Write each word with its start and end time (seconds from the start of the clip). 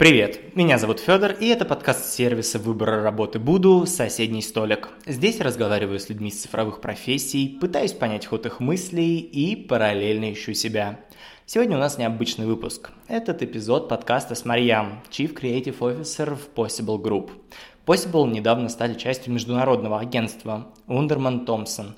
Привет, 0.00 0.56
меня 0.56 0.78
зовут 0.78 0.98
Федор, 0.98 1.32
и 1.32 1.48
это 1.48 1.66
подкаст 1.66 2.06
сервиса 2.06 2.58
выбора 2.58 3.02
работы 3.02 3.38
Буду 3.38 3.84
«Соседний 3.84 4.40
столик». 4.40 4.88
Здесь 5.04 5.42
разговариваю 5.42 6.00
с 6.00 6.08
людьми 6.08 6.30
с 6.30 6.40
цифровых 6.40 6.80
профессий, 6.80 7.58
пытаюсь 7.60 7.92
понять 7.92 8.24
ход 8.24 8.46
их 8.46 8.60
мыслей 8.60 9.18
и 9.18 9.54
параллельно 9.56 10.32
ищу 10.32 10.54
себя. 10.54 11.00
Сегодня 11.44 11.76
у 11.76 11.80
нас 11.80 11.98
необычный 11.98 12.46
выпуск. 12.46 12.92
Этот 13.08 13.42
эпизод 13.42 13.90
подкаста 13.90 14.34
с 14.34 14.46
Марьям, 14.46 15.02
Chief 15.10 15.38
Creative 15.38 15.76
Officer 15.80 16.34
в 16.34 16.58
Possible 16.58 16.98
Group. 16.98 17.32
Possible 17.84 18.26
недавно 18.30 18.70
стали 18.70 18.94
частью 18.94 19.34
международного 19.34 20.00
агентства 20.00 20.72
Ундерман 20.86 21.44
Томпсон. 21.44 21.94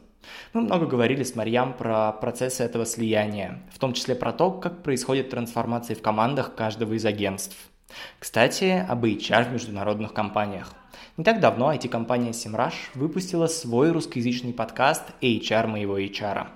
Мы 0.55 0.62
много 0.62 0.87
говорили 0.87 1.23
с 1.23 1.37
Марьям 1.37 1.73
про 1.73 2.11
процессы 2.11 2.64
этого 2.64 2.84
слияния, 2.84 3.62
в 3.73 3.79
том 3.79 3.93
числе 3.93 4.16
про 4.16 4.32
то, 4.32 4.50
как 4.50 4.82
происходит 4.82 5.30
трансформация 5.30 5.95
в 5.95 6.03
командах 6.03 6.57
каждого 6.57 6.95
из 6.95 7.07
агентств– 7.07 7.57
кстати, 8.18 8.84
об 8.88 9.04
HR 9.04 9.50
в 9.50 9.52
международных 9.52 10.12
компаниях. 10.12 10.74
Не 11.16 11.24
так 11.24 11.41
давно 11.41 11.73
IT-компания 11.73 12.30
Semrush 12.30 12.74
выпустила 12.95 13.46
свой 13.46 13.91
русскоязычный 13.91 14.52
подкаст 14.52 15.02
HR 15.20 15.66
моего 15.66 15.98
HR. 15.98 16.46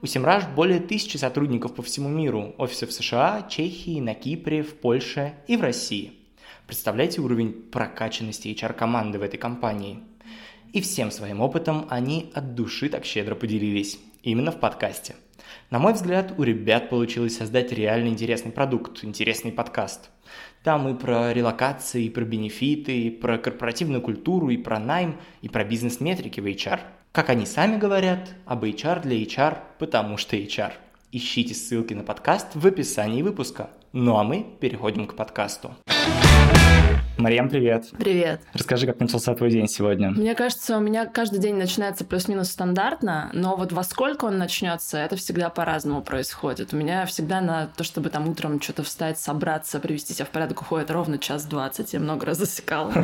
У 0.00 0.06
Semrush 0.06 0.54
более 0.54 0.80
тысячи 0.80 1.16
сотрудников 1.16 1.74
по 1.74 1.82
всему 1.82 2.08
миру, 2.08 2.54
офисы 2.56 2.86
в 2.86 2.92
США, 2.92 3.46
Чехии, 3.50 4.00
на 4.00 4.14
Кипре, 4.14 4.62
в 4.62 4.76
Польше 4.76 5.34
и 5.46 5.56
в 5.56 5.62
России. 5.62 6.12
Представляете 6.66 7.20
уровень 7.20 7.52
прокачанности 7.52 8.48
HR-команды 8.48 9.18
в 9.18 9.22
этой 9.22 9.38
компании? 9.38 10.00
И 10.72 10.80
всем 10.80 11.10
своим 11.10 11.40
опытом 11.40 11.86
они 11.90 12.30
от 12.34 12.54
души 12.54 12.88
так 12.88 13.04
щедро 13.04 13.34
поделились. 13.34 13.98
Именно 14.22 14.52
в 14.52 14.60
подкасте. 14.60 15.16
На 15.70 15.78
мой 15.78 15.92
взгляд, 15.92 16.34
у 16.38 16.42
ребят 16.42 16.90
получилось 16.90 17.36
создать 17.36 17.72
реально 17.72 18.08
интересный 18.08 18.52
продукт, 18.52 19.04
интересный 19.04 19.52
подкаст– 19.52 20.10
там 20.62 20.88
и 20.88 20.94
про 20.94 21.32
релокации, 21.32 22.04
и 22.04 22.10
про 22.10 22.24
бенефиты, 22.24 22.98
и 22.98 23.10
про 23.10 23.38
корпоративную 23.38 24.02
культуру, 24.02 24.50
и 24.50 24.56
про 24.56 24.78
найм, 24.78 25.16
и 25.42 25.48
про 25.48 25.64
бизнес-метрики 25.64 26.40
в 26.40 26.46
HR. 26.46 26.80
Как 27.12 27.30
они 27.30 27.46
сами 27.46 27.78
говорят, 27.78 28.28
об 28.46 28.64
HR 28.64 29.02
для 29.02 29.22
HR, 29.22 29.58
потому 29.78 30.16
что 30.16 30.36
HR. 30.36 30.72
Ищите 31.10 31.54
ссылки 31.54 31.94
на 31.94 32.02
подкаст 32.02 32.48
в 32.54 32.66
описании 32.66 33.22
выпуска. 33.22 33.70
Ну 33.92 34.18
а 34.18 34.24
мы 34.24 34.46
переходим 34.60 35.06
к 35.06 35.16
подкасту. 35.16 35.74
Марьям, 37.18 37.48
привет. 37.48 37.90
Привет. 37.98 38.40
Расскажи, 38.54 38.86
как 38.86 39.00
начался 39.00 39.34
твой 39.34 39.50
день 39.50 39.66
сегодня. 39.66 40.10
Мне 40.10 40.36
кажется, 40.36 40.76
у 40.76 40.80
меня 40.80 41.04
каждый 41.04 41.40
день 41.40 41.56
начинается 41.56 42.04
плюс-минус 42.04 42.48
стандартно, 42.48 43.30
но 43.32 43.56
вот 43.56 43.72
во 43.72 43.82
сколько 43.82 44.26
он 44.26 44.38
начнется, 44.38 44.98
это 44.98 45.16
всегда 45.16 45.50
по-разному 45.50 46.00
происходит. 46.00 46.72
У 46.72 46.76
меня 46.76 47.06
всегда 47.06 47.40
на 47.40 47.66
то, 47.76 47.82
чтобы 47.82 48.10
там 48.10 48.28
утром 48.28 48.62
что-то 48.62 48.84
встать, 48.84 49.18
собраться, 49.18 49.80
привести 49.80 50.14
себя 50.14 50.26
в 50.26 50.28
порядок, 50.28 50.62
уходит 50.62 50.92
ровно 50.92 51.18
час 51.18 51.44
двадцать. 51.44 51.92
Я 51.92 51.98
много 51.98 52.24
раз 52.26 52.38
засекала. 52.38 52.94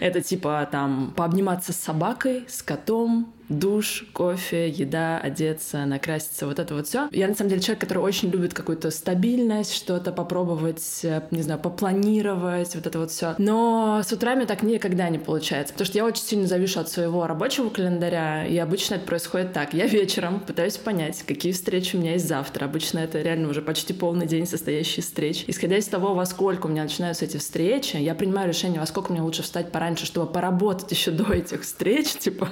Это 0.00 0.20
типа 0.20 0.68
там 0.70 1.14
пообниматься 1.16 1.72
с 1.72 1.76
собакой, 1.76 2.44
с 2.48 2.62
котом, 2.62 3.32
душ, 3.48 4.04
кофе, 4.12 4.68
еда, 4.68 5.18
одеться, 5.18 5.84
накраситься, 5.86 6.46
вот 6.46 6.58
это 6.58 6.74
вот 6.74 6.86
все. 6.86 7.08
Я 7.12 7.28
на 7.28 7.34
самом 7.34 7.50
деле 7.50 7.62
человек, 7.62 7.80
который 7.80 7.98
очень 7.98 8.30
любит 8.30 8.54
какую-то 8.54 8.90
стабильность, 8.90 9.74
что-то 9.74 10.12
попробовать, 10.12 11.00
э, 11.02 11.22
не 11.30 11.42
знаю, 11.42 11.60
попланировать, 11.60 12.74
вот 12.74 12.86
это 12.86 12.98
вот 12.98 13.10
все. 13.10 13.34
Но 13.38 14.02
с 14.04 14.12
утрами 14.12 14.44
так 14.44 14.62
никогда 14.62 15.08
не 15.08 15.18
получается, 15.18 15.72
потому 15.72 15.86
что 15.86 15.98
я 15.98 16.04
очень 16.04 16.22
сильно 16.22 16.46
завишу 16.46 16.80
от 16.80 16.88
своего 16.88 17.26
рабочего 17.26 17.68
календаря, 17.68 18.46
и 18.46 18.56
обычно 18.58 18.94
это 18.94 19.06
происходит 19.06 19.52
так. 19.52 19.74
Я 19.74 19.86
вечером 19.86 20.40
пытаюсь 20.40 20.76
понять, 20.76 21.22
какие 21.22 21.52
встречи 21.52 21.96
у 21.96 22.00
меня 22.00 22.12
есть 22.12 22.26
завтра. 22.26 22.64
Обычно 22.64 22.98
это 22.98 23.20
реально 23.22 23.48
уже 23.48 23.62
почти 23.62 23.92
полный 23.92 24.26
день 24.26 24.46
состоящий 24.46 25.00
из 25.00 25.06
встреч. 25.06 25.44
Исходя 25.46 25.76
из 25.76 25.86
того, 25.86 26.14
во 26.14 26.26
сколько 26.26 26.66
у 26.66 26.68
меня 26.68 26.82
начинаются 26.82 27.24
эти 27.24 27.36
встречи, 27.36 27.96
я 27.96 28.14
принимаю 28.14 28.48
решение, 28.48 28.80
во 28.80 28.86
сколько 28.86 29.12
мне 29.12 29.22
лучше 29.22 29.42
встать 29.42 29.70
пораньше, 29.70 30.06
чтобы 30.06 30.30
поработать 30.32 30.90
еще 30.90 31.10
до 31.10 31.32
этих 31.32 31.62
встреч, 31.62 32.12
типа, 32.18 32.48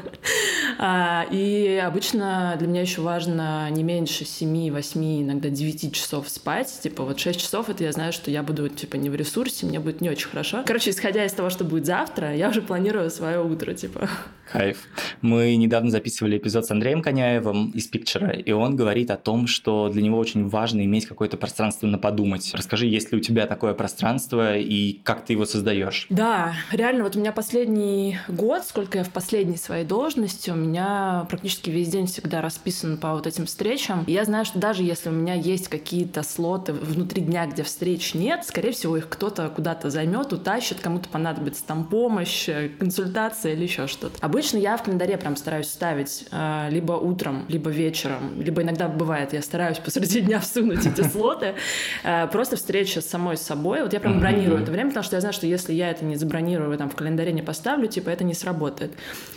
и 1.31 1.83
обычно 1.85 2.55
для 2.59 2.69
меня 2.69 2.83
еще 2.83 3.01
важно 3.01 3.69
не 3.71 3.83
меньше 3.83 4.25
7, 4.25 4.71
8, 4.71 5.23
иногда 5.23 5.49
9 5.49 5.95
часов 5.95 6.29
спать. 6.29 6.81
Типа 6.83 7.05
вот 7.05 7.19
6 7.19 7.41
часов 7.41 7.69
это 7.69 7.85
я 7.85 7.93
знаю, 7.93 8.13
что 8.13 8.31
я 8.31 8.43
буду 8.43 8.69
типа 8.69 8.97
не 8.97 9.11
в 9.11 9.15
ресурсе, 9.15 9.67
мне 9.67 9.81
будет 9.81 10.01
не 10.01 10.11
очень 10.11 10.29
хорошо. 10.29 10.63
Короче, 10.67 10.91
исходя 10.91 11.25
из 11.25 11.33
того, 11.33 11.51
что 11.51 11.65
будет 11.65 11.87
завтра, 11.87 12.35
я 12.35 12.49
уже 12.49 12.63
планирую 12.63 13.11
свое 13.11 13.43
утро, 13.43 13.75
типа. 13.75 14.09
Кайф. 14.51 14.87
Мы 15.21 15.57
недавно 15.57 15.91
записывали 15.91 16.39
эпизод 16.39 16.67
с 16.67 16.71
Андреем 16.71 17.03
Коняевым 17.03 17.71
из 17.71 17.87
Пикчера, 17.87 18.31
и 18.31 18.53
он 18.53 18.77
говорит 18.77 19.11
о 19.11 19.17
том, 19.17 19.47
что 19.47 19.89
для 19.89 20.03
него 20.03 20.19
очень 20.19 20.49
важно 20.49 20.85
иметь 20.85 21.07
какое-то 21.07 21.37
пространство 21.37 21.87
на 21.87 21.99
подумать. 21.99 22.53
Расскажи, 22.55 22.87
есть 22.87 23.11
ли 23.13 23.19
у 23.19 23.21
тебя 23.21 23.47
такое 23.47 23.75
пространство 23.75 24.57
и 24.57 25.01
как 25.03 25.25
ты 25.25 25.33
его 25.33 25.47
создаешь? 25.47 26.07
Да, 26.11 26.55
реально, 26.73 27.05
вот 27.05 27.17
у 27.17 27.21
меня 27.21 27.33
последний 27.33 28.19
год, 28.29 28.65
сколько 28.65 28.99
я 28.99 29.05
в 29.05 29.11
последней 29.11 29.57
своей 29.57 29.85
должности, 29.85 30.51
у 30.51 30.55
меня 30.55 31.27
практически 31.29 31.71
весь 31.71 31.89
день 31.89 32.07
всегда 32.07 32.41
расписан 32.43 32.99
по 32.99 33.15
вот 33.15 33.27
этим 33.27 33.47
встречам. 33.47 34.05
И 34.07 34.13
я 34.13 34.25
знаю, 34.25 34.45
что 34.45 34.59
даже 34.59 34.83
если 34.83 35.09
у 35.09 35.13
меня 35.13 35.35
есть 35.35 35.69
какие-то 35.69 36.23
слоты 36.23 36.73
внутри 36.73 37.23
дня, 37.23 37.47
где 37.47 37.63
встреч 37.63 38.15
нет, 38.15 38.45
скорее 38.45 38.73
всего, 38.73 38.97
их 38.97 39.09
кто-то 39.09 39.49
куда-то 39.49 39.91
займет, 39.91 40.33
утащит, 40.33 40.81
кому-то 40.81 41.09
понадобится 41.09 41.65
там 41.65 41.85
помощь, 41.85 42.49
консультация 42.79 43.55
или 43.55 43.63
еще 43.65 43.87
что-то. 43.87 44.19
Обычно 44.35 44.59
я 44.59 44.77
в 44.77 44.83
календаре 44.83 45.17
прям 45.17 45.37
стараюсь 45.37 45.69
ставить 45.69 46.27
э, 46.33 46.67
либо 46.69 46.95
утром, 46.95 47.45
либо 47.47 47.71
вечером, 47.71 48.43
либо 48.43 48.63
иногда 48.63 48.89
бывает, 48.89 49.33
я 49.33 49.41
стараюсь 49.41 49.79
посреди 49.79 50.23
дня 50.23 50.41
всунуть 50.41 50.85
эти 50.85 51.03
слоты. 51.03 51.55
Э, 52.03 52.27
просто 52.27 52.57
встреча 52.57 53.01
с 53.01 53.07
самой 53.07 53.37
собой. 53.37 53.85
Вот 53.85 53.93
я 53.93 54.01
прям 54.01 54.19
бронирую 54.19 54.61
это 54.61 54.73
время, 54.73 54.89
потому 54.89 55.05
что 55.05 55.15
я 55.15 55.21
знаю, 55.21 55.35
что 55.35 55.47
если 55.47 55.73
я 55.73 55.89
это 55.89 56.05
не 56.05 56.17
забронирую, 56.17 56.77
там 56.77 56.91
в 56.91 56.97
календаре 56.97 57.33
не 57.33 57.43
поставлю, 57.43 57.87
типа 57.87 58.11
это 58.11 58.25
не 58.25 58.35
сработает. 58.35 58.95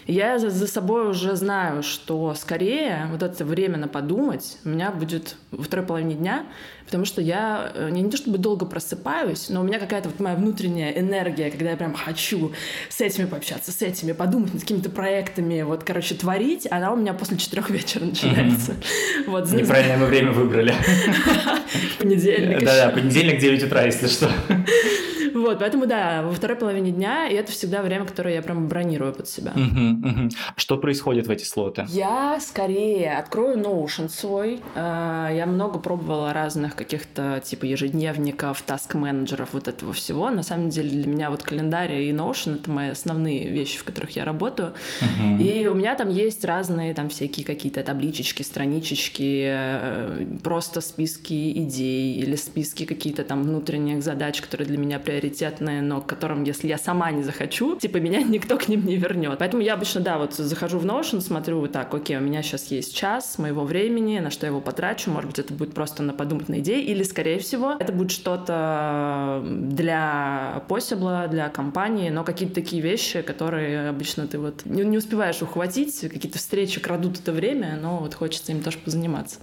Я 0.07 0.39
за, 0.39 0.49
за 0.49 0.65
собой 0.65 1.07
уже 1.11 1.35
знаю, 1.35 1.83
что 1.83 2.33
скорее 2.33 3.07
вот 3.11 3.21
это 3.21 3.45
время 3.45 3.77
на 3.77 3.87
подумать 3.87 4.57
у 4.65 4.69
меня 4.69 4.89
будет 4.89 5.35
во 5.51 5.61
второй 5.61 5.85
половине 5.85 6.15
дня, 6.15 6.47
потому 6.87 7.05
что 7.05 7.21
я 7.21 7.71
э, 7.75 7.89
не, 7.91 8.01
не 8.01 8.09
то 8.09 8.17
чтобы 8.17 8.37
долго 8.37 8.65
просыпаюсь, 8.65 9.49
но 9.49 9.61
у 9.61 9.63
меня 9.63 9.77
какая-то 9.77 10.09
вот 10.09 10.19
моя 10.19 10.35
внутренняя 10.35 10.91
энергия, 10.91 11.51
когда 11.51 11.71
я 11.71 11.77
прям 11.77 11.93
хочу 11.93 12.53
с 12.89 12.99
этими 13.01 13.25
пообщаться, 13.25 13.71
с 13.71 13.81
этими, 13.81 14.13
подумать 14.13 14.53
над 14.53 14.61
какими-то 14.63 14.86
проектами, 14.89 15.61
вот, 15.61 15.83
короче, 15.83 16.15
творить, 16.15 16.67
она 16.69 16.93
у 16.93 16.95
меня 16.95 17.13
после 17.13 17.37
четырех 17.37 17.69
вечера 17.69 18.05
начинается. 18.05 18.71
Mm-hmm. 18.71 19.23
Вот, 19.27 19.51
Неправильное 19.51 19.97
мы 19.97 20.05
время 20.05 20.31
выбрали. 20.31 20.73
Понедельник. 21.99 22.63
Да-да, 22.63 22.89
понедельник 22.89 23.39
9 23.39 23.63
утра, 23.63 23.83
если 23.83 24.07
что. 24.07 24.29
Вот, 25.37 25.59
поэтому 25.59 25.85
да, 25.85 26.23
во 26.23 26.33
второй 26.33 26.57
половине 26.57 26.91
дня, 26.91 27.27
и 27.27 27.35
это 27.35 27.51
всегда 27.51 27.81
время, 27.81 28.05
которое 28.05 28.35
я 28.35 28.41
прям 28.41 28.67
бронирую 28.67 29.13
под 29.13 29.27
себя. 29.29 29.53
Что 30.55 30.77
происходит 30.77 31.27
в 31.27 31.31
эти 31.31 31.43
слоты? 31.43 31.85
Я 31.89 32.39
скорее 32.41 33.17
открою 33.17 33.57
Notion 33.57 34.09
свой. 34.09 34.59
А, 34.75 35.29
я 35.31 35.45
много 35.45 35.79
пробовала 35.79 36.33
разных 36.33 36.75
каких-то 36.75 37.41
типа 37.43 37.65
ежедневников, 37.65 38.61
таск-менеджеров, 38.63 39.49
вот 39.51 39.67
этого 39.67 39.93
всего. 39.93 40.29
На 40.29 40.43
самом 40.43 40.69
деле 40.69 40.89
для 40.89 41.07
меня 41.07 41.29
вот 41.29 41.43
календарь 41.43 41.93
и 41.93 42.11
Notion— 42.11 42.55
это 42.59 42.71
мои 42.71 42.89
основные 42.89 43.47
вещи, 43.49 43.77
в 43.77 43.83
которых 43.83 44.15
я 44.15 44.25
работаю. 44.25 44.73
И 45.39 45.67
у 45.67 45.73
меня 45.73 45.95
там 45.95 46.09
есть 46.09 46.43
разные 46.45 46.93
там 46.93 47.09
всякие 47.09 47.45
какие-то 47.45 47.83
табличечки, 47.83 48.43
страничечки, 48.43 49.43
э, 49.47 50.25
просто 50.43 50.81
списки 50.81 51.51
идей 51.51 52.15
или 52.15 52.35
списки 52.35 52.85
какие-то 52.85 53.23
там 53.23 53.43
внутренних 53.43 54.03
задач, 54.03 54.41
которые 54.41 54.67
для 54.67 54.77
меня 54.77 54.99
приоритетны 54.99 55.27
приоритетные, 55.27 55.81
но 55.81 56.01
к 56.01 56.07
которым, 56.07 56.43
если 56.43 56.67
я 56.67 56.77
сама 56.77 57.11
не 57.11 57.23
захочу, 57.23 57.75
типа 57.75 57.97
меня 57.97 58.21
никто 58.23 58.57
к 58.57 58.67
ним 58.67 58.85
не 58.85 58.95
вернет. 58.95 59.39
Поэтому 59.39 59.61
я 59.61 59.73
обычно, 59.73 60.01
да, 60.01 60.17
вот 60.17 60.33
захожу 60.33 60.79
в 60.79 60.85
Notion, 60.85 61.21
смотрю 61.21 61.59
вот 61.59 61.71
так, 61.71 61.93
окей, 61.93 62.17
у 62.17 62.21
меня 62.21 62.41
сейчас 62.41 62.71
есть 62.71 62.95
час 62.95 63.37
моего 63.37 63.63
времени, 63.63 64.19
на 64.19 64.29
что 64.29 64.45
я 64.45 64.49
его 64.49 64.61
потрачу, 64.61 65.11
может 65.11 65.29
быть, 65.29 65.39
это 65.39 65.53
будет 65.53 65.73
просто 65.73 66.03
на 66.03 66.13
подумать 66.13 66.49
на 66.49 66.59
идеи, 66.59 66.83
или, 66.83 67.03
скорее 67.03 67.39
всего, 67.39 67.75
это 67.79 67.91
будет 67.93 68.11
что-то 68.11 69.43
для 69.45 70.63
Possible, 70.67 71.27
для 71.29 71.49
компании, 71.49 72.09
но 72.09 72.23
какие-то 72.23 72.55
такие 72.55 72.81
вещи, 72.81 73.21
которые 73.21 73.89
обычно 73.89 74.27
ты 74.27 74.39
вот 74.39 74.65
не, 74.67 74.83
не 74.83 74.97
успеваешь 74.97 75.41
ухватить, 75.41 75.99
какие-то 76.01 76.37
встречи 76.37 76.79
крадут 76.79 77.19
это 77.19 77.31
время, 77.31 77.77
но 77.81 77.99
вот 77.99 78.13
хочется 78.13 78.51
им 78.51 78.61
тоже 78.61 78.77
позаниматься. 78.77 79.39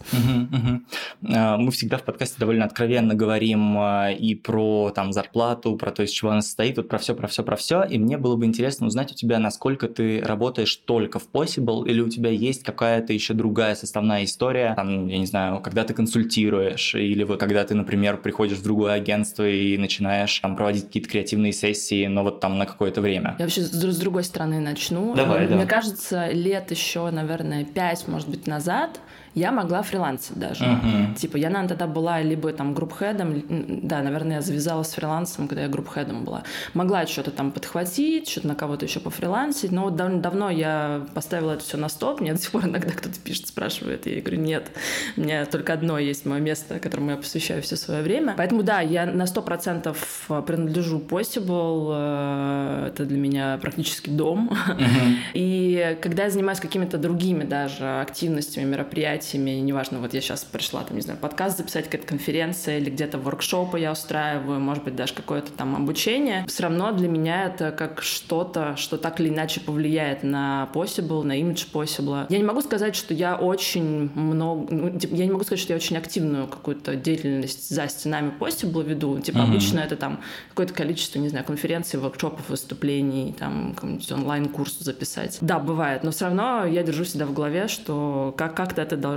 Мы 1.21 1.71
всегда 1.71 1.99
в 1.99 2.03
подкасте 2.03 2.37
довольно 2.39 2.65
откровенно 2.65 3.15
говорим 3.15 3.77
а, 3.79 4.11
и 4.11 4.35
про 4.35 4.91
там 4.95 5.13
зарплату, 5.13 5.77
про 5.77 5.91
то, 5.91 6.03
из 6.03 6.11
чего 6.11 6.31
она 6.31 6.43
состоит, 6.43 6.77
вот 6.77 6.89
про 6.89 6.99
все, 6.99 7.15
про 7.15 7.27
все, 7.29 7.43
про 7.43 7.57
все. 7.57 7.83
И 7.85 7.99
мне 7.99 8.19
было 8.19 8.37
бы 8.37 8.45
интересно 8.45 8.87
узнать 8.87 9.13
у 9.13 9.15
тебя, 9.15 9.39
насколько 9.39 9.89
ты 9.89 10.21
работаешь 10.21 10.75
только 10.77 11.19
в 11.19 11.29
Possible, 11.33 11.87
или 11.89 12.01
у 12.01 12.09
тебя 12.09 12.31
есть 12.31 12.63
какая-то 12.63 13.13
еще 13.13 13.35
другая 13.35 13.75
составная 13.75 14.25
история, 14.25 14.75
там, 14.75 15.07
я 15.09 15.19
не 15.19 15.27
знаю, 15.27 15.61
когда 15.61 15.85
ты 15.85 15.95
консультируешь, 15.95 16.95
или 16.95 17.25
вот 17.25 17.41
когда 17.41 17.65
ты, 17.65 17.75
например, 17.75 18.19
приходишь 18.19 18.59
в 18.59 18.63
другое 18.63 18.93
агентство 18.95 19.49
и 19.49 19.77
начинаешь 19.79 20.39
там 20.41 20.57
проводить 20.57 20.87
какие-то 20.87 21.09
креативные 21.09 21.53
сессии, 21.53 22.07
но 22.07 22.23
вот 22.23 22.41
там 22.41 22.59
на 22.59 22.67
какое-то 22.67 23.01
время. 23.01 23.37
Я 23.39 23.45
вообще 23.45 23.63
с 23.63 23.99
другой 23.99 24.25
стороны 24.25 24.61
начну. 24.61 25.14
Давай, 25.15 25.47
Мне 25.47 25.65
да. 25.65 25.67
кажется, 25.67 26.29
лет 26.31 26.71
еще, 26.71 27.11
наверное, 27.11 27.65
пять, 27.65 28.07
может 28.09 28.29
быть, 28.29 28.47
назад 28.47 29.01
я 29.35 29.51
могла 29.51 29.83
фрилансить 29.83 30.39
даже. 30.39 30.65
Uh-huh. 30.65 31.15
Типа, 31.17 31.37
я, 31.37 31.51
наверное, 31.51 31.69
тогда 31.69 31.87
была 31.87 32.23
либо 32.23 32.53
там 32.53 32.73
группхедом, 32.73 33.43
да, 33.49 34.03
наверное, 34.03 34.37
я 34.37 34.43
завязалась 34.43 34.89
с 34.89 34.95
фрилансом, 34.95 35.49
когда 35.49 35.63
я 35.63 35.69
группхедом 35.69 36.25
была. 36.25 36.45
Могла 36.73 37.07
что-то 37.07 37.31
там 37.31 37.51
подхватить, 37.51 38.29
что-то 38.29 38.49
на 38.49 38.55
кого-то 38.55 38.87
еще 38.87 39.01
пофрилансить, 39.01 39.73
но 39.73 39.85
вот 39.85 39.97
дав- 39.97 40.21
давно 40.21 40.51
я 40.51 41.07
поставила 41.15 41.53
это 41.53 41.65
все 41.65 41.77
на 41.77 41.89
стоп, 41.89 42.21
мне 42.21 42.35
до 42.35 42.41
сих 42.41 42.53
пор 42.53 42.67
иногда 42.67 42.93
кто-то 42.93 43.19
пишет, 43.19 43.49
спрашивает, 43.49 44.07
я 44.07 44.21
говорю, 44.21 44.41
нет, 44.41 44.71
у 45.17 45.23
меня 45.23 45.47
только 45.47 45.73
одно 45.73 45.99
есть 45.99 46.27
мое 46.27 46.41
место, 46.41 46.79
которому 46.79 47.11
я 47.11 47.17
посвящаю 47.17 47.63
все 47.63 47.77
свое 47.77 48.03
время. 48.03 48.35
Поэтому, 48.37 48.63
да, 48.63 48.81
я 48.81 49.07
на 49.07 49.27
сто 49.27 49.43
процентов 49.43 50.29
принадлежу 50.47 51.01
Possible, 51.01 51.91
э, 51.93 52.89
это 52.89 53.05
для 53.05 53.19
меня 53.19 53.59
практически 53.61 54.11
дом. 54.11 54.51
Uh-huh. 54.53 55.15
И 55.35 55.99
когда 56.01 56.25
я 56.25 56.31
занимаюсь 56.31 56.61
какими-то 56.61 56.99
другими 56.99 57.43
даже 57.45 58.01
активностями, 58.01 58.65
мероприятиями, 58.65 59.24
неважно, 59.33 59.99
вот 59.99 60.15
я 60.15 60.21
сейчас 60.21 60.45
пришла, 60.45 60.83
там, 60.85 60.97
не 60.97 61.03
знаю, 61.03 61.19
подкаст 61.19 61.59
записать, 61.59 61.87
какая-то 61.87 62.07
конференция 62.07 62.79
или 62.79 62.91
где-то 62.91 63.19
воркшопы 63.19 63.81
я 63.81 63.93
устраиваю, 63.93 64.61
может 64.61 64.85
быть, 64.85 64.95
даже 64.95 65.15
какое-то 65.15 65.53
там 65.53 65.75
обучение, 65.75 66.45
все 66.47 66.65
равно 66.65 66.93
для 66.93 67.09
меня 67.09 67.47
это 67.47 67.73
как 67.73 68.03
что-то, 68.03 68.77
что 68.77 68.99
так 68.99 69.21
или 69.21 69.29
иначе 69.29 69.61
повлияет 69.61 70.23
на 70.23 70.69
Possible, 70.73 71.23
на 71.23 71.39
имидж 71.39 71.65
Possible. 71.73 72.27
Я 72.29 72.39
не 72.39 72.45
могу 72.45 72.61
сказать, 72.61 72.95
что 72.95 73.15
я 73.15 73.37
очень 73.37 74.11
много, 74.15 74.73
ну, 74.73 74.99
типа, 74.99 75.15
я 75.15 75.25
не 75.25 75.33
могу 75.33 75.45
сказать, 75.45 75.61
что 75.61 75.73
я 75.73 75.77
очень 75.77 75.97
активную 75.97 76.47
какую-то 76.47 76.97
деятельность 76.97 77.71
за 77.71 77.89
стенами 77.89 78.33
Possible 78.39 78.85
веду. 78.85 79.19
Типа, 79.21 79.39
uh-huh. 79.39 79.45
обычно 79.45 79.81
это 79.81 79.97
там 79.97 80.21
какое-то 80.51 80.75
количество, 80.75 81.19
не 81.19 81.29
знаю, 81.29 81.45
конференций, 81.45 81.99
воркшопов, 81.99 82.49
выступлений, 82.49 83.35
там, 83.39 83.75
какой-нибудь 83.75 84.13
онлайн-курс 84.13 84.79
записать. 84.81 85.39
Да, 85.41 85.59
бывает, 85.59 86.05
но 86.05 86.11
все 86.11 86.27
равно 86.27 86.67
я 86.67 86.83
держу 86.83 87.05
себя 87.05 87.27
в 87.27 87.33
голове, 87.33 87.69
что 87.69 88.35
как- 88.37 88.55
как-то 88.55 88.83
это 88.83 88.97
должно 88.97 89.14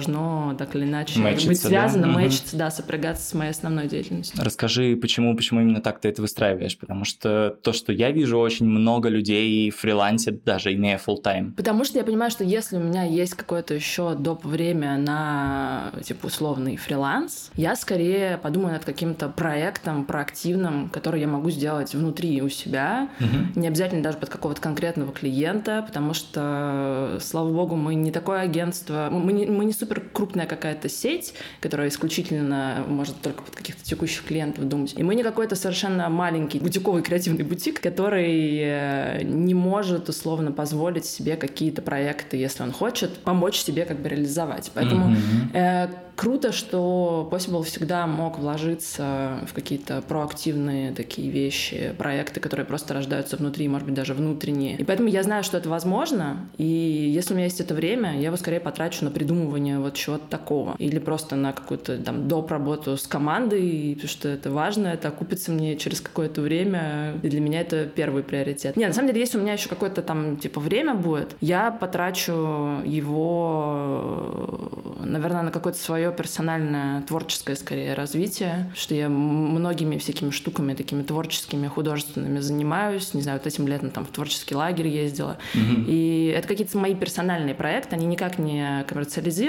так 0.58 0.76
или 0.76 0.86
иначе 0.86 1.20
мэчиться, 1.20 1.48
быть 1.48 1.60
связано, 1.60 2.08
да? 2.08 2.14
мэчиться, 2.14 2.56
угу. 2.56 2.60
да, 2.60 2.72
сопрягаться 2.72 3.30
с 3.30 3.34
моей 3.34 3.52
основной 3.52 3.88
деятельностью. 3.88 4.44
Расскажи, 4.44 4.96
почему, 4.96 5.36
почему 5.36 5.62
именно 5.62 5.82
так 5.82 6.00
ты 6.00 6.10
это 6.10 6.22
выстраиваешь? 6.22 6.78
Потому 6.78 7.06
что 7.06 7.58
то, 7.62 7.74
что 7.74 7.92
я 7.92 8.12
вижу, 8.12 8.40
очень 8.40 8.66
много 8.66 9.10
людей 9.10 9.70
фрилансят, 9.72 10.44
даже 10.44 10.74
имея 10.74 10.98
full 10.98 11.22
time. 11.24 11.54
Потому 11.54 11.84
что 11.84 11.98
я 11.98 12.04
понимаю, 12.04 12.32
что 12.32 12.44
если 12.44 12.78
у 12.78 12.82
меня 12.82 13.04
есть 13.04 13.34
какое-то 13.34 13.74
еще 13.74 14.16
доп. 14.16 14.46
время 14.46 14.98
на, 14.98 15.92
типа, 16.04 16.28
условный 16.28 16.78
фриланс, 16.78 17.52
я 17.56 17.76
скорее 17.76 18.38
подумаю 18.38 18.74
над 18.74 18.86
каким-то 18.86 19.30
проектом 19.30 20.06
проактивным, 20.06 20.90
который 20.90 21.22
я 21.22 21.28
могу 21.28 21.50
сделать 21.50 21.94
внутри 21.94 22.42
у 22.42 22.50
себя, 22.50 23.10
угу. 23.20 23.60
не 23.60 23.68
обязательно 23.68 24.04
даже 24.04 24.18
под 24.18 24.30
какого-то 24.30 24.62
конкретного 24.62 25.12
клиента, 25.12 25.84
потому 25.86 26.14
что, 26.14 27.18
слава 27.22 27.52
богу, 27.52 27.76
мы 27.76 27.96
не 27.96 28.12
такое 28.12 28.42
агентство, 28.42 29.10
мы 29.12 29.34
не, 29.34 29.46
мы 29.46 29.66
не 29.66 29.74
супер 29.88 30.04
крупная 30.14 30.46
какая-то 30.46 30.90
сеть, 30.90 31.34
которая 31.62 31.88
исключительно 31.88 32.84
может 32.88 33.22
только 33.22 33.44
под 33.44 33.56
каких-то 33.56 33.84
текущих 33.84 34.24
клиентов 34.24 34.68
думать. 34.68 34.94
И 34.98 35.04
мы 35.04 35.16
не 35.16 35.24
какой-то 35.24 35.56
совершенно 35.56 36.10
маленький 36.10 36.60
бутиковый 36.60 37.02
креативный 37.02 37.44
бутик, 37.44 37.82
который 37.82 38.60
э, 38.60 39.24
не 39.24 39.54
может 39.54 40.10
условно 40.10 40.52
позволить 40.52 41.06
себе 41.06 41.36
какие-то 41.36 41.82
проекты, 41.82 42.38
если 42.38 42.64
он 42.64 42.72
хочет, 42.72 43.18
помочь 43.20 43.58
себе 43.58 43.86
как 43.86 44.00
бы 44.00 44.10
реализовать. 44.10 44.72
Поэтому 44.74 45.16
mm-hmm. 45.16 45.56
э, 45.56 45.90
круто, 46.18 46.52
что 46.52 47.30
Possible 47.32 47.64
всегда 47.64 48.08
мог 48.08 48.40
вложиться 48.40 49.40
в 49.48 49.54
какие-то 49.54 50.02
проактивные 50.02 50.92
такие 50.92 51.30
вещи, 51.30 51.94
проекты, 51.98 52.40
которые 52.40 52.66
просто 52.66 52.94
рождаются 52.94 53.38
внутри, 53.38 53.68
может 53.70 53.86
быть, 53.86 53.96
даже 53.96 54.14
внутренние. 54.14 54.78
И 54.78 54.84
поэтому 54.84 55.08
я 55.08 55.24
знаю, 55.24 55.44
что 55.44 55.58
это 55.58 55.70
возможно, 55.70 56.50
и 56.58 56.66
если 56.66 57.34
у 57.34 57.38
меня 57.38 57.46
есть 57.46 57.62
это 57.62 57.74
время, 57.74 58.16
я 58.20 58.28
его 58.28 58.38
скорее 58.38 58.60
потрачу 58.60 59.06
на 59.06 59.12
придумывание 59.12 59.67
вот 59.76 59.94
чего-то 59.94 60.28
такого. 60.30 60.76
Или 60.78 61.00
просто 61.00 61.36
на 61.36 61.54
какую-то 61.54 61.98
там 61.98 62.28
доп. 62.28 62.52
работу 62.52 62.98
с 62.98 63.08
командой, 63.08 63.94
потому 63.96 64.10
что 64.10 64.30
это 64.30 64.52
важно, 64.52 64.88
это 64.88 65.10
окупится 65.10 65.52
мне 65.52 65.78
через 65.78 66.02
какое-то 66.02 66.42
время, 66.42 67.14
и 67.24 67.30
для 67.30 67.40
меня 67.40 67.62
это 67.62 67.86
первый 67.86 68.24
приоритет. 68.24 68.76
Не, 68.78 68.88
на 68.88 68.94
самом 68.94 69.08
деле, 69.10 69.22
если 69.22 69.38
у 69.38 69.42
меня 69.42 69.54
еще 69.54 69.70
какое-то 69.70 70.02
там 70.02 70.38
типа 70.38 70.60
время 70.60 70.94
будет, 70.94 71.36
я 71.42 71.72
потрачу 71.72 72.82
его, 72.86 74.72
наверное, 75.04 75.44
на 75.44 75.52
какое-то 75.52 75.80
свое 75.80 76.12
персональное 76.12 77.02
творческое, 77.04 77.56
скорее, 77.56 77.94
развитие, 77.94 78.72
что 78.76 78.96
я 78.96 79.10
многими 79.10 79.98
всякими 79.98 80.30
штуками 80.30 80.74
такими 80.74 81.04
творческими, 81.04 81.68
художественными 81.68 82.40
занимаюсь. 82.40 83.14
Не 83.14 83.22
знаю, 83.22 83.40
вот 83.40 83.48
этим 83.48 83.68
летом 83.68 83.90
там 83.92 84.06
в 84.06 84.10
творческий 84.10 84.56
лагерь 84.56 84.88
ездила. 84.88 85.38
Угу. 85.54 85.86
И 85.88 86.34
это 86.36 86.48
какие-то 86.48 86.78
мои 86.78 86.96
персональные 86.96 87.56
проекты, 87.56 87.96
они 87.96 88.06
никак 88.06 88.38
не 88.40 88.84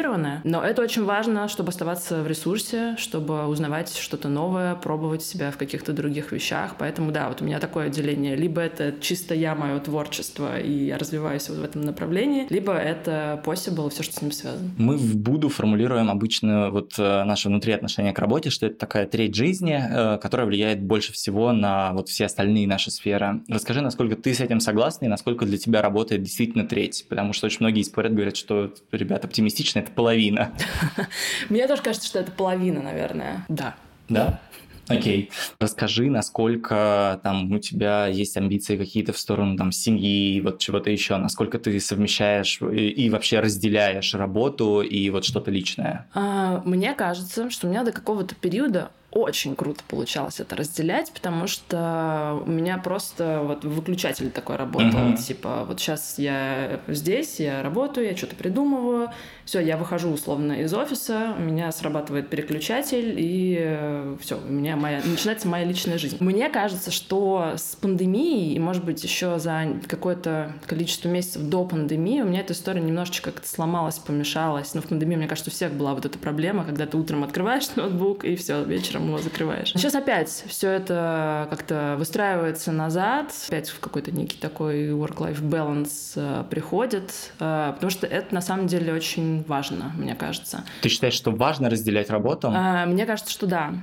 коммерциализированы, 0.09 0.41
но 0.45 0.63
это 0.63 0.83
очень 0.83 1.05
важно, 1.05 1.49
чтобы 1.49 1.71
оставаться 1.71 2.23
в 2.23 2.27
ресурсе, 2.27 2.97
чтобы 2.99 3.47
узнавать 3.47 3.95
что-то 3.97 4.29
новое, 4.29 4.75
пробовать 4.75 5.23
себя 5.23 5.51
в 5.51 5.57
каких-то 5.57 5.93
других 5.93 6.33
вещах. 6.33 6.77
Поэтому, 6.79 7.13
да, 7.13 7.29
вот 7.29 7.43
у 7.43 7.45
меня 7.45 7.59
такое 7.59 7.87
отделение. 7.87 8.37
Либо 8.37 8.61
это 8.61 8.95
чисто 9.01 9.35
я, 9.35 9.55
мое 9.55 9.79
творчество, 9.81 10.59
и 10.59 10.87
я 10.87 10.99
развиваюсь 10.99 11.49
вот 11.49 11.59
в 11.59 11.65
этом 11.65 11.83
направлении, 11.83 12.47
либо 12.51 12.73
это 12.73 13.43
possible, 13.45 13.91
все, 13.91 14.03
что 14.03 14.15
с 14.15 14.23
ним 14.23 14.33
связано. 14.33 14.71
Мы 14.79 14.97
в 14.97 15.17
Буду 15.17 15.49
формулируем 15.49 16.11
обычно 16.11 16.71
вот 16.71 16.95
э, 16.99 17.25
наше 17.25 17.49
внутри 17.49 17.73
отношение 17.73 18.13
к 18.13 18.19
работе, 18.19 18.51
что 18.51 18.67
это 18.67 18.77
такая 18.77 19.07
треть 19.07 19.35
жизни, 19.35 19.79
э, 19.79 20.19
которая 20.19 20.47
влияет 20.47 20.81
больше 20.81 21.13
всего 21.13 21.53
на 21.53 21.93
вот 21.93 22.09
все 22.09 22.27
остальные 22.27 22.67
наши 22.67 22.91
сферы. 22.91 23.43
Расскажи, 23.49 23.83
насколько 23.83 24.17
ты 24.17 24.33
с 24.33 24.41
этим 24.41 24.61
согласна 24.61 25.07
и 25.07 25.09
насколько 25.09 25.45
для 25.45 25.59
тебя 25.59 25.83
работает 25.83 26.23
действительно 26.23 26.65
треть, 26.65 27.05
потому 27.09 27.33
что 27.33 27.47
очень 27.47 27.59
многие 27.61 27.83
спорят, 27.83 28.15
говорят, 28.15 28.37
что, 28.37 28.73
ребят, 28.93 29.25
оптимистично– 29.25 29.79
это 29.81 29.91
половина. 29.99 30.53
Мне 31.49 31.67
тоже 31.67 31.83
кажется, 31.83 32.07
что 32.07 32.21
это 32.21 32.31
половина, 32.31 32.81
наверное. 32.81 33.45
Да. 33.49 33.75
Да? 34.09 34.39
Окей. 34.87 35.31
Расскажи, 35.59 36.09
насколько 36.09 37.19
там 37.25 37.51
у 37.53 37.59
тебя 37.59 38.07
есть 38.07 38.37
амбиции 38.37 38.77
какие-то 38.77 39.13
в 39.13 39.19
сторону 39.19 39.57
там 39.57 39.73
семьи, 39.73 40.41
вот 40.41 40.61
чего-то 40.61 40.89
еще, 40.89 41.17
насколько 41.17 41.59
ты 41.59 41.81
совмещаешь 41.81 42.61
и, 42.63 42.89
и 42.91 43.11
вообще 43.11 43.41
разделяешь 43.41 44.15
работу 44.15 44.83
и 44.83 45.11
вот 45.11 45.25
что-то 45.25 45.51
личное? 45.51 46.07
А, 46.15 46.63
мне 46.65 46.95
кажется, 46.95 47.51
что 47.51 47.67
у 47.67 47.71
меня 47.71 47.83
до 47.83 47.91
какого-то 47.91 48.37
периода 48.37 48.91
очень 49.11 49.57
круто 49.57 49.83
получалось 49.89 50.39
это 50.39 50.55
разделять, 50.55 51.11
потому 51.13 51.47
что 51.47 52.43
у 52.45 52.51
меня 52.51 52.77
просто 52.77 53.41
вот 53.43 53.65
выключатель 53.65 54.31
такой 54.31 54.57
работал. 54.57 55.01
Uh-huh. 55.01 55.17
Типа, 55.17 55.65
вот 55.67 55.81
сейчас 55.81 56.19
я 56.19 56.81
здесь, 56.89 57.41
я 57.41 57.63
работаю, 57.63 58.07
я 58.07 58.17
что-то 58.17 58.37
придумываю. 58.37 59.11
Все, 59.49 59.61
я 59.61 59.79
выхожу 59.79 60.11
условно 60.11 60.61
из 60.61 60.75
офиса, 60.75 61.35
у 61.39 61.41
меня 61.41 61.73
срабатывает 61.73 62.29
переключатель, 62.29 63.15
и 63.17 63.57
э, 63.59 64.17
все, 64.21 64.37
у 64.37 64.53
меня 64.53 64.77
моя, 64.77 65.01
начинается 65.03 65.49
моя 65.49 65.65
личная 65.65 65.97
жизнь. 65.97 66.19
Мне 66.21 66.51
кажется, 66.51 66.91
что 66.91 67.55
с 67.57 67.75
пандемией, 67.77 68.53
и, 68.53 68.59
может 68.59 68.85
быть, 68.85 69.03
еще 69.03 69.39
за 69.39 69.63
какое-то 69.89 70.53
количество 70.67 71.09
месяцев 71.09 71.41
до 71.45 71.65
пандемии, 71.65 72.21
у 72.21 72.27
меня 72.27 72.41
эта 72.41 72.53
история 72.53 72.83
немножечко 72.83 73.31
как-то 73.31 73.49
сломалась, 73.49 73.99
помешалась. 73.99 74.75
Но 74.75 74.83
в 74.83 74.87
пандемии, 74.87 75.17
мне 75.17 75.29
кажется, 75.29 75.51
у 75.51 75.55
всех 75.55 75.73
была 75.73 75.95
вот 75.95 76.05
эта 76.05 76.19
проблема, 76.19 76.67
когда 76.67 76.85
ты 76.85 76.99
утром 76.99 77.25
открываешь 77.25 77.65
ноутбук, 77.77 78.27
и 78.27 78.37
все, 78.37 78.63
вечером 78.65 78.99
вечером 78.99 79.09
его 79.09 79.19
закрываешь. 79.19 79.73
Сейчас 79.73 79.95
опять 79.95 80.45
все 80.47 80.71
это 80.71 81.47
как-то 81.51 81.97
выстраивается 81.99 82.73
назад, 82.73 83.33
опять 83.49 83.69
в 83.71 83.81
какой-то 83.81 84.11
некий 84.13 84.39
такой 84.39 84.91
work-life 84.91 85.41
balance 85.41 86.13
э, 86.17 86.45
приходит, 86.49 87.33
э, 87.41 87.73
потому 87.75 87.91
что 87.91 88.07
это 88.07 88.35
на 88.35 88.41
самом 88.41 88.67
деле 88.67 88.93
очень 88.93 89.38
важно, 89.47 89.93
мне 89.97 90.15
кажется. 90.15 90.65
Ты 90.83 90.89
считаешь, 90.89 91.15
что 91.15 91.31
важно 91.31 91.71
разделять 91.71 92.11
работу? 92.11 92.49
Э, 92.49 92.87
мне 92.87 93.07
кажется, 93.07 93.33
что 93.33 93.47
да. 93.47 93.75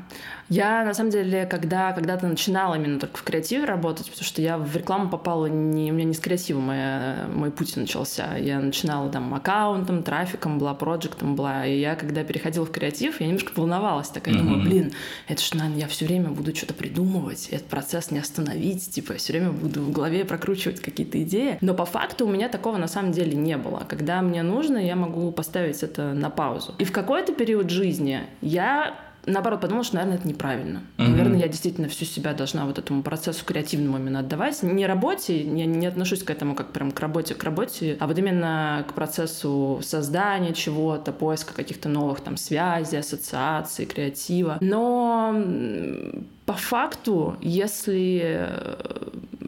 Я, 0.50 0.84
на 0.84 0.94
самом 0.94 1.10
деле, 1.10 1.46
когда 1.46 1.92
когда-то 1.92 2.28
начинала 2.28 2.75
именно 2.75 3.00
только 3.00 3.18
в 3.18 3.24
креативе 3.24 3.66
работать, 3.66 4.10
потому 4.10 4.24
что 4.24 4.42
я 4.42 4.58
в 4.58 4.75
рекламу 4.75 5.10
попала, 5.10 5.48
не, 5.48 5.92
у 5.92 5.96
меня 5.96 6.06
не 6.06 6.14
с 6.14 6.20
креатива 6.20 6.60
моя, 6.60 7.28
мой 7.34 7.52
путь 7.52 7.75
начался. 7.78 8.38
Я 8.38 8.60
начинала 8.60 9.10
там 9.10 9.34
аккаунтом, 9.34 10.04
трафиком, 10.04 10.60
была 10.60 10.74
проектом, 10.75 11.36
была. 11.36 11.66
И 11.66 11.80
я, 11.80 11.96
когда 11.96 12.24
переходила 12.24 12.66
в 12.66 12.72
креатив, 12.72 13.22
я 13.22 13.28
немножко 13.28 13.54
волновалась. 13.56 14.10
Такая, 14.10 14.36
mm-hmm. 14.36 14.38
думаю, 14.38 14.62
блин, 14.62 14.94
это 15.28 15.42
ж, 15.42 15.54
наверное, 15.54 15.82
я 15.82 15.88
все 15.88 16.06
время 16.06 16.30
буду 16.30 16.56
что-то 16.56 16.74
придумывать, 16.74 17.50
этот 17.50 17.68
процесс 17.68 18.12
не 18.12 18.20
остановить, 18.20 18.90
типа, 18.92 19.14
я 19.14 19.18
все 19.18 19.34
время 19.34 19.52
буду 19.52 19.82
в 19.82 19.92
голове 19.92 20.25
прокручивать 20.25 20.80
какие-то 20.80 21.22
идеи. 21.24 21.58
Но 21.62 21.74
по 21.74 21.86
факту 21.86 22.28
у 22.28 22.30
меня 22.30 22.50
такого 22.50 22.78
на 22.78 22.88
самом 22.88 23.12
деле 23.12 23.36
не 23.36 23.58
было. 23.58 23.84
Когда 23.88 24.22
мне 24.22 24.44
нужно, 24.44 24.78
я 24.78 24.96
могу 24.96 25.32
поставить 25.32 25.82
это 25.82 26.14
на 26.14 26.30
паузу. 26.30 26.75
И 26.78 26.84
в 26.84 26.92
какой-то 26.92 27.34
период 27.34 27.70
жизни 27.70 28.22
я 28.42 28.96
наоборот, 29.25 29.62
подумала, 29.62 29.84
что, 29.84 29.96
наверное, 29.96 30.17
это 30.17 30.27
неправильно. 30.27 30.82
Mm-hmm. 30.98 31.08
Наверное, 31.08 31.39
я 31.39 31.48
действительно 31.48 31.88
всю 31.88 32.05
себя 32.05 32.34
должна 32.34 32.65
вот 32.65 32.77
этому 32.77 33.03
процессу 33.03 33.46
креативному 33.46 33.98
именно 33.98 34.20
отдавать. 34.20 34.62
Не 34.63 34.86
работе, 34.86 35.41
я 35.41 35.65
не 35.65 35.88
отношусь 35.88 36.24
к 36.24 36.29
этому 36.29 36.55
как 36.55 36.72
прям 36.72 36.91
к 36.91 37.00
работе, 37.00 37.36
к 37.36 37.44
работе, 37.44 37.98
а 38.00 38.08
вот 38.08 38.17
именно 38.17 38.86
к 38.88 38.94
процессу 38.94 39.79
создания 39.84 40.53
чего-то, 40.53 41.12
поиска 41.12 41.53
каких-то 41.53 41.89
новых 41.89 42.22
там 42.22 42.38
связей, 42.38 42.98
ассоциаций, 42.98 43.86
креатива. 43.86 44.58
Но 44.62 45.36
по 46.46 46.54
факту, 46.54 47.38
если 47.42 48.50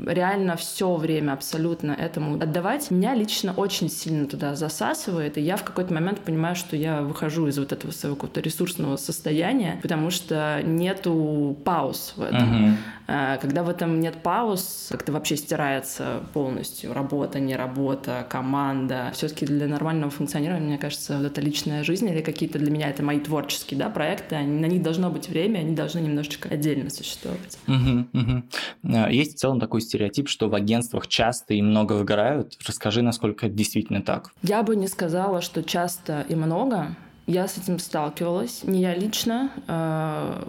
реально 0.06 0.56
все 0.56 0.96
время 0.96 1.34
абсолютно 1.34 1.92
этому 1.92 2.36
отдавать, 2.36 2.92
меня 2.92 3.14
лично 3.14 3.54
очень 3.54 3.90
сильно 3.90 4.26
туда 4.26 4.56
засасывает, 4.56 5.38
и 5.38 5.42
я 5.42 5.58
в 5.58 5.64
какой-то 5.64 5.94
момент 5.94 6.20
понимаю, 6.20 6.56
что 6.56 6.76
я 6.76 7.02
выхожу 7.02 7.48
из 7.48 7.58
вот 7.58 7.72
этого 7.72 7.92
своего 7.92 8.16
какого-то 8.16 8.42
ресурсного 8.42 8.98
состояния, 8.98 9.80
потому 9.82 10.10
что 10.10 10.62
нету 10.64 11.58
пауз 11.64 12.14
в 12.16 12.22
этом. 12.22 12.78
Uh-huh. 13.08 13.40
Когда 13.42 13.64
в 13.64 13.70
этом 13.70 14.02
нет 14.02 14.16
пауз, 14.22 14.90
как-то 14.92 15.14
вообще 15.14 15.38
стирается 15.38 16.24
полностью 16.34 16.94
работа, 16.94 17.40
не 17.40 17.56
работа, 17.56 18.26
команда. 18.30 19.12
Все-таки 19.14 19.46
для 19.46 19.68
нормального 19.68 20.12
функционирования, 20.12 20.68
мне 20.68 20.78
кажется, 20.78 21.18
вот 21.18 21.26
эта 21.26 21.40
личная 21.40 21.84
жизнь 21.84 22.10
или 22.10 22.22
какие-то 22.22 22.60
для 22.60 22.70
меня 22.70 22.90
это 22.90 23.04
мои 23.04 23.22
творческие 23.22 23.80
да, 23.80 23.90
проекты, 23.90 24.36
они, 24.36 24.60
на 24.60 24.66
них 24.66 24.84
должно 24.84 25.10
быть 25.10 25.30
время, 25.30 25.60
они 25.60 25.74
должны 25.74 26.00
немножечко 26.00 26.50
отдельно 26.50 26.87
существовать. 26.90 27.58
Uh-huh, 27.68 28.06
uh-huh. 28.14 29.14
Есть 29.14 29.36
в 29.36 29.40
целом 29.40 29.60
такой 29.60 29.82
стереотип, 29.82 30.30
что 30.30 30.50
в 30.50 30.56
агентствах 30.56 31.08
часто 31.08 31.54
и 31.54 31.62
много 31.62 31.94
выгорают. 31.94 32.58
Расскажи, 32.66 33.02
насколько 33.02 33.48
это 33.48 33.56
действительно 33.56 34.02
так. 34.02 34.32
Я 34.44 34.64
бы 34.64 34.76
не 34.76 34.88
сказала, 34.88 35.42
что 35.42 35.64
часто 35.64 36.26
и 36.30 36.36
много. 36.36 36.96
Я 37.28 37.50
с 37.50 37.58
этим 37.58 37.78
сталкивалась. 37.78 38.62
Не 38.64 38.82
я 38.82 38.96
лично. 38.96 39.52
Э, 39.68 40.44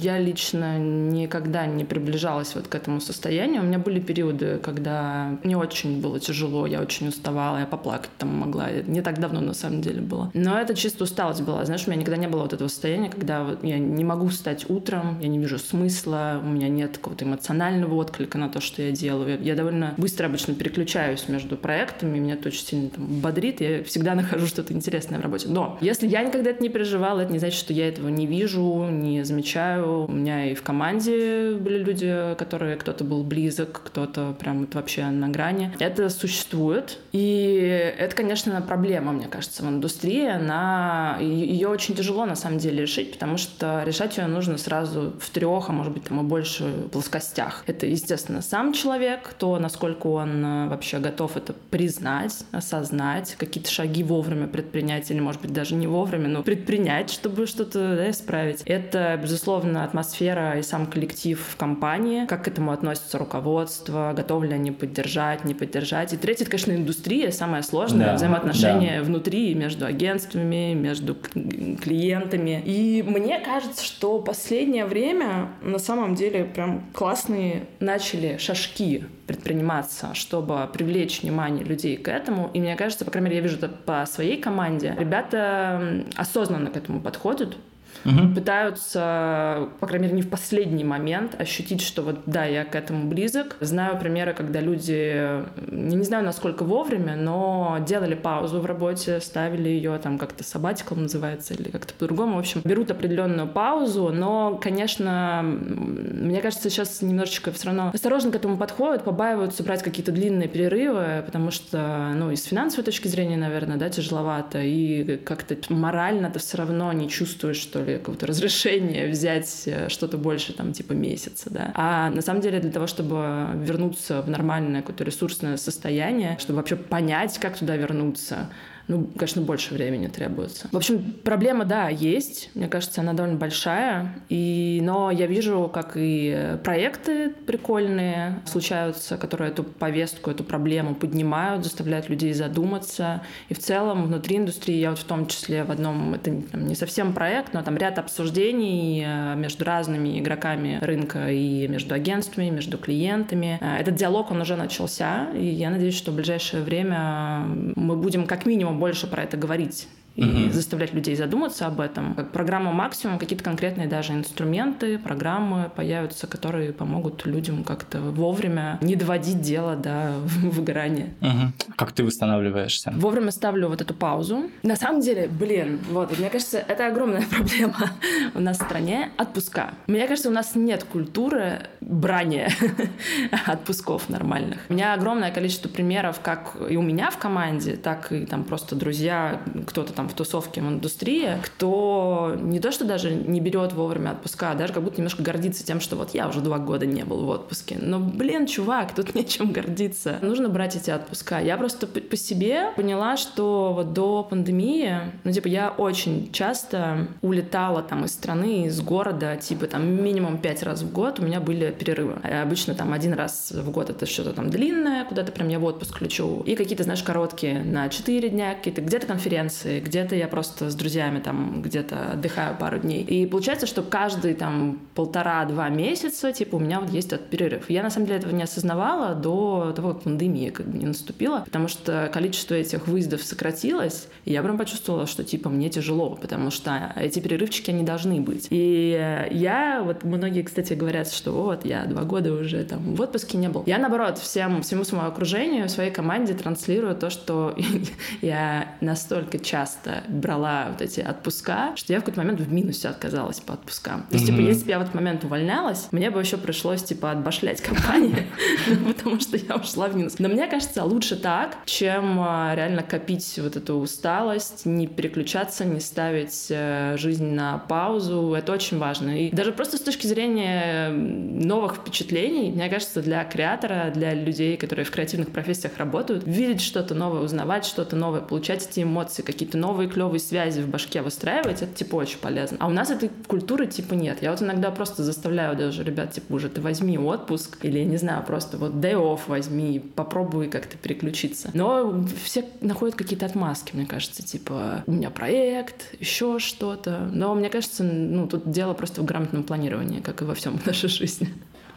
я 0.00 0.18
лично 0.18 0.78
никогда 0.78 1.66
не 1.66 1.84
приближалась 1.84 2.54
вот 2.54 2.68
к 2.68 2.74
этому 2.76 3.00
состоянию. 3.00 3.62
У 3.62 3.64
меня 3.64 3.80
были 3.80 3.98
периоды, 3.98 4.58
когда 4.62 5.36
не 5.42 5.56
очень 5.56 6.00
было 6.00 6.20
тяжело, 6.20 6.66
я 6.66 6.80
очень 6.80 7.08
уставала, 7.08 7.58
я 7.58 7.66
поплакать 7.66 8.10
там 8.16 8.28
могла. 8.28 8.70
Не 8.70 9.02
так 9.02 9.18
давно 9.18 9.40
на 9.40 9.54
самом 9.54 9.82
деле 9.82 10.02
было. 10.02 10.30
Но 10.34 10.56
это 10.56 10.74
чисто 10.74 11.02
усталость 11.02 11.42
была. 11.42 11.64
Знаешь, 11.64 11.82
у 11.86 11.90
меня 11.90 12.00
никогда 12.00 12.20
не 12.20 12.28
было 12.28 12.42
вот 12.42 12.52
этого 12.52 12.68
состояния, 12.68 13.10
когда 13.10 13.56
я 13.62 13.78
не 13.78 14.04
могу 14.04 14.28
встать 14.28 14.70
утром, 14.70 15.18
я 15.20 15.26
не 15.26 15.38
вижу 15.38 15.58
смысла, 15.58 16.40
у 16.42 16.46
меня 16.46 16.68
нет 16.68 16.98
какого-то 16.98 17.24
эмоционального 17.24 17.94
отклика 17.96 18.38
на 18.38 18.48
то, 18.48 18.60
что 18.60 18.82
я 18.82 18.92
делаю. 18.92 19.42
Я 19.42 19.56
довольно 19.56 19.94
быстро 19.96 20.26
обычно 20.26 20.54
переключаюсь 20.54 21.28
между 21.28 21.56
проектами, 21.56 22.18
меня 22.20 22.34
это 22.34 22.48
очень 22.48 22.64
сильно 22.64 22.90
там, 22.90 23.04
бодрит, 23.06 23.60
я 23.60 23.82
всегда 23.82 24.14
нахожу 24.14 24.46
что-то 24.46 24.72
интересное 24.72 25.18
в 25.18 25.22
работе. 25.22 25.48
Но 25.48 25.76
если 25.80 26.03
я 26.06 26.22
никогда 26.22 26.50
это 26.50 26.62
не 26.62 26.68
переживала, 26.68 27.20
это 27.20 27.32
не 27.32 27.38
значит, 27.38 27.58
что 27.58 27.72
я 27.72 27.88
этого 27.88 28.08
не 28.08 28.26
вижу, 28.26 28.86
не 28.90 29.24
замечаю. 29.24 30.04
У 30.04 30.12
меня 30.12 30.50
и 30.50 30.54
в 30.54 30.62
команде 30.62 31.52
были 31.52 31.78
люди, 31.78 32.34
которые 32.38 32.76
кто-то 32.76 33.04
был 33.04 33.24
близок, 33.24 33.82
кто-то 33.84 34.34
прям 34.38 34.60
вот 34.60 34.74
вообще 34.74 35.06
на 35.06 35.28
грани. 35.28 35.72
Это 35.78 36.08
существует. 36.08 36.98
И 37.12 37.92
это, 37.98 38.14
конечно, 38.14 38.60
проблема, 38.62 39.12
мне 39.12 39.26
кажется, 39.26 39.62
в 39.62 39.68
индустрии. 39.68 40.26
Она... 40.26 41.18
Ее 41.20 41.68
очень 41.68 41.94
тяжело, 41.94 42.26
на 42.26 42.36
самом 42.36 42.58
деле, 42.58 42.82
решить, 42.82 43.12
потому 43.12 43.36
что 43.36 43.82
решать 43.84 44.16
ее 44.16 44.26
нужно 44.26 44.58
сразу 44.58 45.14
в 45.20 45.30
трех, 45.30 45.68
а 45.68 45.72
может 45.72 45.92
быть, 45.92 46.04
там 46.04 46.20
и 46.20 46.22
больше 46.22 46.64
плоскостях. 46.92 47.64
Это, 47.66 47.86
естественно, 47.86 48.42
сам 48.42 48.72
человек, 48.72 49.34
то, 49.38 49.58
насколько 49.58 50.06
он 50.08 50.44
э, 50.44 50.68
вообще 50.68 50.98
готов 50.98 51.36
это 51.36 51.52
признать, 51.70 52.44
осознать, 52.52 53.36
какие-то 53.38 53.70
шаги 53.70 54.02
вовремя 54.02 54.46
предпринять 54.46 55.10
или, 55.10 55.20
может 55.20 55.40
быть, 55.40 55.52
даже 55.52 55.74
не 55.74 55.86
вовремя, 55.94 56.28
но 56.28 56.42
предпринять, 56.42 57.10
чтобы 57.10 57.46
что-то 57.46 57.96
да, 57.96 58.10
исправить. 58.10 58.62
Это, 58.66 59.18
безусловно, 59.20 59.84
атмосфера 59.84 60.58
и 60.58 60.62
сам 60.62 60.86
коллектив 60.86 61.40
в 61.40 61.56
компании, 61.56 62.26
как 62.26 62.44
к 62.44 62.48
этому 62.48 62.72
относится 62.72 63.18
руководство, 63.18 64.12
готовы 64.16 64.48
ли 64.48 64.54
они 64.54 64.72
поддержать, 64.72 65.44
не 65.44 65.54
поддержать. 65.54 66.12
И 66.12 66.16
третье, 66.16 66.44
это, 66.44 66.50
конечно, 66.50 66.72
индустрия, 66.72 67.30
самое 67.30 67.62
сложное, 67.62 68.06
да, 68.06 68.14
взаимоотношения 68.14 68.98
да. 68.98 69.04
внутри, 69.04 69.54
между 69.54 69.86
агентствами, 69.86 70.74
между 70.74 71.14
клиентами. 71.14 72.62
И 72.64 73.02
мне 73.06 73.38
кажется, 73.40 73.84
что 73.84 74.18
последнее 74.20 74.86
время 74.86 75.50
на 75.62 75.78
самом 75.78 76.14
деле 76.14 76.44
прям 76.44 76.84
классные 76.92 77.66
начали 77.80 78.36
шажки 78.38 79.04
предприниматься, 79.26 80.14
чтобы 80.14 80.68
привлечь 80.72 81.22
внимание 81.22 81.64
людей 81.64 81.96
к 81.96 82.08
этому. 82.08 82.50
И 82.52 82.60
мне 82.60 82.76
кажется, 82.76 83.04
по 83.04 83.10
крайней 83.10 83.30
мере, 83.30 83.36
я 83.38 83.42
вижу 83.42 83.56
это 83.56 83.68
по 83.68 84.04
своей 84.06 84.40
команде. 84.40 84.94
Ребята 84.98 86.04
осознанно 86.16 86.70
к 86.70 86.76
этому 86.76 87.00
подходят, 87.00 87.56
угу. 88.04 88.34
пытаются, 88.34 89.68
по 89.80 89.86
крайней 89.86 90.06
мере, 90.06 90.16
не 90.16 90.22
в 90.22 90.30
последний 90.30 90.84
момент 90.84 91.40
ощутить, 91.40 91.80
что 91.80 92.02
вот 92.02 92.20
да, 92.26 92.44
я 92.44 92.64
к 92.64 92.74
этому 92.74 93.08
близок. 93.08 93.56
Знаю 93.60 93.98
примеры, 93.98 94.34
когда 94.34 94.60
люди, 94.60 95.44
не, 95.70 95.96
не 95.96 96.04
знаю, 96.04 96.24
насколько 96.24 96.64
вовремя, 96.64 97.16
но 97.16 97.78
делали 97.86 98.14
паузу 98.14 98.60
в 98.60 98.66
работе, 98.66 99.20
ставили 99.20 99.68
ее 99.68 99.98
там 99.98 100.18
как-то 100.18 100.44
сабатиком 100.44 101.02
называется 101.02 101.54
или 101.54 101.70
как-то 101.70 101.94
по-другому. 101.94 102.36
В 102.36 102.38
общем, 102.38 102.60
берут 102.64 102.90
определенную 102.90 103.48
паузу, 103.48 104.10
но, 104.12 104.58
конечно, 104.62 105.42
мне 105.44 106.40
кажется, 106.40 106.70
сейчас 106.70 107.02
немножечко 107.02 107.52
все 107.52 107.66
равно 107.66 107.90
осторожно 107.92 108.30
к 108.30 108.36
этому 108.36 108.56
подходят, 108.56 109.04
побаиваются 109.04 109.62
брать 109.62 109.82
какие-то 109.82 110.12
длинные 110.12 110.48
перерывы, 110.48 111.22
потому 111.24 111.50
что, 111.50 112.12
ну, 112.14 112.30
и 112.30 112.36
с 112.36 112.44
финансовой 112.44 112.84
точки 112.84 113.08
зрения, 113.08 113.36
наверное, 113.36 113.76
да, 113.76 113.88
тяжеловато, 113.88 114.60
и 114.62 115.16
как-то 115.18 115.56
морально 115.68 116.30
ты 116.30 116.38
все 116.38 116.58
равно 116.58 116.92
не 116.92 117.08
чувствуешь, 117.08 117.56
что 117.56 117.80
ли, 117.84 117.98
какого-то 117.98 118.26
разрешения 118.26 119.06
взять 119.06 119.62
э, 119.66 119.88
что-то 119.88 120.18
больше, 120.18 120.52
там, 120.52 120.72
типа 120.72 120.92
месяца, 120.92 121.50
да. 121.50 121.72
А 121.74 122.10
на 122.10 122.22
самом 122.22 122.40
деле 122.40 122.60
для 122.60 122.70
того, 122.70 122.86
чтобы 122.86 123.48
вернуться 123.54 124.22
в 124.22 124.28
нормальное 124.28 124.80
какое-то 124.80 125.04
ресурсное 125.04 125.56
состояние, 125.56 126.36
чтобы 126.40 126.58
вообще 126.58 126.76
понять, 126.76 127.38
как 127.38 127.58
туда 127.58 127.76
вернуться, 127.76 128.50
ну, 128.86 129.06
конечно, 129.16 129.40
больше 129.42 129.74
времени 129.74 130.08
требуется. 130.08 130.68
В 130.70 130.76
общем, 130.76 131.14
проблема, 131.24 131.64
да, 131.64 131.88
есть. 131.88 132.50
Мне 132.54 132.68
кажется, 132.68 133.00
она 133.00 133.14
довольно 133.14 133.38
большая. 133.38 134.14
И, 134.28 134.80
но 134.82 135.10
я 135.10 135.26
вижу, 135.26 135.70
как 135.72 135.92
и 135.96 136.58
проекты 136.62 137.30
прикольные 137.30 138.42
случаются, 138.44 139.16
которые 139.16 139.50
эту 139.50 139.64
повестку, 139.64 140.30
эту 140.30 140.44
проблему 140.44 140.94
поднимают, 140.94 141.64
заставляют 141.64 142.10
людей 142.10 142.34
задуматься. 142.34 143.22
И 143.48 143.54
в 143.54 143.58
целом 143.58 144.04
внутри 144.04 144.36
индустрии 144.36 144.76
я 144.76 144.90
вот 144.90 144.98
в 144.98 145.04
том 145.04 145.26
числе 145.26 145.64
в 145.64 145.70
одном, 145.70 146.14
это 146.14 146.42
там, 146.52 146.66
не 146.66 146.74
совсем 146.74 147.14
проект, 147.14 147.54
но 147.54 147.62
там 147.62 147.76
ряд 147.76 147.98
обсуждений 147.98 149.02
э, 149.06 149.34
между 149.36 149.64
разными 149.64 150.18
игроками 150.20 150.78
рынка 150.82 151.30
и 151.30 151.66
между 151.68 151.94
агентствами, 151.94 152.50
между 152.50 152.76
клиентами. 152.76 153.58
Э, 153.62 153.78
этот 153.78 153.94
диалог, 153.94 154.30
он 154.30 154.42
уже 154.42 154.56
начался, 154.56 155.28
и 155.34 155.46
я 155.46 155.70
надеюсь, 155.70 155.96
что 155.96 156.12
в 156.12 156.16
ближайшее 156.16 156.62
время 156.62 157.44
мы 157.76 157.96
будем 157.96 158.26
как 158.26 158.44
минимум 158.44 158.73
больше 158.74 159.06
про 159.06 159.22
это 159.22 159.36
говорить 159.36 159.88
и 160.16 160.24
угу. 160.24 160.52
заставлять 160.52 160.94
людей 160.94 161.16
задуматься 161.16 161.66
об 161.66 161.80
этом. 161.80 162.14
Как 162.14 162.30
программа 162.30 162.72
«Максимум», 162.72 163.18
какие-то 163.18 163.44
конкретные 163.44 163.88
даже 163.88 164.12
инструменты, 164.12 164.98
программы 164.98 165.70
появятся, 165.74 166.26
которые 166.26 166.72
помогут 166.72 167.26
людям 167.26 167.64
как-то 167.64 168.00
вовремя 168.00 168.78
не 168.80 168.96
доводить 168.96 169.40
дело 169.40 169.76
до 169.76 170.14
выгорания. 170.42 171.14
Угу. 171.20 171.74
Как 171.76 171.92
ты 171.92 172.04
восстанавливаешься? 172.04 172.92
Вовремя 172.96 173.30
ставлю 173.30 173.68
вот 173.68 173.80
эту 173.80 173.94
паузу. 173.94 174.50
На 174.62 174.76
самом 174.76 175.00
деле, 175.00 175.28
блин, 175.28 175.80
вот, 175.90 176.16
мне 176.18 176.30
кажется, 176.30 176.58
это 176.58 176.86
огромная 176.86 177.24
проблема 177.30 177.90
у 178.34 178.40
нас 178.40 178.58
в 178.58 178.62
стране— 178.64 179.10
отпуска. 179.16 179.74
Мне 179.86 180.06
кажется, 180.06 180.28
у 180.28 180.32
нас 180.32 180.54
нет 180.54 180.84
культуры 180.84 181.62
брания 181.80 182.50
отпусков 183.46 184.08
нормальных. 184.08 184.60
У 184.68 184.74
меня 184.74 184.94
огромное 184.94 185.30
количество 185.30 185.68
примеров 185.68 186.20
как 186.20 186.56
и 186.68 186.76
у 186.76 186.82
меня 186.82 187.10
в 187.10 187.18
команде, 187.18 187.76
так 187.76 188.12
и 188.12 188.26
там 188.26 188.44
просто 188.44 188.76
друзья, 188.76 189.40
кто-то 189.66 189.92
там 189.92 190.03
там 190.04 190.08
в 190.08 190.14
тусовке 190.14 190.60
в 190.60 190.68
индустрии, 190.68 191.38
кто 191.42 192.36
не 192.38 192.60
то, 192.60 192.70
что 192.72 192.84
даже 192.84 193.10
не 193.10 193.40
берет 193.40 193.72
вовремя 193.72 194.10
отпуска, 194.10 194.50
а 194.50 194.54
даже 194.54 194.72
как 194.72 194.82
будто 194.82 194.96
немножко 194.98 195.22
гордится 195.22 195.64
тем, 195.64 195.80
что 195.80 195.96
вот 195.96 196.14
я 196.14 196.28
уже 196.28 196.40
два 196.40 196.58
года 196.58 196.86
не 196.86 197.04
был 197.04 197.24
в 197.24 197.28
отпуске. 197.28 197.78
Но, 197.80 197.98
блин, 197.98 198.46
чувак, 198.46 198.94
тут 198.94 199.14
нечем 199.14 199.52
гордиться. 199.52 200.18
Нужно 200.20 200.48
брать 200.48 200.76
эти 200.76 200.90
отпуска. 200.90 201.40
Я 201.40 201.56
просто 201.56 201.86
по, 201.86 202.16
себе 202.16 202.72
поняла, 202.76 203.16
что 203.16 203.72
вот 203.74 203.92
до 203.92 204.22
пандемии, 204.24 205.12
ну, 205.24 205.32
типа, 205.32 205.48
я 205.48 205.70
очень 205.70 206.30
часто 206.32 207.08
улетала 207.22 207.82
там 207.82 208.04
из 208.04 208.12
страны, 208.12 208.66
из 208.66 208.80
города, 208.80 209.36
типа, 209.36 209.66
там, 209.66 209.86
минимум 209.86 210.38
пять 210.38 210.62
раз 210.62 210.82
в 210.82 210.92
год 210.92 211.18
у 211.18 211.22
меня 211.22 211.40
были 211.40 211.70
перерывы. 211.70 212.18
А 212.22 212.42
обычно 212.42 212.74
там 212.74 212.92
один 212.92 213.14
раз 213.14 213.52
в 213.52 213.70
год 213.70 213.90
это 213.90 214.06
что-то 214.06 214.32
там 214.32 214.50
длинное, 214.50 215.04
куда-то 215.04 215.32
прям 215.32 215.48
я 215.48 215.58
в 215.58 215.64
отпуск 215.64 216.00
лечу, 216.00 216.42
и 216.46 216.54
какие-то, 216.54 216.84
знаешь, 216.84 217.02
короткие 217.02 217.62
на 217.62 217.88
четыре 217.88 218.28
дня, 218.28 218.54
какие-то 218.54 218.80
где-то 218.80 219.06
конференции, 219.06 219.80
где 219.80 219.93
где-то 219.94 220.16
я 220.16 220.26
просто 220.26 220.70
с 220.70 220.74
друзьями 220.74 221.20
там 221.20 221.62
где-то 221.62 222.14
отдыхаю 222.14 222.56
пару 222.56 222.78
дней. 222.78 223.04
И 223.04 223.26
получается, 223.26 223.66
что 223.68 223.82
каждый 223.82 224.34
там 224.34 224.80
полтора-два 224.96 225.68
месяца, 225.68 226.32
типа, 226.32 226.56
у 226.56 226.58
меня 226.58 226.80
вот 226.80 226.90
есть 226.90 227.12
этот 227.12 227.30
перерыв. 227.30 227.70
Я 227.70 227.84
на 227.84 227.90
самом 227.90 228.06
деле 228.06 228.18
этого 228.18 228.32
не 228.32 228.42
осознавала 228.42 229.14
до 229.14 229.72
того, 229.76 229.94
как 229.94 230.02
пандемия 230.02 230.50
как 230.50 230.66
бы 230.66 230.76
не 230.76 230.86
наступила, 230.86 231.42
потому 231.44 231.68
что 231.68 232.10
количество 232.12 232.54
этих 232.54 232.88
выездов 232.88 233.22
сократилось, 233.22 234.08
и 234.24 234.32
я 234.32 234.42
прям 234.42 234.58
почувствовала, 234.58 235.06
что 235.06 235.22
типа 235.22 235.48
мне 235.48 235.70
тяжело, 235.70 236.18
потому 236.20 236.50
что 236.50 236.92
эти 236.96 237.20
перерывчики, 237.20 237.70
они 237.70 237.84
должны 237.84 238.20
быть. 238.20 238.48
И 238.50 239.00
я, 239.30 239.80
вот 239.84 240.02
многие, 240.02 240.42
кстати, 240.42 240.72
говорят, 240.72 241.12
что 241.12 241.30
вот 241.30 241.64
я 241.64 241.84
два 241.84 242.02
года 242.02 242.32
уже 242.32 242.64
там 242.64 242.96
в 242.96 243.00
отпуске 243.00 243.38
не 243.38 243.48
был. 243.48 243.62
Я, 243.66 243.78
наоборот, 243.78 244.18
всем, 244.18 244.62
всему 244.62 244.82
своему 244.82 245.06
окружению, 245.06 245.68
своей 245.68 245.92
команде 245.92 246.34
транслирую 246.34 246.96
то, 246.96 247.10
что 247.10 247.56
я 248.22 248.74
настолько 248.80 249.38
часто 249.38 249.83
часто 249.84 250.02
брала 250.08 250.68
вот 250.70 250.80
эти 250.80 251.00
отпуска, 251.00 251.72
что 251.76 251.92
я 251.92 252.00
в 252.00 252.02
какой-то 252.02 252.20
момент 252.20 252.40
в 252.40 252.52
минусе 252.52 252.88
отказалась 252.88 253.40
по 253.40 253.54
отпускам. 253.54 254.06
То 254.08 254.14
есть, 254.14 254.26
типа, 254.26 254.40
если 254.40 254.64
бы 254.64 254.70
я 254.70 254.78
в 254.78 254.82
этот 254.82 254.94
момент 254.94 255.24
увольнялась, 255.24 255.88
мне 255.92 256.10
бы 256.10 256.20
еще 256.20 256.36
пришлось, 256.36 256.82
типа, 256.82 257.10
отбашлять 257.10 257.60
компанию, 257.60 258.24
потому 258.86 259.20
что 259.20 259.36
я 259.36 259.56
ушла 259.56 259.88
в 259.88 259.96
минус. 259.96 260.18
Но 260.18 260.28
мне 260.28 260.46
кажется, 260.46 260.84
лучше 260.84 261.16
так, 261.16 261.56
чем 261.66 262.18
а, 262.20 262.54
реально 262.54 262.82
копить 262.82 263.38
вот 263.42 263.56
эту 263.56 263.74
усталость, 263.76 264.66
не 264.66 264.86
переключаться, 264.86 265.64
не 265.64 265.80
ставить 265.80 266.46
э, 266.50 266.96
жизнь 266.96 267.32
на 267.32 267.58
паузу. 267.58 268.34
Это 268.34 268.52
очень 268.52 268.78
важно. 268.78 269.26
И 269.26 269.30
даже 269.30 269.52
просто 269.52 269.76
с 269.76 269.80
точки 269.80 270.06
зрения 270.06 270.90
новых 270.90 271.76
впечатлений, 271.76 272.50
мне 272.50 272.68
кажется, 272.68 273.02
для 273.02 273.24
креатора, 273.24 273.90
для 273.94 274.14
людей, 274.14 274.56
которые 274.56 274.84
в 274.84 274.90
креативных 274.90 275.30
профессиях 275.30 275.76
работают, 275.78 276.24
видеть 276.26 276.60
что-то 276.60 276.94
новое, 276.94 277.20
узнавать 277.20 277.64
что-то 277.64 277.96
новое, 277.96 278.20
получать 278.20 278.66
эти 278.66 278.82
эмоции, 278.82 279.22
какие-то 279.22 279.58
новые 279.58 279.73
клевые 279.88 280.20
связи 280.20 280.60
в 280.60 280.68
башке 280.68 281.02
выстраивать, 281.02 281.62
это 281.62 281.74
типа 281.74 281.96
очень 281.96 282.18
полезно. 282.18 282.56
А 282.60 282.66
у 282.66 282.70
нас 282.70 282.90
этой 282.90 283.10
культуры 283.26 283.66
типа 283.66 283.94
нет. 283.94 284.22
Я 284.22 284.30
вот 284.30 284.42
иногда 284.42 284.70
просто 284.70 285.02
заставляю 285.02 285.56
даже 285.56 285.84
ребят, 285.84 286.12
типа, 286.12 286.34
уже 286.34 286.48
ты 286.48 286.60
возьми 286.60 286.98
отпуск, 286.98 287.58
или, 287.62 287.80
не 287.84 287.96
знаю, 287.96 288.24
просто 288.24 288.56
вот 288.56 288.72
day 288.72 288.94
off 288.94 289.20
возьми, 289.26 289.80
попробуй 289.80 290.48
как-то 290.48 290.76
переключиться. 290.76 291.50
Но 291.54 292.04
все 292.22 292.44
находят 292.60 292.96
какие-то 292.96 293.26
отмазки, 293.26 293.74
мне 293.74 293.86
кажется, 293.86 294.22
типа, 294.22 294.84
у 294.86 294.92
меня 294.92 295.10
проект, 295.10 295.94
еще 296.00 296.38
что-то. 296.38 297.08
Но 297.12 297.34
мне 297.34 297.48
кажется, 297.48 297.84
ну, 297.84 298.26
тут 298.26 298.50
дело 298.50 298.74
просто 298.74 299.02
в 299.02 299.04
грамотном 299.04 299.42
планировании, 299.42 300.00
как 300.00 300.22
и 300.22 300.24
во 300.24 300.34
всем 300.34 300.58
в 300.58 300.66
нашей 300.66 300.88
жизни. 300.88 301.28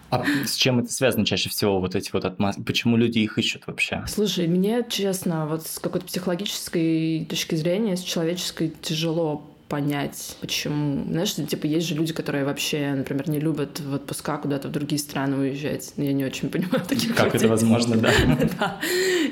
А 0.10 0.24
с 0.46 0.56
чем 0.56 0.80
это 0.80 0.92
связано 0.92 1.26
чаще 1.26 1.50
всего, 1.50 1.80
вот 1.80 1.96
эти 1.96 2.12
вот 2.14 2.26
отмазки? 2.26 2.62
Почему 2.62 2.98
люди 2.98 3.20
их 3.20 3.38
ищут 3.38 3.68
вообще? 3.68 4.04
Слушай, 4.08 4.48
мне, 4.48 4.86
честно, 4.88 5.46
вот 5.48 5.68
с 5.68 5.80
какой-то 5.80 6.06
психологической 6.06 7.26
точки 7.26 7.56
зрения, 7.56 7.98
с 7.98 8.02
человеческой 8.02 8.74
тяжело 8.82 9.44
понять, 9.70 10.38
почему. 10.42 11.04
Знаешь, 11.10 11.34
типа, 11.36 11.66
есть 11.66 11.88
же 11.88 11.96
люди, 11.96 12.14
которые 12.14 12.46
вообще, 12.46 12.94
например, 12.96 13.30
не 13.30 13.40
любят 13.40 13.80
в 13.80 13.96
отпуска 13.96 14.38
куда-то 14.38 14.68
в 14.68 14.72
другие 14.72 15.00
страны 15.00 15.38
уезжать. 15.38 15.94
Я 15.98 16.14
не 16.14 16.26
очень 16.26 16.50
понимаю 16.52 16.84
таких 16.88 17.16
Как 17.16 17.34
людей. 17.34 17.40
это 17.40 17.48
возможно, 17.50 17.98
да? 17.98 18.12
да. 18.60 18.80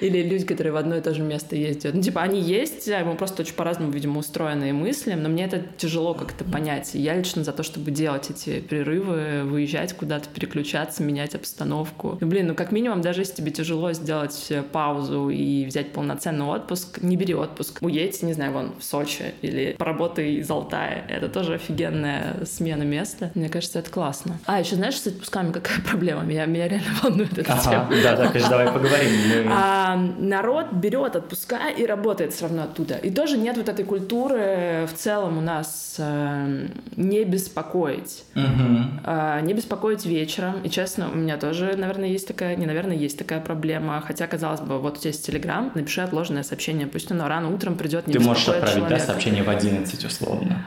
Или 0.02 0.24
люди, 0.24 0.46
которые 0.46 0.74
в 0.74 0.78
одно 0.78 0.98
и 0.98 1.02
то 1.02 1.14
же 1.14 1.22
место 1.22 1.56
ездят. 1.56 1.94
Ну, 1.94 2.02
типа, 2.02 2.22
они 2.22 2.42
есть, 2.42 2.88
а 2.90 3.04
мы 3.06 3.16
просто 3.16 3.44
очень 3.44 3.56
по-разному, 3.56 3.92
видимо, 3.92 4.20
устроены 4.20 4.70
и 4.70 4.72
мыслим, 4.72 5.24
но 5.24 5.30
мне 5.30 5.46
это 5.46 5.64
тяжело 5.78 6.14
как-то 6.14 6.44
понять. 6.44 6.92
Я 6.94 7.16
лично 7.16 7.44
за 7.44 7.52
то, 7.52 7.64
чтобы 7.64 7.92
делать 7.92 8.30
эти 8.30 8.60
перерывы, 8.60 9.44
выезжать 9.44 9.94
куда-то, 9.94 10.28
переключаться, 10.30 11.04
менять 11.04 11.36
обстановку. 11.36 12.18
И, 12.22 12.26
блин, 12.26 12.48
ну, 12.48 12.56
как 12.56 12.72
минимум, 12.72 13.02
даже 13.02 13.22
если 13.22 13.36
тебе 13.36 13.52
тяжело 13.52 13.94
сделать 13.94 14.52
паузу 14.72 15.30
и 15.30 15.66
взять 15.66 15.92
полноценный 15.94 16.46
отпуск, 16.46 17.02
не 17.02 17.16
бери 17.16 17.34
отпуск. 17.34 17.80
Уедь, 17.82 18.22
не 18.24 18.34
знаю, 18.34 18.52
вон, 18.52 18.74
в 18.78 18.84
Сочи 18.84 19.34
или 19.42 19.76
поработай 19.78 20.25
из 20.32 20.50
Алтая. 20.50 21.06
Это 21.10 21.30
тоже 21.30 21.56
офигенная 21.56 22.46
смена 22.46 22.84
места. 22.84 23.32
Мне 23.36 23.50
кажется, 23.50 23.80
это 23.80 23.90
классно. 23.90 24.38
А, 24.46 24.60
еще 24.60 24.76
знаешь, 24.76 25.00
с 25.00 25.08
отпусками 25.08 25.52
какая 25.52 25.82
проблема? 25.90 26.24
Меня, 26.24 26.46
меня 26.46 26.68
реально 26.68 26.90
волнует 27.04 27.38
эта 27.38 27.54
ага, 27.54 27.62
тема. 27.64 27.90
Да, 28.04 28.16
да, 28.16 28.28
конечно, 28.28 28.50
давай 28.50 28.68
поговорим. 28.68 29.12
А, 29.58 29.96
народ 29.96 30.74
берет 30.74 31.16
отпуска 31.16 31.70
и 31.70 31.86
работает 31.86 32.34
все 32.34 32.46
равно 32.46 32.64
оттуда. 32.64 32.96
И 32.96 33.10
тоже 33.10 33.38
нет 33.38 33.58
вот 33.58 33.70
этой 33.70 33.86
культуры 33.86 34.88
в 34.92 34.98
целом 34.98 35.38
у 35.38 35.42
нас 35.42 35.96
э, 36.00 36.68
не 36.96 37.24
беспокоить. 37.24 38.24
Угу. 38.36 39.02
Э, 39.06 39.40
не 39.42 39.54
беспокоить 39.54 40.06
вечером. 40.06 40.62
И 40.64 40.70
честно, 40.70 41.10
у 41.12 41.16
меня 41.16 41.38
тоже, 41.38 41.76
наверное, 41.78 42.10
есть 42.10 42.28
такая, 42.28 42.56
не 42.56 42.66
наверное, 42.66 42.96
есть 42.96 43.18
такая 43.18 43.40
проблема. 43.40 44.02
Хотя, 44.06 44.28
казалось 44.28 44.62
бы, 44.62 44.80
вот 44.80 44.98
у 44.98 45.00
тебя 45.00 45.10
есть 45.10 45.26
Телеграм, 45.26 45.72
напиши 45.76 46.02
отложенное 46.02 46.44
сообщение, 46.44 46.88
пусть 46.88 47.12
оно 47.12 47.28
рано 47.28 47.54
утром 47.54 47.76
придет, 47.76 48.08
не 48.08 48.14
Ты 48.14 48.20
можешь 48.20 48.48
отправить, 48.48 48.76
человека. 48.76 49.00
да, 49.00 49.06
сообщение 49.06 49.44
в 49.44 49.50
11 49.50 50.06
условно? 50.06 50.15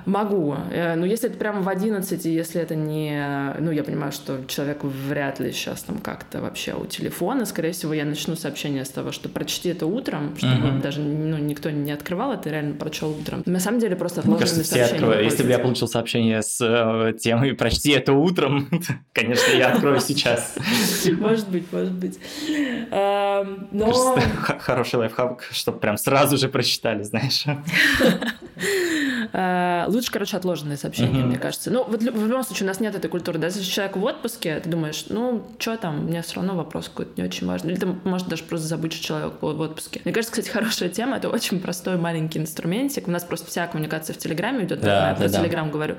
Могу. 0.07 0.57
Э, 0.71 0.95
но 0.95 1.07
если 1.07 1.29
это 1.29 1.39
прямо 1.39 1.63
в 1.63 1.69
11, 1.69 2.25
если 2.25 2.61
это 2.61 2.75
не... 2.75 3.55
Ну, 3.59 3.71
я 3.71 3.85
понимаю, 3.85 4.13
что 4.13 4.45
человек 4.47 4.85
вряд 4.85 5.41
ли 5.41 5.53
сейчас 5.53 5.83
там 5.83 5.99
как-то 5.99 6.41
вообще 6.41 6.75
у 6.75 6.87
телефона. 6.87 7.45
Скорее 7.45 7.73
всего, 7.73 7.93
я 7.95 8.05
начну 8.05 8.37
сообщение 8.37 8.85
с 8.85 8.91
того, 8.91 9.13
что 9.13 9.29
прочти 9.29 9.71
это 9.71 9.87
утром, 9.87 10.37
чтобы 10.37 10.69
uh-huh. 10.69 10.83
даже 10.83 11.01
ну, 11.01 11.39
никто 11.39 11.71
не 11.71 11.93
открывал 11.93 12.33
это, 12.33 12.51
реально 12.51 12.75
прочел 12.75 13.11
утром. 13.11 13.43
На 13.47 13.61
самом 13.61 13.81
деле 13.81 13.97
просто 13.97 14.21
отложенные 14.21 14.47
Мне 14.47 14.55
кажется, 14.55 14.75
все 14.75 14.85
откроют. 14.85 15.25
Если 15.25 15.43
бы 15.43 15.51
я 15.51 15.59
получил 15.59 15.89
сообщение 15.89 16.43
с 16.43 16.61
э, 16.61 17.13
темой 17.19 17.55
«прочти 17.55 17.93
это 17.93 18.13
утром», 18.13 18.69
конечно, 19.13 19.53
я 19.53 19.73
открою 19.73 20.01
сейчас. 20.01 20.57
Может 21.19 21.49
быть, 21.49 21.73
может 21.73 21.93
быть. 21.93 22.19
Эм, 22.91 23.69
но... 23.73 23.93
Хороший 24.61 24.97
лайфхак, 24.97 25.47
чтобы 25.51 25.79
прям 25.79 25.97
сразу 25.97 26.37
же 26.37 26.49
прочитали, 26.49 27.03
знаешь. 27.03 27.45
Э, 29.33 29.85
лучше, 29.89 30.11
короче, 30.11 30.37
отложенные 30.37 30.77
сообщения, 30.77 31.25
мне 31.25 31.39
кажется. 31.39 31.71
Ну, 31.71 31.85
вот 31.85 32.03
в 32.03 32.05
любом 32.05 32.43
случае 32.45 32.65
у 32.65 32.69
нас 32.69 32.81
нет 32.81 32.95
этой 32.95 33.09
культуры. 33.09 33.39
Даже 33.39 33.59
если 33.59 33.71
человек 33.71 33.97
в 33.97 34.05
отпуске, 34.05 34.61
ты 34.61 34.69
думаешь, 34.69 35.07
ну, 35.09 35.47
что 35.59 35.77
там, 35.77 36.05
мне 36.05 36.23
все 36.23 36.37
равно 36.37 36.57
вопрос 36.57 36.89
какой-то 36.89 37.13
не 37.21 37.27
очень 37.27 37.47
важный. 37.47 37.73
Или 37.73 37.81
ты 37.81 37.87
можешь 38.05 38.27
даже 38.27 38.45
просто 38.45 38.67
забыть, 38.67 38.93
что 38.93 39.05
человек 39.05 39.35
был 39.41 39.55
в 39.55 39.61
отпуске. 39.61 40.01
Мне 40.05 40.13
кажется, 40.13 40.33
кстати, 40.33 40.51
хорошая 40.55 40.89
тема. 40.89 41.17
Это 41.17 41.29
очень 41.29 41.61
простой 41.61 41.97
маленький 41.97 42.39
инструментик. 42.39 43.09
У 43.09 43.11
нас 43.11 43.25
просто 43.25 43.47
вся 43.47 43.67
коммуникация 43.67 44.15
в 44.15 44.19
Телеграме 44.19 44.65
идет. 44.65 44.81
Да, 44.81 45.11
я 45.11 45.15
про 45.15 45.29
Телеграм 45.29 45.71
говорю. 45.71 45.97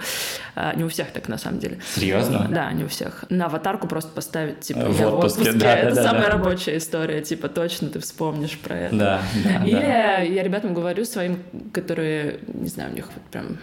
Э, 0.56 0.72
не 0.76 0.84
у 0.84 0.90
всех 0.90 1.12
так, 1.12 1.28
на 1.28 1.38
самом 1.38 1.60
деле. 1.60 1.80
Серьезно? 1.96 2.48
Да, 2.50 2.72
не 2.72 2.84
у 2.84 2.88
всех. 2.88 3.26
На 3.30 3.46
аватарку 3.46 3.88
просто 3.88 4.12
поставить, 4.12 4.62
типа, 4.62 4.82
в 4.82 5.00
я 5.00 5.10
отпуске. 5.10 5.40
в 5.40 5.42
отпуске. 5.42 5.60
Да, 5.60 5.76
это 5.76 5.96
да, 5.96 6.04
самая 6.04 6.26
да. 6.26 6.32
рабочая 6.32 6.78
история. 6.78 7.22
Типа, 7.22 7.50
точно 7.50 7.90
ты 7.90 8.00
вспомнишь 8.00 8.58
про 8.58 8.76
это. 8.76 8.96
Да, 8.96 9.22
да, 9.44 9.66
Или 9.66 9.72
да. 9.76 10.18
я 10.20 10.44
ребятам 10.44 10.74
говорю 10.74 11.06
своим, 11.06 11.44
которые, 11.74 12.40
не 12.48 12.70
знаю, 12.70 12.92
у 12.92 12.96
них 12.96 13.10
прям 13.32 13.58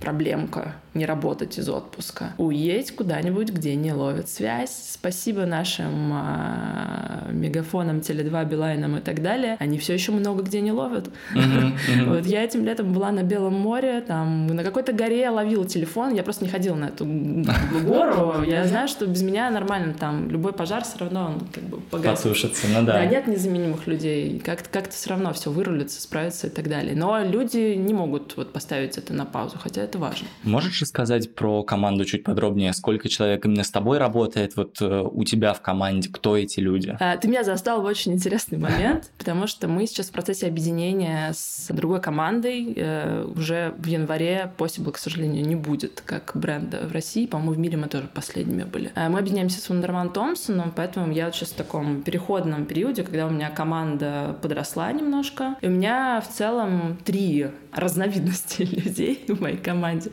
проблемка 0.00 0.74
не 0.94 1.06
работать 1.06 1.58
из 1.58 1.68
отпуска. 1.68 2.34
Уедь 2.38 2.94
куда-нибудь, 2.94 3.50
где 3.50 3.74
не 3.76 3.92
ловят 3.92 4.28
связь. 4.28 4.90
Спасибо 4.92 5.46
нашим 5.46 6.12
э, 6.12 7.32
мегафонам, 7.32 7.98
Теле2, 7.98 8.48
Билайнам 8.48 8.96
и 8.96 9.00
так 9.00 9.22
далее. 9.22 9.56
Они 9.60 9.78
все 9.78 9.94
еще 9.94 10.12
много 10.12 10.42
где 10.42 10.60
не 10.60 10.72
ловят. 10.72 11.08
Uh-huh, 11.34 11.72
uh-huh. 11.88 12.08
Вот 12.08 12.26
я 12.26 12.42
этим 12.42 12.64
летом 12.64 12.92
была 12.92 13.12
на 13.12 13.22
Белом 13.22 13.54
море, 13.54 14.00
там 14.00 14.48
на 14.48 14.64
какой-то 14.64 14.92
горе 14.92 15.20
я 15.20 15.32
ловила 15.32 15.66
телефон. 15.66 16.14
Я 16.14 16.22
просто 16.22 16.44
не 16.44 16.50
ходила 16.50 16.74
на 16.74 16.86
эту 16.86 17.04
гору. 17.84 18.42
Я 18.42 18.66
знаю, 18.66 18.88
что 18.88 19.06
без 19.06 19.22
меня 19.22 19.50
нормально 19.50 19.94
там 19.94 20.28
любой 20.28 20.52
пожар 20.52 20.82
все 20.82 20.98
равно 20.98 21.26
он 21.26 21.40
как 21.52 21.64
бы 21.64 21.80
погасит. 21.80 22.24
Потушится, 22.24 22.66
ну 22.68 22.84
да. 22.84 22.94
Да, 22.94 23.06
нет 23.06 23.26
незаменимых 23.28 23.86
людей. 23.86 24.40
Как-то 24.40 24.68
как 24.70 24.90
все 24.90 25.10
равно 25.10 25.32
все 25.32 25.50
вырулится, 25.50 26.00
справится 26.00 26.48
и 26.48 26.50
так 26.50 26.68
далее. 26.68 26.94
Но 26.96 27.22
люди 27.22 27.74
не 27.74 27.94
могут 27.94 28.36
вот 28.36 28.52
поставить 28.52 28.98
это 28.98 29.12
на 29.12 29.24
паузу, 29.24 29.56
хотя 29.58 29.82
это 29.82 29.98
важно. 29.98 30.26
Можешь 30.42 30.79
рассказать 30.80 31.34
про 31.34 31.62
команду 31.62 32.04
чуть 32.04 32.24
подробнее? 32.24 32.72
Сколько 32.72 33.08
человек 33.08 33.44
именно 33.44 33.64
с 33.64 33.70
тобой 33.70 33.98
работает? 33.98 34.56
Вот 34.56 34.78
э, 34.80 35.02
у 35.10 35.24
тебя 35.24 35.52
в 35.54 35.60
команде 35.60 36.08
кто 36.08 36.36
эти 36.36 36.60
люди? 36.60 36.96
А, 37.00 37.16
ты 37.16 37.28
меня 37.28 37.44
застал 37.44 37.82
в 37.82 37.84
очень 37.84 38.12
интересный 38.12 38.58
момент, 38.58 39.10
потому 39.18 39.46
что 39.46 39.68
мы 39.68 39.86
сейчас 39.86 40.08
в 40.08 40.12
процессе 40.12 40.46
объединения 40.46 41.32
с 41.34 41.68
другой 41.70 42.00
командой. 42.00 42.72
Э, 42.76 43.24
уже 43.24 43.74
в 43.78 43.86
январе 43.86 44.52
Possible, 44.56 44.92
к 44.92 44.98
сожалению, 44.98 45.46
не 45.46 45.56
будет 45.56 46.02
как 46.04 46.32
бренда 46.34 46.86
в 46.86 46.92
России. 46.92 47.26
По-моему, 47.26 47.52
в 47.52 47.58
мире 47.58 47.76
мы 47.76 47.88
тоже 47.88 48.08
последними 48.12 48.64
были. 48.64 48.92
Мы 48.96 49.18
объединяемся 49.18 49.60
с 49.60 49.68
Вундерман 49.68 50.10
Томпсоном, 50.10 50.72
поэтому 50.74 51.12
я 51.12 51.30
сейчас 51.32 51.50
в 51.50 51.54
таком 51.54 52.02
переходном 52.02 52.64
периоде, 52.64 53.02
когда 53.02 53.26
у 53.26 53.30
меня 53.30 53.50
команда 53.50 54.36
подросла 54.40 54.92
немножко. 54.92 55.56
И 55.60 55.66
у 55.66 55.70
меня 55.70 56.20
в 56.20 56.28
целом 56.32 56.98
три 57.04 57.48
разновидности 57.72 58.62
людей 58.70 59.24
в 59.28 59.40
моей 59.40 59.56
команде 59.56 59.80
команде. 59.90 60.10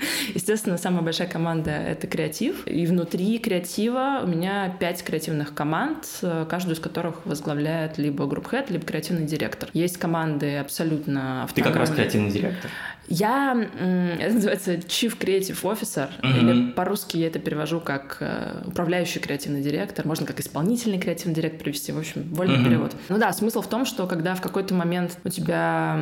Естественно, 0.57 0.79
самая 0.79 1.03
большая 1.03 1.27
команда— 1.27 1.69
это 1.87 2.07
креатив. 2.07 2.65
И 2.65 2.87
внутри 2.87 3.37
креатива 3.37 4.21
у 4.23 4.27
меня 4.27 4.75
пять 4.79 5.03
креативных 5.03 5.53
команд, 5.53 6.07
каждую 6.49 6.75
из 6.75 6.79
которых 6.79 7.23
возглавляет 7.27 7.99
либо 7.99 8.25
group 8.25 8.48
head, 8.48 8.71
либо 8.71 8.83
креативный 8.83 9.27
директор. 9.27 9.69
Есть 9.73 9.97
команды 9.97 10.57
абсолютно 10.57 11.43
автономные. 11.43 11.53
Ты 11.53 11.61
как 11.61 11.75
раз 11.75 11.91
креативный 11.91 12.31
директор. 12.31 12.71
Я, 13.07 13.55
это 14.19 14.33
называется 14.33 14.73
Chief 14.73 15.17
Creative 15.17 15.61
Officer, 15.63 16.09
mm-hmm. 16.21 16.39
или 16.39 16.71
по-русски 16.71 17.17
я 17.17 17.27
это 17.27 17.39
перевожу 17.39 17.79
как 17.79 18.17
э, 18.19 18.61
управляющий 18.65 19.19
креативный 19.19 19.61
директор, 19.61 20.05
можно 20.05 20.25
как 20.25 20.39
исполнительный 20.39 20.99
креативный 20.99 21.33
директор 21.33 21.63
перевести, 21.63 21.91
в 21.91 21.99
общем, 21.99 22.23
вольный 22.33 22.57
mm-hmm. 22.57 22.65
перевод. 22.65 22.95
Ну 23.09 23.17
да, 23.17 23.31
смысл 23.33 23.61
в 23.61 23.67
том, 23.67 23.85
что 23.85 24.07
когда 24.07 24.35
в 24.35 24.41
какой-то 24.41 24.73
момент 24.73 25.17
у 25.23 25.29
тебя 25.29 25.99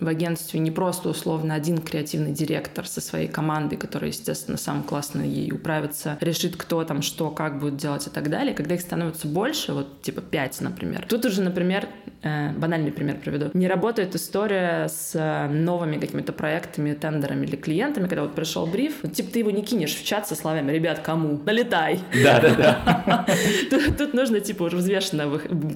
в 0.00 0.06
агентстве 0.06 0.60
не 0.60 0.70
просто 0.70 1.08
условно 1.08 1.54
один 1.54 1.78
креативный 1.78 2.32
директор 2.32 2.86
со 2.86 3.00
своей 3.00 3.28
командой, 3.28 3.76
который, 3.76 4.08
естественно, 4.08 4.58
сам 4.58 4.82
классно 4.82 5.22
ей 5.22 5.52
управится, 5.52 6.18
решит, 6.20 6.56
кто 6.56 6.84
там 6.84 7.02
что, 7.02 7.30
как 7.30 7.58
будет 7.58 7.76
делать 7.76 8.06
и 8.06 8.10
так 8.10 8.30
далее, 8.30 8.54
когда 8.54 8.74
их 8.74 8.80
становится 8.80 9.28
больше, 9.28 9.72
вот 9.72 10.02
типа 10.02 10.20
пять, 10.20 10.60
например. 10.60 11.06
Тут 11.08 11.24
уже, 11.24 11.42
например, 11.42 11.88
э, 12.22 12.52
банальный 12.52 12.92
пример 12.92 13.16
приведу, 13.16 13.50
не 13.54 13.68
работает 13.68 14.14
история 14.14 14.88
с 14.88 15.12
э, 15.14 15.48
новыми 15.48 15.98
какими-то 15.98 16.31
какими-то 16.32 16.42
проектами, 16.42 16.94
тендерами 16.94 17.46
или 17.46 17.56
клиентами, 17.56 18.08
когда 18.08 18.22
вот 18.22 18.34
пришел 18.34 18.66
бриф, 18.66 19.02
типа 19.12 19.32
ты 19.32 19.38
его 19.40 19.50
не 19.50 19.62
кинешь 19.62 19.94
в 19.94 20.04
чат 20.04 20.26
со 20.26 20.34
словами 20.34 20.72
«Ребят, 20.72 21.00
кому? 21.00 21.40
Налетай!» 21.44 22.00
Да-да-да. 22.22 23.26
Тут 23.98 24.14
нужно, 24.14 24.40
типа, 24.40 24.64
уже 24.64 24.76
взвешенно 24.76 25.28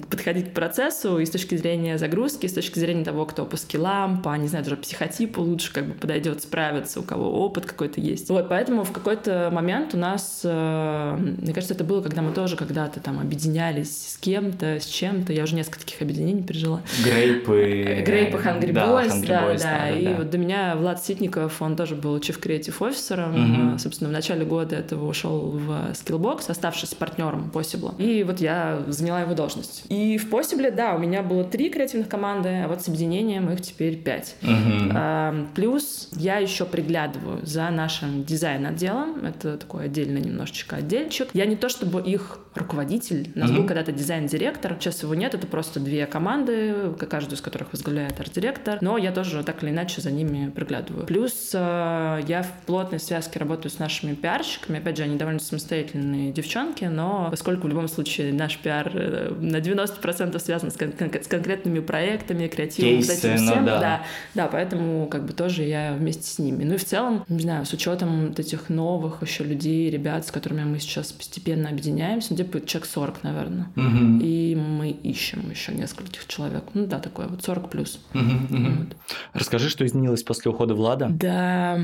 подходить 0.09 0.51
к 0.51 0.53
процессу 0.53 1.19
и 1.19 1.25
с 1.25 1.29
точки 1.29 1.55
зрения 1.55 1.97
загрузки, 1.97 2.45
и 2.45 2.49
с 2.49 2.53
точки 2.53 2.79
зрения 2.79 3.03
того, 3.03 3.25
кто 3.25 3.45
по 3.45 3.57
скиллам, 3.57 4.21
по, 4.21 4.35
не 4.37 4.47
знаю, 4.47 4.63
даже 4.63 4.77
психотипу 4.77 5.41
лучше 5.41 5.73
как 5.73 5.85
бы 5.85 5.93
подойдет 5.93 6.41
справиться, 6.41 6.99
у 6.99 7.03
кого 7.03 7.45
опыт 7.45 7.65
какой-то 7.65 8.01
есть. 8.01 8.29
Вот, 8.29 8.49
поэтому 8.49 8.83
в 8.83 8.91
какой-то 8.91 9.49
момент 9.51 9.93
у 9.93 9.97
нас, 9.97 10.41
э, 10.43 11.17
мне 11.17 11.53
кажется, 11.53 11.73
это 11.73 11.83
было, 11.83 12.01
когда 12.01 12.21
мы 12.21 12.33
тоже 12.33 12.55
когда-то 12.55 12.99
там 12.99 13.19
объединялись 13.19 14.13
с 14.13 14.17
кем-то, 14.17 14.79
с 14.79 14.85
чем-то. 14.85 15.33
Я 15.33 15.43
уже 15.43 15.55
несколько 15.55 15.79
таких 15.79 16.01
объединений 16.01 16.43
пережила. 16.43 16.81
Грейпы. 17.03 18.03
Грейпы, 18.05 18.37
Hungry 18.37 18.71
Boys, 18.71 19.25
да, 19.27 19.55
да. 19.57 19.89
И 19.89 20.13
вот 20.13 20.29
до 20.29 20.37
меня 20.37 20.46
Влад 20.75 21.03
Ситников, 21.03 21.61
он 21.61 21.75
тоже 21.75 21.95
был 21.95 22.17
Chief 22.17 22.39
Creative 22.39 22.77
Officer. 22.79 23.71
Угу. 23.71 23.79
Собственно, 23.79 24.09
в 24.09 24.13
начале 24.13 24.45
года 24.45 24.75
этого 24.75 25.07
ушел 25.07 25.51
в 25.51 25.69
Skillbox, 25.91 26.49
оставшись 26.49 26.93
партнером 26.93 27.51
Possible. 27.53 27.95
И 28.01 28.23
вот 28.23 28.39
я 28.39 28.83
заняла 28.87 29.21
его 29.21 29.33
должность. 29.33 29.83
И 29.89 30.17
в 30.17 30.31
Possible, 30.31 30.71
да, 30.71 30.95
у 30.95 30.99
меня 30.99 31.23
было 31.23 31.43
три 31.43 31.69
креативных 31.69 32.09
команды, 32.09 32.49
а 32.63 32.67
вот 32.67 32.81
с 32.81 32.87
объединением 32.87 33.49
их 33.51 33.61
теперь 33.61 33.97
пять. 33.97 34.35
Угу. 34.43 34.91
А, 34.93 35.47
плюс 35.55 36.09
я 36.13 36.37
еще 36.37 36.65
приглядываю 36.65 37.45
за 37.45 37.69
нашим 37.69 38.23
дизайн-отделом. 38.23 39.25
Это 39.25 39.57
такой 39.57 39.85
отдельный 39.85 40.21
немножечко 40.21 40.77
отдельчик. 40.77 41.29
Я 41.33 41.45
не 41.45 41.55
то 41.55 41.69
чтобы 41.69 42.01
их 42.01 42.39
руководитель. 42.55 43.31
У 43.35 43.39
нас 43.39 43.49
угу. 43.49 43.59
был 43.59 43.67
когда-то 43.67 43.91
дизайн-директор. 43.91 44.77
Сейчас 44.79 45.03
его 45.03 45.15
нет. 45.15 45.33
Это 45.33 45.47
просто 45.47 45.79
две 45.79 46.05
команды, 46.05 46.93
каждую 47.09 47.35
из 47.37 47.41
которых 47.41 47.71
возглавляет 47.71 48.19
арт-директор. 48.19 48.79
Но 48.81 48.97
я 48.97 49.11
тоже 49.11 49.43
так 49.43 49.63
или 49.63 49.71
иначе 49.71 50.01
за 50.01 50.11
ними 50.11 50.36
приглядываю. 50.55 51.05
Плюс 51.05 51.51
э, 51.53 52.21
я 52.27 52.43
в 52.43 52.65
плотной 52.65 52.99
связке 52.99 53.39
работаю 53.39 53.71
с 53.71 53.79
нашими 53.79 54.13
пиарщиками. 54.13 54.79
Опять 54.79 54.97
же, 54.97 55.03
они 55.03 55.17
довольно 55.17 55.39
самостоятельные 55.39 56.31
девчонки, 56.31 56.85
но 56.85 57.27
поскольку 57.29 57.67
в 57.67 57.69
любом 57.69 57.87
случае 57.87 58.33
наш 58.33 58.57
пиар 58.57 58.91
э, 58.93 59.33
на 59.39 59.57
90% 59.57 60.37
связан 60.39 60.71
с, 60.71 60.75
кон- 60.75 60.93
с 60.99 61.27
конкретными 61.27 61.79
проектами, 61.79 62.47
креативом, 62.47 62.97
Кейсы, 62.97 63.13
вот 63.13 63.23
этим 63.23 63.37
всем, 63.37 63.65
да. 63.65 63.79
да, 63.79 64.03
да, 64.33 64.47
поэтому 64.47 65.07
как 65.07 65.25
бы 65.25 65.33
тоже 65.33 65.63
я 65.63 65.93
вместе 65.93 66.23
с 66.23 66.39
ними. 66.39 66.63
Ну 66.63 66.75
и 66.75 66.77
в 66.77 66.85
целом, 66.85 67.23
не 67.27 67.41
знаю, 67.41 67.65
с 67.65 67.73
учетом 67.73 68.27
вот 68.27 68.39
этих 68.39 68.69
новых 68.69 69.21
еще 69.21 69.43
людей, 69.43 69.89
ребят, 69.89 70.25
с 70.25 70.31
которыми 70.31 70.63
мы 70.63 70.79
сейчас 70.79 71.11
постепенно 71.11 71.69
объединяемся, 71.69 72.29
ну, 72.31 72.37
типа 72.37 72.65
человек 72.65 72.89
40, 72.89 73.23
наверное. 73.23 73.67
Угу. 73.75 74.19
И 74.21 74.55
мы 74.55 74.89
ищем 74.91 75.49
еще 75.49 75.73
нескольких 75.73 76.27
человек. 76.27 76.63
Ну 76.73 76.85
да, 76.85 76.99
такое 76.99 77.27
вот 77.27 77.43
40 77.43 77.69
плюс. 77.69 77.99
Угу, 78.13 78.21
угу. 78.21 78.71
Вот. 78.79 78.95
Расскажи, 79.33 79.69
что 79.69 79.85
изменилось 79.85 80.23
после 80.27 80.51
ухода 80.51 80.75
Влада? 80.75 81.07
Да, 81.09 81.79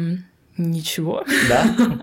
ничего. 0.58 1.24
Да? 1.50 1.76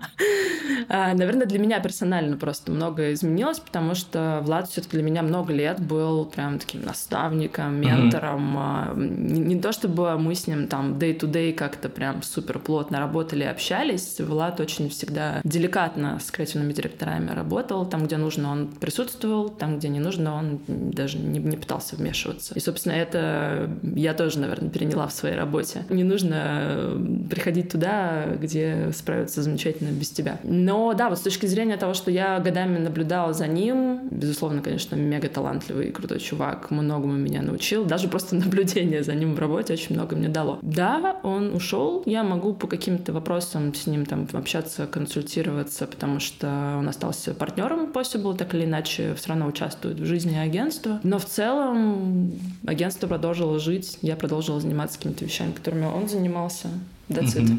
А, 0.88 1.14
наверное, 1.14 1.46
для 1.46 1.60
меня 1.60 1.78
персонально 1.78 2.36
просто 2.36 2.72
многое 2.72 3.12
изменилось, 3.12 3.60
потому 3.60 3.94
что 3.94 4.40
Влад 4.42 4.68
все-таки 4.68 4.96
для 4.96 5.04
меня 5.04 5.22
много 5.22 5.52
лет 5.52 5.80
был 5.80 6.24
прям 6.24 6.58
таким 6.58 6.82
наставником, 6.82 7.76
ментором. 7.76 8.58
Mm-hmm. 8.58 9.38
Не, 9.38 9.60
то 9.60 9.70
чтобы 9.70 10.18
мы 10.18 10.34
с 10.34 10.48
ним 10.48 10.66
там 10.66 10.94
day-to-day 10.94 11.52
как-то 11.52 11.88
прям 11.88 12.22
супер 12.22 12.58
плотно 12.58 12.98
работали 12.98 13.44
и 13.44 13.46
общались. 13.46 14.18
Влад 14.20 14.58
очень 14.58 14.88
всегда 14.90 15.40
деликатно 15.44 16.18
с 16.20 16.30
креативными 16.32 16.72
директорами 16.72 17.30
работал. 17.30 17.86
Там, 17.86 18.06
где 18.06 18.16
нужно, 18.16 18.50
он 18.50 18.68
присутствовал, 18.68 19.48
там, 19.48 19.78
где 19.78 19.88
не 19.88 20.00
нужно, 20.00 20.34
он 20.34 20.60
даже 20.66 21.18
не, 21.18 21.38
не 21.38 21.56
пытался 21.56 21.94
вмешиваться. 21.94 22.54
И, 22.54 22.60
собственно, 22.60 22.94
это 22.94 23.70
я 23.82 24.14
тоже, 24.14 24.40
наверное, 24.40 24.70
переняла 24.70 25.06
в 25.06 25.12
своей 25.12 25.36
работе. 25.36 25.84
Не 25.88 26.04
нужно 26.04 26.96
приходить 27.30 27.70
туда, 27.70 28.24
где 28.40 28.90
справятся 28.92 29.42
замечательно 29.42 29.90
без 29.90 30.10
тебя. 30.10 30.40
Но 30.42 30.94
да, 30.94 31.08
вот 31.08 31.18
с 31.18 31.22
точки 31.22 31.46
зрения 31.46 31.76
того, 31.76 31.94
что 31.94 32.10
я 32.10 32.38
годами 32.40 32.78
наблюдала 32.78 33.32
за 33.32 33.46
ним, 33.46 34.08
безусловно, 34.10 34.62
конечно, 34.62 34.96
мега 34.96 35.28
талантливый 35.28 35.88
и 35.88 35.92
крутой 35.92 36.20
чувак, 36.20 36.70
многому 36.70 37.12
меня 37.14 37.42
научил. 37.42 37.84
Даже 37.84 38.08
просто 38.08 38.34
наблюдение 38.36 39.02
за 39.02 39.14
ним 39.14 39.34
в 39.34 39.38
работе 39.38 39.72
очень 39.72 39.94
много 39.94 40.16
мне 40.16 40.28
дало. 40.28 40.58
Да, 40.62 41.20
он 41.22 41.54
ушел, 41.54 42.02
я 42.06 42.22
могу 42.22 42.54
по 42.54 42.66
каким-то 42.66 43.12
вопросам 43.12 43.74
с 43.74 43.86
ним 43.86 44.06
там 44.06 44.26
общаться, 44.32 44.86
консультироваться, 44.86 45.86
потому 45.86 46.20
что 46.20 46.76
он 46.78 46.88
остался 46.88 47.34
партнером 47.34 47.90
Possible, 47.92 48.36
так 48.36 48.54
или 48.54 48.64
иначе 48.64 49.14
все 49.14 49.30
равно 49.30 49.46
участвует 49.46 49.98
в 49.98 50.04
жизни 50.04 50.36
агентства. 50.36 51.00
Но 51.02 51.18
в 51.18 51.24
целом 51.24 52.32
агентство 52.66 53.06
продолжило 53.06 53.58
жить, 53.58 53.98
я 54.02 54.16
продолжила 54.16 54.60
заниматься 54.60 54.98
какими-то 54.98 55.24
вещами, 55.24 55.52
которыми 55.52 55.86
он 55.86 56.08
занимался. 56.08 56.68
That's 57.10 57.36
it. 57.36 57.50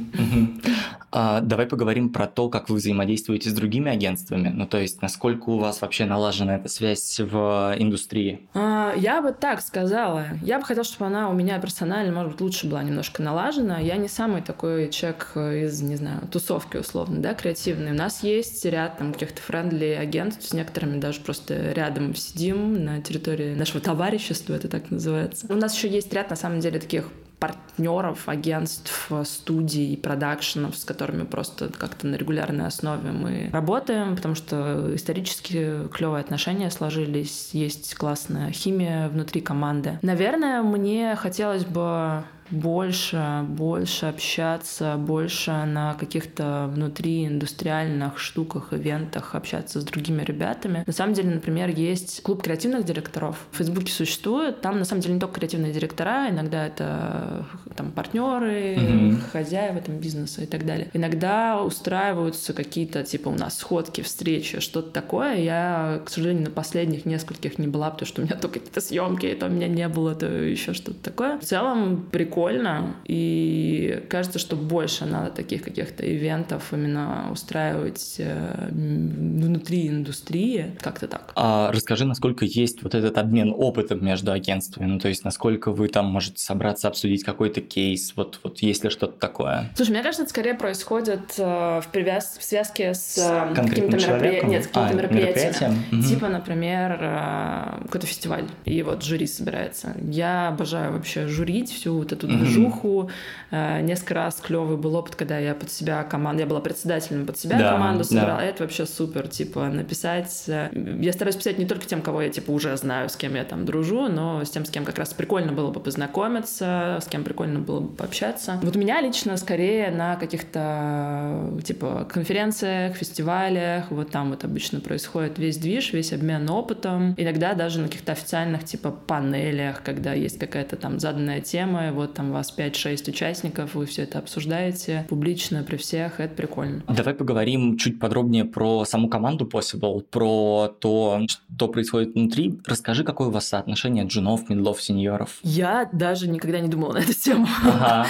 А, 1.13 1.41
давай 1.41 1.65
поговорим 1.65 2.09
про 2.09 2.25
то, 2.25 2.47
как 2.49 2.69
вы 2.69 2.77
взаимодействуете 2.77 3.49
с 3.49 3.53
другими 3.53 3.91
агентствами. 3.91 4.47
Ну, 4.47 4.65
то 4.65 4.77
есть, 4.77 5.01
насколько 5.01 5.49
у 5.49 5.57
вас 5.57 5.81
вообще 5.81 6.05
налажена 6.05 6.55
эта 6.55 6.69
связь 6.69 7.19
в 7.19 7.75
индустрии? 7.77 8.47
А, 8.53 8.93
я 8.95 9.21
бы 9.21 9.33
так 9.33 9.61
сказала. 9.61 10.27
Я 10.41 10.59
бы 10.59 10.63
хотела, 10.63 10.85
чтобы 10.85 11.07
она 11.07 11.29
у 11.29 11.33
меня 11.33 11.59
персонально, 11.59 12.13
может 12.13 12.31
быть, 12.31 12.41
лучше 12.41 12.67
была 12.67 12.81
немножко 12.81 13.21
налажена. 13.21 13.79
Я 13.79 13.97
не 13.97 14.07
самый 14.07 14.41
такой 14.41 14.89
человек 14.89 15.33
из, 15.35 15.81
не 15.81 15.97
знаю, 15.97 16.21
тусовки 16.31 16.77
условно, 16.77 17.19
да, 17.19 17.33
креативный. 17.33 17.91
У 17.91 17.95
нас 17.95 18.23
есть 18.23 18.63
ряд 18.63 18.97
там 18.97 19.11
каких-то 19.11 19.41
френдли 19.41 19.97
агентств, 19.99 20.47
с 20.47 20.53
некоторыми 20.53 20.99
даже 20.99 21.19
просто 21.19 21.73
рядом 21.73 22.15
сидим 22.15 22.85
на 22.85 23.01
территории 23.01 23.53
нашего 23.53 23.81
товарищества, 23.81 24.53
это 24.53 24.69
так 24.69 24.89
называется. 24.91 25.47
У 25.49 25.55
нас 25.55 25.75
еще 25.75 25.89
есть 25.89 26.13
ряд, 26.13 26.29
на 26.29 26.37
самом 26.37 26.61
деле, 26.61 26.79
таких 26.79 27.09
партнеров, 27.41 28.29
агентств, 28.29 29.11
студий, 29.25 29.97
продакшенов, 29.97 30.77
с 30.77 30.85
которыми 30.85 31.23
просто 31.23 31.69
как-то 31.69 32.05
на 32.05 32.15
регулярной 32.15 32.67
основе 32.67 33.11
мы 33.11 33.49
работаем, 33.51 34.15
потому 34.15 34.35
что 34.35 34.95
исторически 34.95 35.87
клевые 35.91 36.21
отношения 36.21 36.69
сложились, 36.69 37.49
есть 37.53 37.95
классная 37.95 38.51
химия 38.51 39.09
внутри 39.09 39.41
команды. 39.41 39.97
Наверное, 40.03 40.61
мне 40.61 41.15
хотелось 41.15 41.65
бы 41.65 42.23
больше, 42.51 43.45
больше 43.47 44.07
общаться, 44.07 44.95
больше 44.97 45.51
на 45.51 45.93
каких-то 45.93 46.69
внутри 46.73 47.25
индустриальных 47.25 48.19
штуках, 48.19 48.73
ивентах 48.73 49.35
общаться 49.35 49.81
с 49.81 49.83
другими 49.83 50.23
ребятами. 50.23 50.83
На 50.85 50.93
самом 50.93 51.13
деле, 51.13 51.31
например, 51.31 51.69
есть 51.69 52.21
клуб 52.23 52.43
креативных 52.43 52.85
директоров. 52.85 53.37
В 53.51 53.57
Фейсбуке 53.57 53.91
существует. 53.91 54.61
Там, 54.61 54.79
на 54.79 54.85
самом 54.85 55.01
деле, 55.01 55.15
не 55.15 55.19
только 55.19 55.35
креативные 55.35 55.71
директора, 55.71 56.29
иногда 56.29 56.67
это 56.67 57.45
там 57.75 57.91
партнеры, 57.91 58.75
mm-hmm. 58.75 59.21
хозяева 59.31 59.81
там 59.81 59.95
бизнеса 59.97 60.43
и 60.43 60.45
так 60.45 60.65
далее. 60.65 60.89
Иногда 60.93 61.61
устраиваются 61.61 62.53
какие-то, 62.53 63.03
типа, 63.03 63.29
у 63.29 63.35
нас 63.35 63.57
сходки, 63.57 64.01
встречи, 64.01 64.59
что-то 64.59 64.91
такое. 64.91 65.35
Я, 65.37 66.01
к 66.05 66.09
сожалению, 66.09 66.45
на 66.45 66.51
последних 66.51 67.05
нескольких 67.05 67.57
не 67.57 67.67
была, 67.67 67.89
потому 67.91 68.07
что 68.07 68.21
у 68.21 68.25
меня 68.25 68.35
то 68.35 68.49
какие-то 68.49 68.81
съемки, 68.81 69.33
то 69.39 69.45
у 69.45 69.49
меня 69.49 69.67
не 69.67 69.87
было, 69.87 70.15
то 70.15 70.27
еще 70.27 70.73
что-то 70.73 71.01
такое. 71.01 71.39
В 71.39 71.45
целом, 71.45 72.05
прикольно 72.11 72.40
прикольно, 72.41 72.95
и 73.05 74.03
кажется, 74.09 74.39
что 74.39 74.55
больше 74.55 75.05
надо 75.05 75.31
таких 75.31 75.61
каких-то 75.61 76.03
ивентов 76.03 76.73
именно 76.73 77.29
устраивать 77.31 78.15
э, 78.17 78.69
внутри 78.71 79.87
индустрии, 79.87 80.75
как-то 80.79 81.07
так. 81.07 81.31
А 81.35 81.71
расскажи, 81.71 82.05
насколько 82.05 82.45
есть 82.45 82.83
вот 82.83 82.95
этот 82.95 83.17
обмен 83.17 83.53
опытом 83.55 84.03
между 84.03 84.31
агентствами, 84.31 84.87
ну 84.87 84.99
то 84.99 85.07
есть 85.07 85.23
насколько 85.23 85.71
вы 85.71 85.87
там 85.87 86.05
можете 86.05 86.39
собраться, 86.39 86.87
обсудить 86.87 87.23
какой-то 87.23 87.61
кейс, 87.61 88.13
вот, 88.15 88.39
вот 88.43 88.59
есть 88.59 88.83
ли 88.83 88.89
что-то 88.89 89.17
такое? 89.19 89.69
Слушай, 89.75 89.91
мне 89.91 90.01
кажется, 90.01 90.23
это 90.23 90.29
скорее 90.31 90.55
происходит 90.55 91.33
э, 91.37 91.81
в, 91.81 91.87
привяз... 91.91 92.37
в 92.39 92.43
связке 92.43 92.93
с, 92.93 93.15
с 93.15 93.53
какими-то 93.55 93.97
меропри... 93.97 94.41
Нет, 94.47 94.63
с 94.63 94.67
какими-то 94.67 94.89
а, 94.89 94.93
мероприятиями. 94.93 95.77
Угу. 95.91 96.01
Типа, 96.03 96.27
например, 96.27 96.97
э, 96.99 97.81
какой-то 97.83 98.07
фестиваль, 98.07 98.45
и 98.65 98.81
вот 98.81 99.03
жюри 99.03 99.27
собирается. 99.27 99.95
Я 100.01 100.49
обожаю 100.49 100.93
вообще 100.93 101.27
журить 101.27 101.71
всю 101.71 101.97
вот 101.97 102.11
эту 102.11 102.30
движуху. 102.37 103.09
Mm-hmm. 103.51 103.81
Несколько 103.83 104.13
раз 104.13 104.35
клевый 104.35 104.77
был 104.77 104.95
опыт, 104.95 105.15
когда 105.15 105.37
я 105.37 105.53
под 105.53 105.71
себя 105.71 106.03
команду, 106.03 106.41
я 106.41 106.47
была 106.47 106.61
председателем 106.61 107.25
под 107.25 107.37
себя 107.37 107.57
да, 107.57 107.71
команду 107.71 108.03
собирала. 108.03 108.39
Да. 108.39 108.45
Это 108.45 108.63
вообще 108.63 108.85
супер, 108.85 109.27
типа 109.27 109.67
написать. 109.67 110.43
Э, 110.47 110.69
я 110.73 111.13
стараюсь 111.13 111.35
писать 111.35 111.57
не 111.57 111.65
только 111.65 111.85
тем, 111.85 112.01
кого 112.01 112.21
я 112.21 112.29
типа 112.29 112.51
уже 112.51 112.75
знаю, 112.77 113.09
с 113.09 113.15
кем 113.15 113.35
я 113.35 113.43
там 113.43 113.65
дружу, 113.65 114.07
но 114.07 114.43
с 114.43 114.49
тем, 114.49 114.65
с 114.65 114.69
кем 114.69 114.85
как 114.85 114.97
раз 114.97 115.13
прикольно 115.13 115.51
было 115.51 115.71
бы 115.71 115.79
познакомиться, 115.79 116.99
с 117.01 117.07
кем 117.07 117.23
прикольно 117.23 117.59
было 117.59 117.81
бы 117.81 117.89
пообщаться. 117.89 118.59
Вот 118.61 118.75
у 118.75 118.79
меня 118.79 119.01
лично 119.01 119.37
скорее 119.37 119.91
на 119.91 120.15
каких-то 120.15 121.51
типа 121.63 122.07
конференциях, 122.09 122.95
фестивалях, 122.95 123.91
вот 123.91 124.11
там 124.11 124.29
вот 124.29 124.43
обычно 124.43 124.79
происходит 124.79 125.37
весь 125.37 125.57
движ, 125.57 125.93
весь 125.93 126.13
обмен 126.13 126.49
опытом. 126.49 127.13
Иногда 127.17 127.53
даже 127.53 127.79
на 127.79 127.87
каких-то 127.87 128.13
официальных 128.13 128.63
типа 128.63 128.91
панелях, 128.91 129.83
когда 129.83 130.13
есть 130.13 130.39
какая-то 130.39 130.75
там 130.75 130.99
заданная 130.99 131.41
тема, 131.41 131.91
вот 131.91 132.13
там 132.21 132.31
вас 132.31 132.53
5-6 132.55 133.09
участников, 133.09 133.73
вы 133.73 133.87
все 133.87 134.03
это 134.03 134.19
обсуждаете 134.19 135.07
публично 135.09 135.63
при 135.63 135.77
всех, 135.77 136.19
это 136.19 136.35
прикольно. 136.35 136.83
Давай 136.87 137.15
поговорим 137.15 137.77
чуть 137.77 137.99
подробнее 137.99 138.45
про 138.45 138.85
саму 138.85 139.09
команду 139.09 139.49
Possible, 139.51 140.01
про 140.01 140.67
то, 140.79 141.21
что 141.27 141.67
происходит 141.67 142.13
внутри. 142.13 142.59
Расскажи, 142.67 143.03
какое 143.03 143.29
у 143.29 143.31
вас 143.31 143.47
соотношение 143.47 144.05
джунов, 144.05 144.49
медлов, 144.49 144.83
сеньоров? 144.83 145.39
Я 145.41 145.89
даже 145.91 146.27
никогда 146.27 146.59
не 146.59 146.67
думала 146.67 146.93
на 146.93 146.99
эту 146.99 147.13
тему. 147.13 147.47
Ага. 147.63 148.05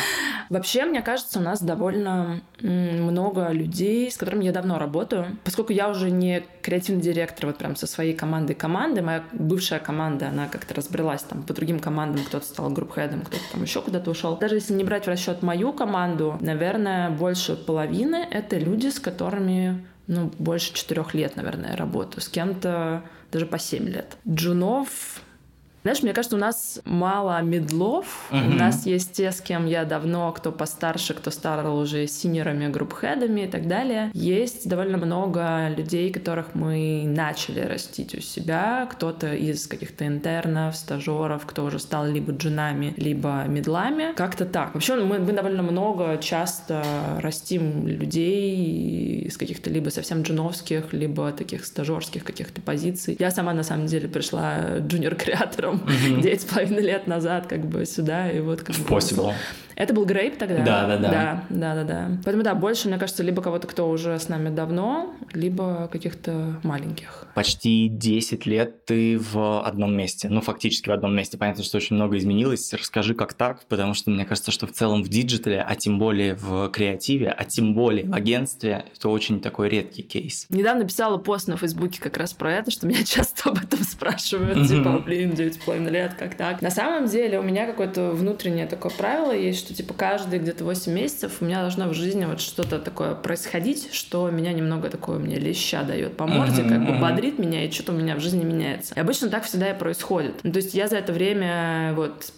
Вообще, 0.49 0.83
мне 0.83 1.01
кажется, 1.01 1.39
у 1.39 1.41
нас 1.41 1.63
довольно 1.63 2.41
много 2.59 3.49
людей, 3.51 4.11
с 4.11 4.17
которыми 4.17 4.43
я 4.43 4.51
давно 4.51 4.77
работаю. 4.77 5.37
Поскольку 5.45 5.71
я 5.71 5.89
уже 5.89 6.11
не 6.11 6.43
креативный 6.61 7.01
директор 7.01 7.47
вот 7.47 7.57
прям 7.57 7.75
со 7.75 7.87
своей 7.87 8.13
командой 8.13 8.53
команды, 8.53 9.01
моя 9.01 9.23
бывшая 9.31 9.79
команда, 9.79 10.29
она 10.29 10.47
как-то 10.47 10.73
разбрелась 10.73 11.23
там 11.23 11.43
по 11.43 11.53
другим 11.53 11.79
командам, 11.79 12.23
кто-то 12.25 12.45
стал 12.45 12.69
групп-хедом, 12.69 13.21
кто-то 13.21 13.43
там 13.51 13.63
еще 13.63 13.81
куда-то 13.81 14.11
ушел. 14.11 14.37
Даже 14.37 14.55
если 14.55 14.73
не 14.73 14.83
брать 14.83 15.05
в 15.05 15.07
расчет 15.07 15.41
мою 15.41 15.73
команду, 15.73 16.37
наверное, 16.41 17.09
больше 17.09 17.55
половины— 17.55 18.27
это 18.31 18.57
люди, 18.57 18.87
с 18.87 18.99
которыми 18.99 19.85
ну, 20.07 20.31
больше 20.39 20.73
четырех 20.73 21.13
лет, 21.13 21.35
наверное, 21.35 21.75
работаю. 21.75 22.21
С 22.21 22.27
кем-то 22.27 23.03
даже 23.31 23.45
по 23.45 23.57
семь 23.57 23.87
лет. 23.87 24.17
Джунов 24.27 25.21
знаешь, 25.83 26.03
мне 26.03 26.13
кажется, 26.13 26.35
у 26.35 26.39
нас 26.39 26.79
мало 26.85 27.41
мидлов. 27.41 28.29
Uh-huh. 28.31 28.45
У 28.45 28.55
нас 28.55 28.85
есть 28.85 29.13
те, 29.13 29.31
с 29.31 29.41
кем 29.41 29.65
я 29.65 29.83
давно, 29.83 30.31
кто 30.31 30.51
постарше, 30.51 31.15
кто 31.15 31.31
стал 31.31 31.75
уже 31.75 32.05
синьорами, 32.05 32.67
group 32.67 32.98
head 32.98 33.23
ами 33.23 33.41
и 33.41 33.47
так 33.47 33.67
далее. 33.67 34.11
Есть 34.13 34.69
довольно 34.69 34.97
много 34.97 35.69
людей, 35.75 36.11
которых 36.11 36.53
мы 36.53 37.03
начали 37.07 37.61
растить 37.61 38.13
у 38.13 38.21
себя. 38.21 38.87
Кто-то 38.91 39.33
из 39.33 39.65
каких-то 39.65 40.05
интернов, 40.05 40.75
стажеров, 40.75 41.47
кто 41.47 41.65
уже 41.65 41.79
стал 41.79 42.05
либо 42.05 42.31
джунами, 42.31 42.93
либо 42.97 43.45
мидлами. 43.47 44.13
Как-то 44.15 44.45
так. 44.45 44.75
Вообще 44.75 44.95
мы, 44.95 45.17
мы 45.17 45.33
довольно 45.33 45.63
много 45.63 46.17
часто 46.17 46.83
растим 47.19 47.87
людей 47.87 49.21
из 49.21 49.35
каких-то 49.35 49.71
либо 49.71 49.89
совсем 49.89 50.21
джуновских, 50.21 50.93
либо 50.93 51.31
таких 51.31 51.65
стажерских 51.65 52.23
каких-то 52.23 52.61
позиций. 52.61 53.15
Я 53.17 53.31
сама, 53.31 53.53
на 53.53 53.63
самом 53.63 53.87
деле, 53.87 54.07
пришла 54.07 54.77
junior 54.79 55.16
creator 55.16 55.58
ом 55.58 55.70
девять 56.21 56.41
с 56.41 56.45
половиной 56.45 56.83
лет 56.83 57.07
назад 57.07 57.47
как 57.47 57.65
бы 57.65 57.85
сюда, 57.85 58.31
и 58.31 58.39
вот 58.39 58.61
как 58.61 58.75
бы... 58.75 58.83
Possible. 58.83 59.33
Это 59.81 59.95
был 59.95 60.05
Grape 60.05 60.37
тогда? 60.37 60.63
Да, 60.63 60.85
да, 60.85 60.97
да. 60.97 61.09
Да, 61.09 61.43
да, 61.49 61.75
да, 61.75 61.83
да. 61.83 62.17
Поэтому 62.23 62.43
да, 62.43 62.53
больше, 62.53 62.87
мне 62.87 62.99
кажется, 62.99 63.23
либо 63.23 63.41
кого-то, 63.41 63.65
кто 63.65 63.89
уже 63.89 64.19
с 64.19 64.29
нами 64.29 64.49
давно, 64.49 65.15
либо 65.33 65.89
каких-то 65.91 66.59
маленьких. 66.61 67.25
Почти 67.33 67.87
10 67.87 68.45
лет 68.45 68.85
ты 68.85 69.17
в 69.17 69.65
одном 69.65 69.97
месте, 69.97 70.29
ну, 70.29 70.41
фактически 70.41 70.89
в 70.89 70.91
одном 70.91 71.15
месте. 71.15 71.39
Понятно, 71.39 71.63
что 71.63 71.77
очень 71.77 71.95
много 71.95 72.19
изменилось. 72.19 72.71
Расскажи, 72.71 73.15
как 73.15 73.33
так, 73.33 73.65
потому 73.69 73.95
что 73.95 74.11
мне 74.11 74.23
кажется, 74.23 74.51
что 74.51 74.67
в 74.67 74.71
целом 74.71 75.01
в 75.01 75.09
диджитале, 75.09 75.65
а 75.67 75.75
тем 75.75 75.97
более 75.97 76.35
в 76.35 76.69
креативе, 76.69 77.31
а 77.31 77.43
тем 77.43 77.73
более 77.73 78.05
в 78.05 78.13
агентстве, 78.13 78.85
это 78.95 79.09
очень 79.09 79.41
такой 79.41 79.67
редкий 79.67 80.03
кейс. 80.03 80.45
Недавно 80.49 80.83
писала 80.83 81.17
пост 81.17 81.47
на 81.47 81.57
Фейсбуке 81.57 81.99
как 81.99 82.17
раз 82.17 82.33
про 82.33 82.53
это, 82.53 82.69
что 82.69 82.85
меня 82.85 83.03
часто 83.03 83.49
об 83.49 83.57
этом 83.57 83.81
спрашивают, 83.81 84.67
типа, 84.67 84.99
блин, 84.99 85.31
9,5 85.31 85.89
лет, 85.89 86.13
как 86.13 86.35
так? 86.35 86.61
На 86.61 86.69
самом 86.69 87.07
деле 87.07 87.39
у 87.39 87.43
меня 87.43 87.65
какое-то 87.65 88.11
внутреннее 88.11 88.67
такое 88.67 88.91
правило 88.91 89.31
есть, 89.31 89.57
что 89.57 89.70
типа 89.73 89.93
каждые 89.93 90.39
где-то 90.39 90.63
8 90.63 90.91
месяцев 90.91 91.37
у 91.41 91.45
меня 91.45 91.61
должно 91.61 91.87
в 91.87 91.93
жизни 91.93 92.25
вот 92.25 92.41
что-то 92.41 92.79
такое 92.79 93.15
происходить, 93.15 93.89
что 93.93 94.29
меня 94.29 94.53
немного 94.53 94.89
такое 94.89 95.19
мне 95.19 95.37
леща 95.37 95.83
дает 95.83 96.17
по 96.17 96.27
морде, 96.27 96.63
как 96.63 96.85
бы 96.85 96.93
бодрит 96.99 97.39
меня, 97.39 97.65
и 97.65 97.71
что-то 97.71 97.93
у 97.93 97.95
меня 97.95 98.15
в 98.15 98.19
жизни 98.19 98.43
меняется. 98.43 98.93
И 98.95 98.99
обычно 98.99 99.29
так 99.29 99.43
всегда 99.43 99.71
и 99.71 99.77
происходит. 99.77 100.35
Ну, 100.43 100.51
то 100.51 100.57
есть 100.57 100.73
я 100.73 100.87
за 100.87 100.97
это 100.97 101.13
время 101.13 101.93
вот 101.95 102.31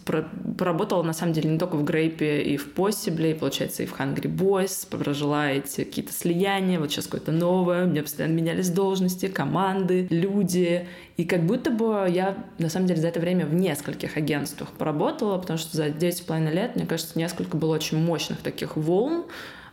поработала 0.57 1.03
на 1.03 1.13
самом 1.13 1.33
деле 1.33 1.49
не 1.49 1.59
только 1.59 1.75
в 1.75 1.83
Грейпе 1.83 2.41
и 2.41 2.57
в 2.57 2.73
Possible, 2.73 3.31
и, 3.31 3.33
получается, 3.33 3.83
и 3.83 3.85
в 3.85 3.93
Hungry 3.99 4.33
Boys, 4.33 4.87
прожила 4.89 5.51
эти 5.51 5.83
какие-то 5.83 6.13
слияния, 6.13 6.79
вот 6.79 6.91
сейчас 6.91 7.05
какое-то 7.05 7.31
новое, 7.31 7.85
у 7.85 7.87
меня 7.87 8.03
постоянно 8.03 8.33
менялись 8.33 8.69
должности, 8.69 9.27
команды, 9.27 10.07
люди, 10.09 10.87
и 11.15 11.25
как 11.25 11.45
будто 11.45 11.69
бы 11.69 12.07
я, 12.09 12.37
на 12.57 12.69
самом 12.69 12.87
деле, 12.87 12.99
за 12.99 13.07
это 13.07 13.19
время 13.19 13.45
в 13.45 13.53
нескольких 13.53 14.17
агентствах 14.17 14.71
поработала, 14.71 15.37
потому 15.37 15.59
что 15.59 15.75
за 15.77 15.87
9,5 15.87 16.51
лет, 16.51 16.75
мне 16.75 16.85
кажется, 16.85 17.17
несколько 17.19 17.55
было 17.55 17.75
очень 17.75 18.03
мощных 18.03 18.39
таких 18.39 18.75
волн. 18.77 19.25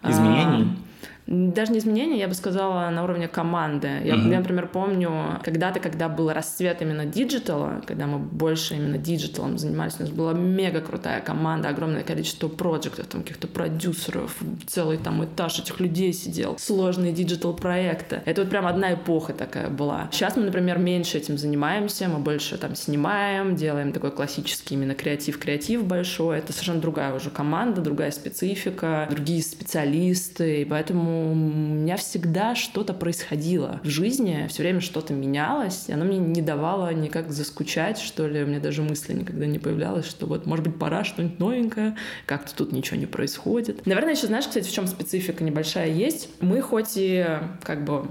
Изменений? 0.02 0.64
А, 0.64 1.06
даже 1.26 1.72
не 1.72 1.78
изменения, 1.78 2.18
я 2.18 2.28
бы 2.28 2.34
сказала, 2.34 2.90
на 2.90 3.04
уровне 3.04 3.28
команды. 3.28 3.88
Я, 4.04 4.14
mm-hmm. 4.14 4.30
я 4.30 4.38
например, 4.38 4.66
помню, 4.68 5.40
когда-то, 5.44 5.80
когда 5.80 6.08
был 6.08 6.32
расцвет 6.32 6.82
именно 6.82 7.06
диджитала, 7.06 7.82
когда 7.86 8.06
мы 8.06 8.18
больше 8.18 8.74
именно 8.74 8.98
диджиталом 8.98 9.58
занимались, 9.58 9.94
у 9.98 10.02
нас 10.02 10.10
была 10.10 10.32
мега 10.32 10.80
крутая 10.80 11.20
команда, 11.20 11.68
огромное 11.68 12.02
количество 12.02 12.48
проектов, 12.48 13.06
там 13.06 13.22
каких-то 13.22 13.46
продюсеров, 13.48 14.36
целый 14.66 14.98
там 14.98 15.24
этаж 15.24 15.58
этих 15.58 15.80
людей 15.80 16.12
сидел, 16.12 16.58
сложные 16.58 17.12
диджитал 17.12 17.54
проекты. 17.54 18.22
Это 18.24 18.42
вот 18.42 18.50
прям 18.50 18.66
одна 18.66 18.94
эпоха 18.94 19.32
такая 19.32 19.68
была. 19.68 20.08
Сейчас 20.12 20.36
мы, 20.36 20.44
например, 20.44 20.78
меньше 20.78 21.18
этим 21.18 21.38
занимаемся, 21.38 22.08
мы 22.08 22.18
больше 22.18 22.58
там 22.58 22.74
снимаем, 22.74 23.56
делаем 23.56 23.92
такой 23.92 24.10
классический 24.10 24.74
именно 24.74 24.94
креатив-креатив 24.94 25.84
большой. 25.84 26.38
Это 26.38 26.52
совершенно 26.52 26.80
другая 26.80 27.14
уже 27.14 27.30
команда, 27.30 27.80
другая 27.80 28.10
специфика, 28.10 29.06
другие 29.10 29.42
специалисты, 29.42 30.62
и 30.62 30.64
поэтому 30.64 31.09
у 31.10 31.34
меня 31.34 31.96
всегда 31.96 32.54
что-то 32.54 32.94
происходило 32.94 33.80
в 33.84 33.88
жизни, 33.88 34.46
все 34.48 34.62
время 34.62 34.80
что-то 34.80 35.12
менялось, 35.12 35.84
и 35.88 35.92
оно 35.92 36.04
мне 36.04 36.18
не 36.18 36.42
давало 36.42 36.92
никак 36.92 37.30
заскучать, 37.30 37.98
что 37.98 38.26
ли, 38.26 38.42
у 38.42 38.46
меня 38.46 38.60
даже 38.60 38.82
мысли 38.82 39.12
никогда 39.12 39.46
не 39.46 39.58
появлялось, 39.58 40.06
что 40.06 40.26
вот, 40.26 40.46
может 40.46 40.66
быть, 40.66 40.78
пора 40.78 41.04
что-нибудь 41.04 41.38
новенькое, 41.38 41.96
как-то 42.26 42.54
тут 42.54 42.72
ничего 42.72 42.98
не 42.98 43.06
происходит. 43.06 43.86
Наверное, 43.86 44.14
еще 44.14 44.26
знаешь, 44.26 44.46
кстати, 44.46 44.66
в 44.66 44.72
чем 44.72 44.86
специфика 44.86 45.44
небольшая 45.44 45.90
есть? 45.90 46.28
Мы 46.40 46.60
хоть 46.60 46.92
и 46.96 47.26
как 47.62 47.84
бы 47.84 48.06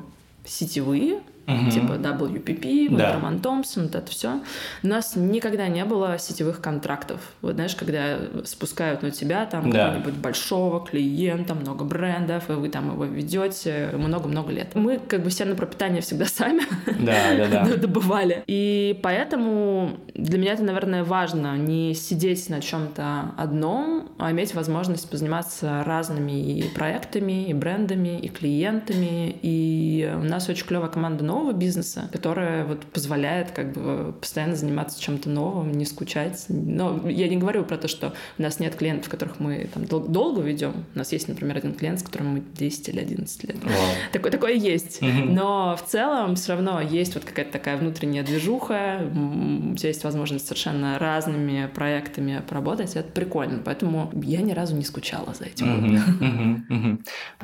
сетевые, 0.45 1.21
угу. 1.49 1.71
типа 1.71 1.93
WPP, 1.93 2.95
да. 2.95 3.13
Роман 3.13 3.39
Томпсон, 3.39 3.83
вот 3.83 3.95
это 3.95 4.11
все. 4.11 4.41
У 4.83 4.87
нас 4.87 5.15
никогда 5.15 5.67
не 5.67 5.85
было 5.85 6.17
сетевых 6.17 6.61
контрактов. 6.61 7.19
Вот 7.41 7.55
знаешь, 7.55 7.75
когда 7.75 8.19
спускают 8.45 9.01
на 9.01 9.11
тебя 9.11 9.45
там 9.45 9.69
да. 9.69 9.87
какого-нибудь 9.87 10.21
большого 10.21 10.85
клиента, 10.85 11.55
много 11.55 11.83
брендов, 11.85 12.49
и 12.49 12.53
вы 12.53 12.69
там 12.69 12.93
его 12.93 13.05
ведете 13.05 13.89
много-много 13.93 14.51
лет. 14.51 14.75
Мы 14.75 14.99
как 14.99 15.23
бы 15.23 15.29
все 15.29 15.45
на 15.45 15.55
пропитание 15.55 16.01
всегда 16.01 16.25
сами 16.39 16.61
да, 16.99 17.35
да, 17.37 17.65
да. 17.65 17.77
добывали. 17.77 18.43
И 18.47 18.99
поэтому 19.01 19.97
для 20.13 20.37
меня 20.37 20.53
это, 20.53 20.63
наверное, 20.63 21.03
важно 21.03 21.57
не 21.57 21.93
сидеть 21.93 22.49
на 22.49 22.61
чем-то 22.61 23.31
одном, 23.37 24.09
а 24.17 24.31
иметь 24.31 24.53
возможность 24.53 25.09
позаниматься 25.09 25.83
разными 25.85 26.59
и 26.59 26.63
проектами, 26.69 27.49
и 27.49 27.53
брендами, 27.53 28.19
и 28.19 28.27
клиентами. 28.27 29.35
И 29.41 30.11
у 30.15 30.23
нас 30.23 30.49
очень 30.49 30.65
клевая 30.65 30.89
команда 30.89 31.23
новых 31.23 31.38
нового 31.39 31.53
бизнеса, 31.53 32.09
которая 32.11 32.65
вот 32.65 32.81
позволяет 32.85 33.51
как 33.51 33.73
бы 33.73 34.13
постоянно 34.13 34.55
заниматься 34.55 35.01
чем-то 35.01 35.29
новым, 35.29 35.71
не 35.71 35.85
скучать. 35.85 36.45
Но 36.49 37.07
я 37.09 37.27
не 37.27 37.37
говорю 37.37 37.63
про 37.63 37.77
то, 37.77 37.87
что 37.87 38.13
у 38.37 38.41
нас 38.41 38.59
нет 38.59 38.75
клиентов, 38.75 39.09
которых 39.09 39.39
мы 39.39 39.69
там 39.73 39.85
дол- 39.85 40.07
долго 40.07 40.41
ведем. 40.41 40.85
У 40.95 40.97
нас 40.97 41.11
есть, 41.11 41.27
например, 41.27 41.57
один 41.57 41.73
клиент, 41.73 41.99
с 41.99 42.03
которым 42.03 42.33
мы 42.33 42.43
10 42.53 42.89
или 42.89 42.99
11 42.99 43.43
лет. 43.45 43.55
Wow. 43.57 43.71
Такое, 44.11 44.31
такое 44.31 44.53
есть. 44.53 45.01
Mm-hmm. 45.01 45.31
Но 45.31 45.77
в 45.77 45.89
целом 45.89 46.35
все 46.35 46.53
равно 46.53 46.81
есть 46.81 47.13
вот 47.15 47.23
какая-то 47.25 47.51
такая 47.51 47.77
внутренняя 47.77 48.23
движуха, 48.23 49.01
у 49.01 49.75
тебя 49.75 49.89
есть 49.89 50.03
возможность 50.03 50.45
совершенно 50.45 50.99
разными 50.99 51.69
проектами 51.73 52.41
поработать, 52.47 52.95
это 52.95 53.11
прикольно. 53.11 53.61
Поэтому 53.63 54.11
я 54.23 54.41
ни 54.41 54.51
разу 54.51 54.75
не 54.75 54.83
скучала 54.83 55.33
за 55.33 55.45
этим. 55.45 56.99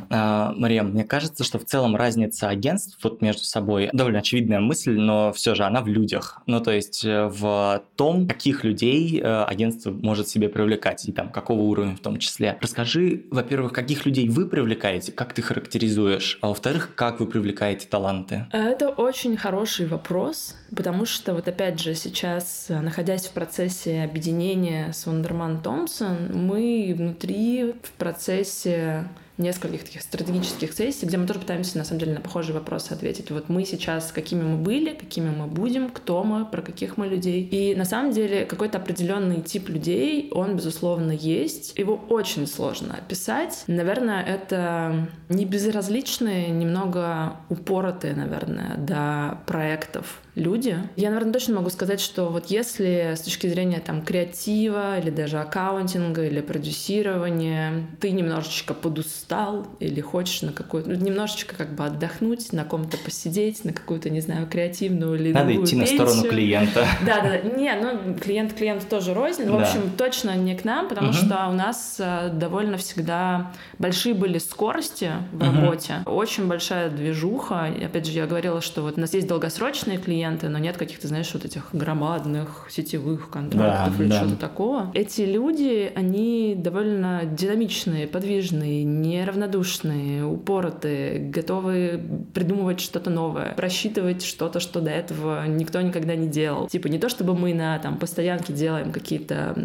Mm-hmm. 0.09 0.55
Мария, 0.57 0.83
мне 0.83 1.03
кажется, 1.03 1.43
что 1.43 1.59
в 1.59 1.65
целом 1.65 1.95
разница 1.95 2.49
агентств 2.49 2.97
вот 3.03 3.21
между 3.21 3.43
собой 3.43 3.84
довольно 3.93 4.19
очевидная 4.19 4.59
мысль, 4.59 4.97
но 4.97 5.33
все 5.33 5.55
же 5.55 5.63
она 5.63 5.81
в 5.81 5.87
людях. 5.87 6.41
Ну, 6.45 6.59
то 6.59 6.71
есть 6.71 7.03
э, 7.05 7.27
в 7.27 7.83
том, 7.95 8.27
каких 8.27 8.63
людей 8.63 9.19
э, 9.21 9.43
агентство 9.43 9.91
может 9.91 10.27
себе 10.27 10.49
привлекать, 10.49 11.07
и 11.07 11.11
там 11.11 11.29
какого 11.29 11.61
уровня 11.61 11.95
в 11.95 11.99
том 11.99 12.17
числе. 12.17 12.57
Расскажи, 12.61 13.23
во-первых, 13.31 13.73
каких 13.73 14.05
людей 14.05 14.29
вы 14.29 14.47
привлекаете, 14.47 15.11
как 15.11 15.33
ты 15.33 15.41
характеризуешь, 15.41 16.39
а 16.41 16.49
во-вторых, 16.49 16.91
как 16.95 17.19
вы 17.19 17.27
привлекаете 17.27 17.87
таланты? 17.87 18.45
Это 18.51 18.89
очень 18.89 19.37
хороший 19.37 19.87
вопрос, 19.87 20.55
потому 20.75 21.05
что 21.05 21.33
вот 21.33 21.47
опять 21.47 21.79
же 21.79 21.95
сейчас, 21.95 22.67
находясь 22.69 23.27
в 23.27 23.31
процессе 23.31 24.03
объединения 24.03 24.91
с 24.91 25.05
Вандерман 25.05 25.61
Томпсон, 25.61 26.31
мы 26.33 26.93
внутри 26.95 27.73
в 27.81 27.91
процессе 27.97 29.07
нескольких 29.37 29.83
таких 29.83 30.01
стратегических 30.01 30.73
сессий, 30.73 31.05
где 31.05 31.17
мы 31.17 31.27
тоже 31.27 31.39
пытаемся, 31.39 31.77
на 31.77 31.83
самом 31.83 31.99
деле, 31.99 32.13
на 32.13 32.21
похожие 32.21 32.53
вопросы 32.53 32.93
ответить. 32.93 33.31
Вот 33.31 33.49
мы 33.49 33.65
сейчас, 33.65 34.11
какими 34.11 34.43
мы 34.43 34.57
были, 34.57 34.93
какими 34.93 35.29
мы 35.29 35.47
будем, 35.47 35.89
кто 35.89 36.23
мы, 36.23 36.45
про 36.45 36.61
каких 36.61 36.97
мы 36.97 37.07
людей. 37.07 37.43
И 37.43 37.75
на 37.75 37.85
самом 37.85 38.11
деле 38.11 38.45
какой-то 38.45 38.77
определенный 38.77 39.41
тип 39.41 39.69
людей, 39.69 40.29
он, 40.31 40.55
безусловно, 40.55 41.11
есть. 41.11 41.77
Его 41.77 41.95
очень 42.09 42.47
сложно 42.47 42.95
описать. 42.95 43.63
Наверное, 43.67 44.23
это 44.23 45.09
не 45.29 45.45
безразличные, 45.45 46.49
немного 46.49 47.37
упоротые, 47.49 48.15
наверное, 48.15 48.77
до 48.77 49.39
проектов 49.45 50.21
люди. 50.35 50.77
Я, 50.95 51.09
наверное, 51.09 51.33
точно 51.33 51.55
могу 51.55 51.69
сказать, 51.69 51.99
что 51.99 52.29
вот 52.29 52.47
если 52.47 53.13
с 53.15 53.21
точки 53.21 53.47
зрения 53.47 53.79
там 53.79 54.01
креатива 54.01 54.99
или 54.99 55.09
даже 55.09 55.39
аккаунтинга 55.39 56.25
или 56.25 56.41
продюсирования 56.41 57.87
ты 57.99 58.11
немножечко 58.11 58.73
подустал 58.73 59.67
или 59.79 60.01
хочешь 60.01 60.41
на 60.41 60.51
какую-то, 60.51 60.89
ну, 60.89 60.95
немножечко 60.95 61.55
как 61.55 61.73
бы 61.73 61.85
отдохнуть, 61.85 62.51
на 62.53 62.65
ком-то 62.65 62.97
посидеть, 62.97 63.63
на 63.63 63.73
какую-то, 63.73 64.09
не 64.09 64.21
знаю, 64.21 64.47
креативную 64.47 65.15
или 65.15 65.31
Надо 65.31 65.53
идти 65.53 65.77
пенсию. 65.77 65.99
на 66.01 66.07
сторону 66.07 66.29
клиента. 66.29 66.87
Да, 67.05 67.21
да, 67.21 67.41
не, 67.41 67.73
ну 67.75 68.15
клиент 68.15 68.53
клиент 68.53 68.87
тоже 68.89 69.13
рознь. 69.13 69.47
В 69.49 69.55
общем, 69.55 69.91
точно 69.97 70.35
не 70.35 70.55
к 70.55 70.65
нам, 70.65 70.87
потому 70.87 71.09
угу. 71.09 71.17
что 71.17 71.47
у 71.49 71.53
нас 71.53 71.97
э, 71.99 72.29
довольно 72.33 72.77
всегда 72.77 73.51
большие 73.77 74.15
были 74.15 74.37
скорости 74.37 75.11
в 75.31 75.35
угу. 75.35 75.45
работе, 75.45 75.95
очень 76.05 76.47
большая 76.47 76.89
движуха. 76.89 77.65
Опять 77.83 78.07
же, 78.07 78.13
я 78.13 78.25
говорила, 78.25 78.61
что 78.61 78.81
вот 78.81 78.97
у 78.97 79.01
нас 79.01 79.13
есть 79.13 79.27
долгосрочные 79.27 79.97
клиенты, 79.97 80.24
но 80.49 80.57
нет 80.59 80.77
каких-то, 80.77 81.07
знаешь, 81.07 81.31
вот 81.33 81.45
этих 81.45 81.69
громадных 81.73 82.67
сетевых 82.69 83.29
контрактов 83.29 83.97
да, 83.97 84.03
или 84.03 84.11
да. 84.11 84.17
что-то 84.17 84.35
такого. 84.35 84.91
Эти 84.93 85.21
люди, 85.21 85.91
они 85.95 86.55
довольно 86.57 87.21
динамичные, 87.25 88.07
подвижные, 88.07 88.83
неравнодушные, 88.83 90.25
упоротые, 90.25 91.19
готовы 91.19 92.01
придумывать 92.33 92.79
что-то 92.79 93.09
новое, 93.09 93.53
просчитывать 93.53 94.23
что-то, 94.23 94.59
что 94.59 94.81
до 94.81 94.91
этого 94.91 95.45
никто 95.47 95.81
никогда 95.81 96.15
не 96.15 96.27
делал. 96.27 96.67
Типа 96.67 96.87
не 96.87 96.99
то, 96.99 97.09
чтобы 97.09 97.35
мы 97.35 97.53
на 97.53 97.77
там 97.79 97.97
постоянке 97.97 98.53
делаем 98.53 98.91
какие-то 98.91 99.55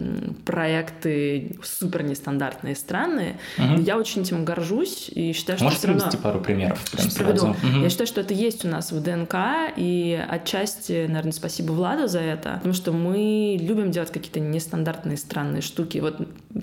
проекты 0.44 1.56
супер 1.62 2.02
нестандартные, 2.02 2.74
странные. 2.74 3.38
Угу. 3.58 3.82
Я 3.82 3.96
очень 3.96 4.22
этим 4.22 4.44
горжусь 4.44 5.08
и 5.08 5.32
считаю, 5.32 5.58
что 5.58 5.64
Можешь 5.64 5.78
все 5.78 5.88
равно... 5.88 6.10
пару 6.22 6.40
примеров 6.40 6.90
прям 6.90 7.10
сразу? 7.10 7.48
Угу. 7.50 7.82
Я 7.82 7.90
считаю, 7.90 8.06
что 8.06 8.20
это 8.20 8.34
есть 8.34 8.64
у 8.64 8.68
нас 8.68 8.92
в 8.92 9.02
ДНК, 9.02 9.34
и 9.76 10.20
отчасти, 10.50 11.06
наверное, 11.06 11.32
спасибо 11.32 11.72
Владу 11.72 12.08
за 12.08 12.20
это, 12.20 12.54
потому 12.54 12.74
что 12.74 12.92
мы 12.92 13.56
любим 13.60 13.90
делать 13.90 14.10
какие-то 14.10 14.40
нестандартные, 14.40 15.16
странные 15.16 15.62
штуки. 15.62 15.98
Вот 15.98 16.16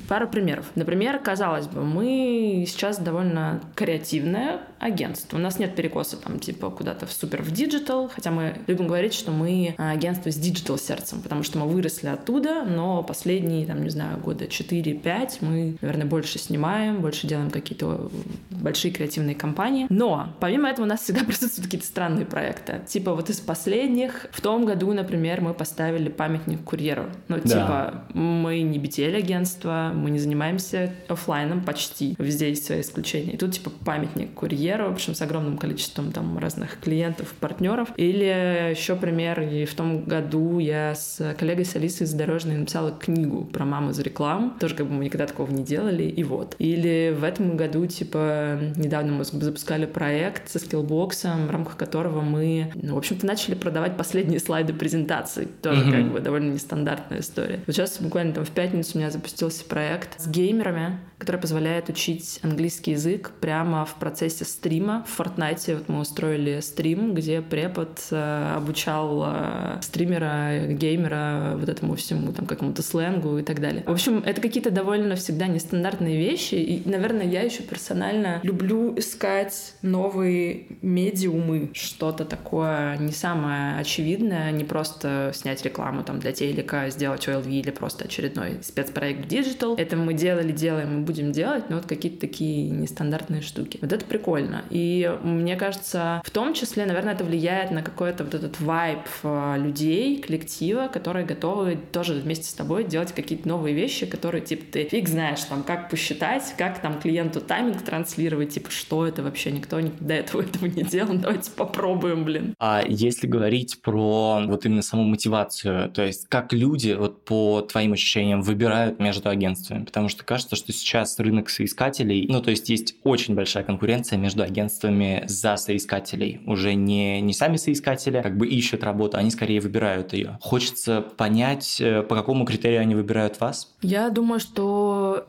пару 0.07 0.27
примеров. 0.27 0.65
Например, 0.75 1.19
казалось 1.19 1.67
бы, 1.67 1.83
мы 1.83 2.65
сейчас 2.67 2.99
довольно 2.99 3.61
креативное 3.75 4.61
агентство. 4.79 5.37
У 5.37 5.39
нас 5.39 5.59
нет 5.59 5.75
перекоса 5.75 6.17
там 6.17 6.39
типа 6.39 6.69
куда-то 6.69 7.05
в 7.05 7.11
супер 7.11 7.41
в 7.41 7.51
диджитал, 7.51 8.09
хотя 8.13 8.31
мы 8.31 8.57
любим 8.67 8.87
говорить, 8.87 9.13
что 9.13 9.31
мы 9.31 9.75
агентство 9.77 10.31
с 10.31 10.35
диджитал 10.35 10.77
сердцем, 10.77 11.21
потому 11.21 11.43
что 11.43 11.59
мы 11.59 11.67
выросли 11.67 12.07
оттуда, 12.07 12.63
но 12.63 13.03
последние, 13.03 13.65
там, 13.65 13.83
не 13.83 13.89
знаю, 13.89 14.17
года 14.19 14.45
4-5 14.45 15.37
мы, 15.41 15.77
наверное, 15.81 16.05
больше 16.05 16.39
снимаем, 16.39 17.01
больше 17.01 17.27
делаем 17.27 17.49
какие-то 17.49 18.09
большие 18.51 18.91
креативные 18.91 19.35
компании. 19.35 19.87
Но 19.89 20.33
помимо 20.39 20.69
этого 20.69 20.85
у 20.85 20.89
нас 20.89 21.01
всегда 21.01 21.23
присутствуют 21.25 21.65
какие-то 21.65 21.87
странные 21.87 22.25
проекты. 22.25 22.81
Типа 22.87 23.13
вот 23.13 23.29
из 23.29 23.39
последних, 23.39 24.27
в 24.31 24.41
том 24.41 24.65
году, 24.65 24.93
например, 24.93 25.41
мы 25.41 25.53
поставили 25.53 26.09
памятник 26.09 26.63
курьеру. 26.63 27.05
Ну, 27.27 27.37
да. 27.43 27.49
типа, 27.49 28.03
мы 28.13 28.61
не 28.61 28.79
BTL-агентство, 28.79 29.91
мы 29.93 30.11
не 30.11 30.19
занимаемся 30.19 30.93
офлайном 31.07 31.63
почти. 31.63 32.15
Везде 32.17 32.49
есть 32.49 32.65
свои 32.65 32.81
исключения. 32.81 33.33
И 33.33 33.37
тут, 33.37 33.53
типа, 33.53 33.71
памятник 33.85 34.33
курьеру, 34.33 34.66
в 34.75 34.91
общем, 34.91 35.15
с 35.15 35.21
огромным 35.21 35.57
количеством 35.57 36.11
там 36.11 36.37
разных 36.37 36.79
клиентов, 36.79 37.33
партнеров. 37.39 37.89
Или 37.97 38.71
еще 38.71 38.95
пример, 38.95 39.41
и 39.41 39.65
в 39.65 39.73
том 39.73 40.03
году 40.03 40.59
я 40.59 40.95
с 40.95 41.35
коллегой 41.37 41.65
с 41.65 41.75
Алисой 41.75 42.07
Задорожной 42.07 42.57
написала 42.57 42.91
книгу 42.91 43.45
про 43.45 43.65
маму 43.65 43.93
за 43.93 44.03
рекламу. 44.03 44.53
Тоже 44.59 44.75
как 44.75 44.87
бы 44.87 44.93
мы 44.93 45.05
никогда 45.05 45.27
такого 45.27 45.49
не 45.51 45.63
делали, 45.63 46.03
и 46.03 46.23
вот. 46.23 46.55
Или 46.59 47.15
в 47.17 47.23
этом 47.23 47.55
году, 47.57 47.85
типа, 47.85 48.59
недавно 48.75 49.13
мы 49.13 49.23
запускали 49.23 49.85
проект 49.85 50.49
со 50.49 50.59
скиллбоксом, 50.59 51.47
в 51.47 51.51
рамках 51.51 51.77
которого 51.77 52.21
мы, 52.21 52.71
ну, 52.75 52.95
в 52.95 52.97
общем-то, 52.97 53.25
начали 53.25 53.55
продавать 53.55 53.97
последние 53.97 54.39
слайды 54.39 54.73
презентаций. 54.73 55.47
Тоже 55.61 55.81
mm-hmm. 55.81 55.91
как 55.91 56.11
бы 56.11 56.19
довольно 56.19 56.51
нестандартная 56.53 57.19
история. 57.19 57.59
Вот 57.65 57.75
сейчас 57.75 57.99
буквально 57.99 58.33
там 58.33 58.45
в 58.45 58.51
пятницу 58.51 58.91
у 58.95 58.97
меня 58.99 59.11
запустился 59.11 59.63
проект 59.65 60.19
с 60.19 60.27
геймерами, 60.27 60.99
который 61.17 61.39
позволяет 61.39 61.89
учить 61.89 62.39
английский 62.43 62.91
язык 62.91 63.31
прямо 63.39 63.85
в 63.85 63.95
процессе 63.95 64.45
стрима. 64.57 65.05
В 65.07 65.19
Fortnite 65.19 65.75
вот 65.75 65.89
мы 65.89 65.99
устроили 65.99 66.59
стрим, 66.61 67.13
где 67.13 67.41
препод 67.41 67.99
э, 68.11 68.53
обучал 68.55 69.23
э, 69.27 69.79
стримера, 69.81 70.67
геймера 70.67 71.53
вот 71.57 71.69
этому 71.69 71.95
всему, 71.95 72.33
там, 72.33 72.45
какому-то 72.45 72.81
сленгу 72.81 73.37
и 73.37 73.43
так 73.43 73.61
далее. 73.61 73.83
В 73.85 73.91
общем, 73.91 74.23
это 74.25 74.41
какие-то 74.41 74.71
довольно 74.71 75.15
всегда 75.15 75.47
нестандартные 75.47 76.17
вещи, 76.17 76.55
и, 76.55 76.89
наверное, 76.89 77.25
я 77.25 77.41
еще 77.41 77.63
персонально 77.63 78.39
люблю 78.43 78.97
искать 78.97 79.75
новые 79.81 80.65
медиумы, 80.81 81.69
что-то 81.73 82.25
такое 82.25 82.97
не 82.97 83.11
самое 83.11 83.77
очевидное, 83.79 84.51
не 84.51 84.63
просто 84.63 85.31
снять 85.33 85.63
рекламу 85.63 86.03
там 86.03 86.19
для 86.19 86.31
телека, 86.31 86.89
сделать 86.89 87.27
OLV 87.27 87.49
или 87.49 87.71
просто 87.71 88.05
очередной 88.05 88.59
спецпроект 88.63 89.27
digital. 89.27 89.75
Это 89.75 89.95
мы 89.95 90.13
делали, 90.13 90.51
делаем 90.51 91.01
и 91.01 91.05
будем 91.05 91.31
делать, 91.31 91.69
но 91.69 91.77
вот 91.77 91.85
какие-то 91.85 92.19
такие 92.19 92.69
нестандартные 92.69 93.41
штуки. 93.41 93.77
Вот 93.81 93.93
это 93.93 94.05
прикольно. 94.05 94.46
И 94.69 95.11
мне 95.23 95.55
кажется, 95.55 96.21
в 96.25 96.31
том 96.31 96.53
числе, 96.53 96.85
наверное, 96.85 97.13
это 97.13 97.23
влияет 97.23 97.71
на 97.71 97.83
какой-то 97.83 98.23
вот 98.23 98.33
этот 98.33 98.59
вайб 98.59 99.01
э, 99.23 99.55
людей, 99.57 100.21
коллектива, 100.21 100.87
которые 100.87 101.25
готовы 101.25 101.77
тоже 101.91 102.13
вместе 102.13 102.45
с 102.45 102.53
тобой 102.53 102.83
делать 102.83 103.13
какие-то 103.13 103.47
новые 103.47 103.75
вещи, 103.75 104.05
которые, 104.05 104.41
типа, 104.41 104.65
ты 104.71 104.83
фиг 104.85 105.07
знаешь, 105.07 105.43
там, 105.43 105.63
как 105.63 105.89
посчитать, 105.89 106.53
как 106.57 106.81
там 106.81 106.99
клиенту 106.99 107.41
тайминг 107.41 107.81
транслировать, 107.81 108.49
типа, 108.49 108.71
что 108.71 109.05
это 109.05 109.23
вообще, 109.23 109.51
никто 109.51 109.79
до 109.99 110.13
этого 110.13 110.41
этого 110.41 110.65
не 110.65 110.83
делал, 110.83 111.13
давайте 111.17 111.51
попробуем, 111.51 112.23
блин. 112.23 112.53
А 112.59 112.83
если 112.87 113.27
говорить 113.27 113.81
про 113.81 114.41
вот 114.45 114.65
именно 114.65 114.81
саму 114.81 115.03
мотивацию, 115.03 115.89
то 115.91 116.03
есть 116.03 116.27
как 116.27 116.53
люди, 116.53 116.95
вот 116.97 117.25
по 117.25 117.61
твоим 117.61 117.93
ощущениям, 117.93 118.41
выбирают 118.41 118.99
между 118.99 119.29
агентствами, 119.29 119.85
потому 119.85 120.09
что 120.09 120.23
кажется, 120.23 120.55
что 120.55 120.71
сейчас 120.71 121.19
рынок 121.19 121.49
соискателей, 121.49 122.27
ну, 122.29 122.41
то 122.41 122.51
есть 122.51 122.69
есть 122.69 122.95
очень 123.03 123.35
большая 123.35 123.63
конкуренция 123.63 124.17
между 124.17 124.36
агентствами 124.43 125.23
за 125.27 125.57
соискателей, 125.57 126.41
уже 126.45 126.73
не, 126.73 127.21
не 127.21 127.33
сами 127.33 127.57
соискатели 127.57 128.21
как 128.21 128.37
бы 128.37 128.47
ищут 128.47 128.83
работу, 128.83 129.17
они 129.17 129.31
скорее 129.31 129.59
выбирают 129.59 130.13
ее. 130.13 130.37
Хочется 130.41 131.01
понять, 131.01 131.79
э, 131.79 132.03
по 132.03 132.15
какому 132.15 132.45
критерию 132.45 132.81
они 132.81 132.95
выбирают 132.95 133.39
вас? 133.39 133.73
Я 133.81 134.09
думаю, 134.09 134.39
что 134.39 135.27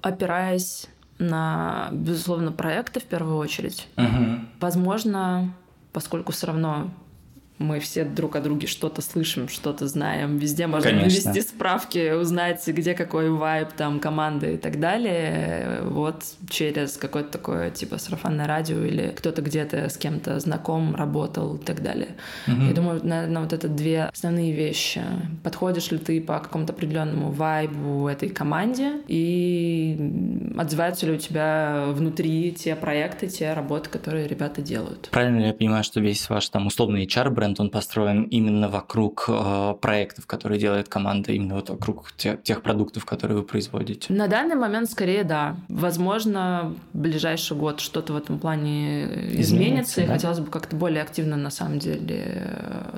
опираясь 0.00 0.86
на, 1.18 1.88
безусловно, 1.92 2.52
проекты 2.52 3.00
в 3.00 3.04
первую 3.04 3.36
очередь. 3.36 3.88
Угу. 3.96 4.40
Возможно, 4.60 5.54
поскольку 5.92 6.32
все 6.32 6.48
равно 6.48 6.90
мы 7.58 7.78
все 7.78 8.04
друг 8.04 8.34
о 8.36 8.40
друге 8.40 8.66
что-то 8.66 9.00
слышим, 9.00 9.48
что-то 9.48 9.86
знаем. 9.86 10.38
Везде 10.38 10.66
можно 10.66 10.90
Конечно. 10.90 11.30
ввести 11.30 11.40
справки, 11.40 12.12
узнать, 12.12 12.66
где 12.66 12.94
какой 12.94 13.30
вайб 13.30 13.68
там 13.76 14.00
команды 14.00 14.54
и 14.54 14.56
так 14.56 14.80
далее. 14.80 15.82
Вот 15.82 16.24
через 16.50 16.96
какое-то 16.96 17.30
такое 17.30 17.70
типа 17.70 17.98
сарафанное 17.98 18.46
радио 18.46 18.82
или 18.82 19.14
кто-то 19.16 19.40
где-то 19.40 19.88
с 19.88 19.96
кем-то 19.96 20.40
знаком, 20.40 20.96
работал 20.96 21.56
и 21.56 21.58
так 21.58 21.82
далее. 21.82 22.16
Угу. 22.48 22.62
Я 22.62 22.72
думаю, 22.74 23.00
наверное, 23.04 23.42
вот 23.42 23.52
это 23.52 23.68
две 23.68 24.04
основные 24.04 24.52
вещи. 24.52 25.02
Подходишь 25.44 25.90
ли 25.92 25.98
ты 25.98 26.20
по 26.20 26.40
какому-то 26.40 26.72
определенному 26.72 27.30
вайбу 27.30 28.08
этой 28.08 28.30
команде 28.30 29.00
и 29.06 29.96
отзываются 30.58 31.06
ли 31.06 31.12
у 31.12 31.18
тебя 31.18 31.84
внутри 31.88 32.52
те 32.52 32.74
проекты, 32.74 33.28
те 33.28 33.52
работы, 33.52 33.90
которые 33.90 34.26
ребята 34.26 34.60
делают. 34.60 35.08
Правильно 35.10 35.38
ли 35.38 35.46
я 35.46 35.54
понимаю, 35.54 35.84
что 35.84 36.00
весь 36.00 36.28
ваш 36.28 36.48
там 36.48 36.66
условный 36.66 37.06
HR 37.06 37.30
бренд, 37.44 37.60
он 37.60 37.70
построен 37.70 38.24
именно 38.24 38.68
вокруг 38.68 39.26
э, 39.28 39.74
проектов, 39.80 40.26
которые 40.26 40.58
делает 40.58 40.88
команда, 40.88 41.32
именно 41.32 41.54
вот 41.54 41.70
вокруг 41.70 42.12
тех, 42.16 42.42
тех 42.42 42.62
продуктов, 42.62 43.04
которые 43.04 43.38
вы 43.38 43.44
производите? 43.44 44.12
На 44.12 44.28
данный 44.28 44.56
момент 44.56 44.90
скорее 44.90 45.24
да. 45.24 45.56
Возможно, 45.68 46.74
в 46.92 46.98
ближайший 46.98 47.56
год 47.56 47.80
что-то 47.80 48.12
в 48.12 48.16
этом 48.16 48.38
плане 48.38 49.04
изменится, 49.04 49.40
изменится 49.40 50.00
и 50.02 50.06
да? 50.06 50.12
хотелось 50.14 50.38
бы 50.40 50.46
как-то 50.46 50.76
более 50.76 51.02
активно 51.02 51.36
на 51.36 51.50
самом 51.50 51.78
деле 51.78 52.48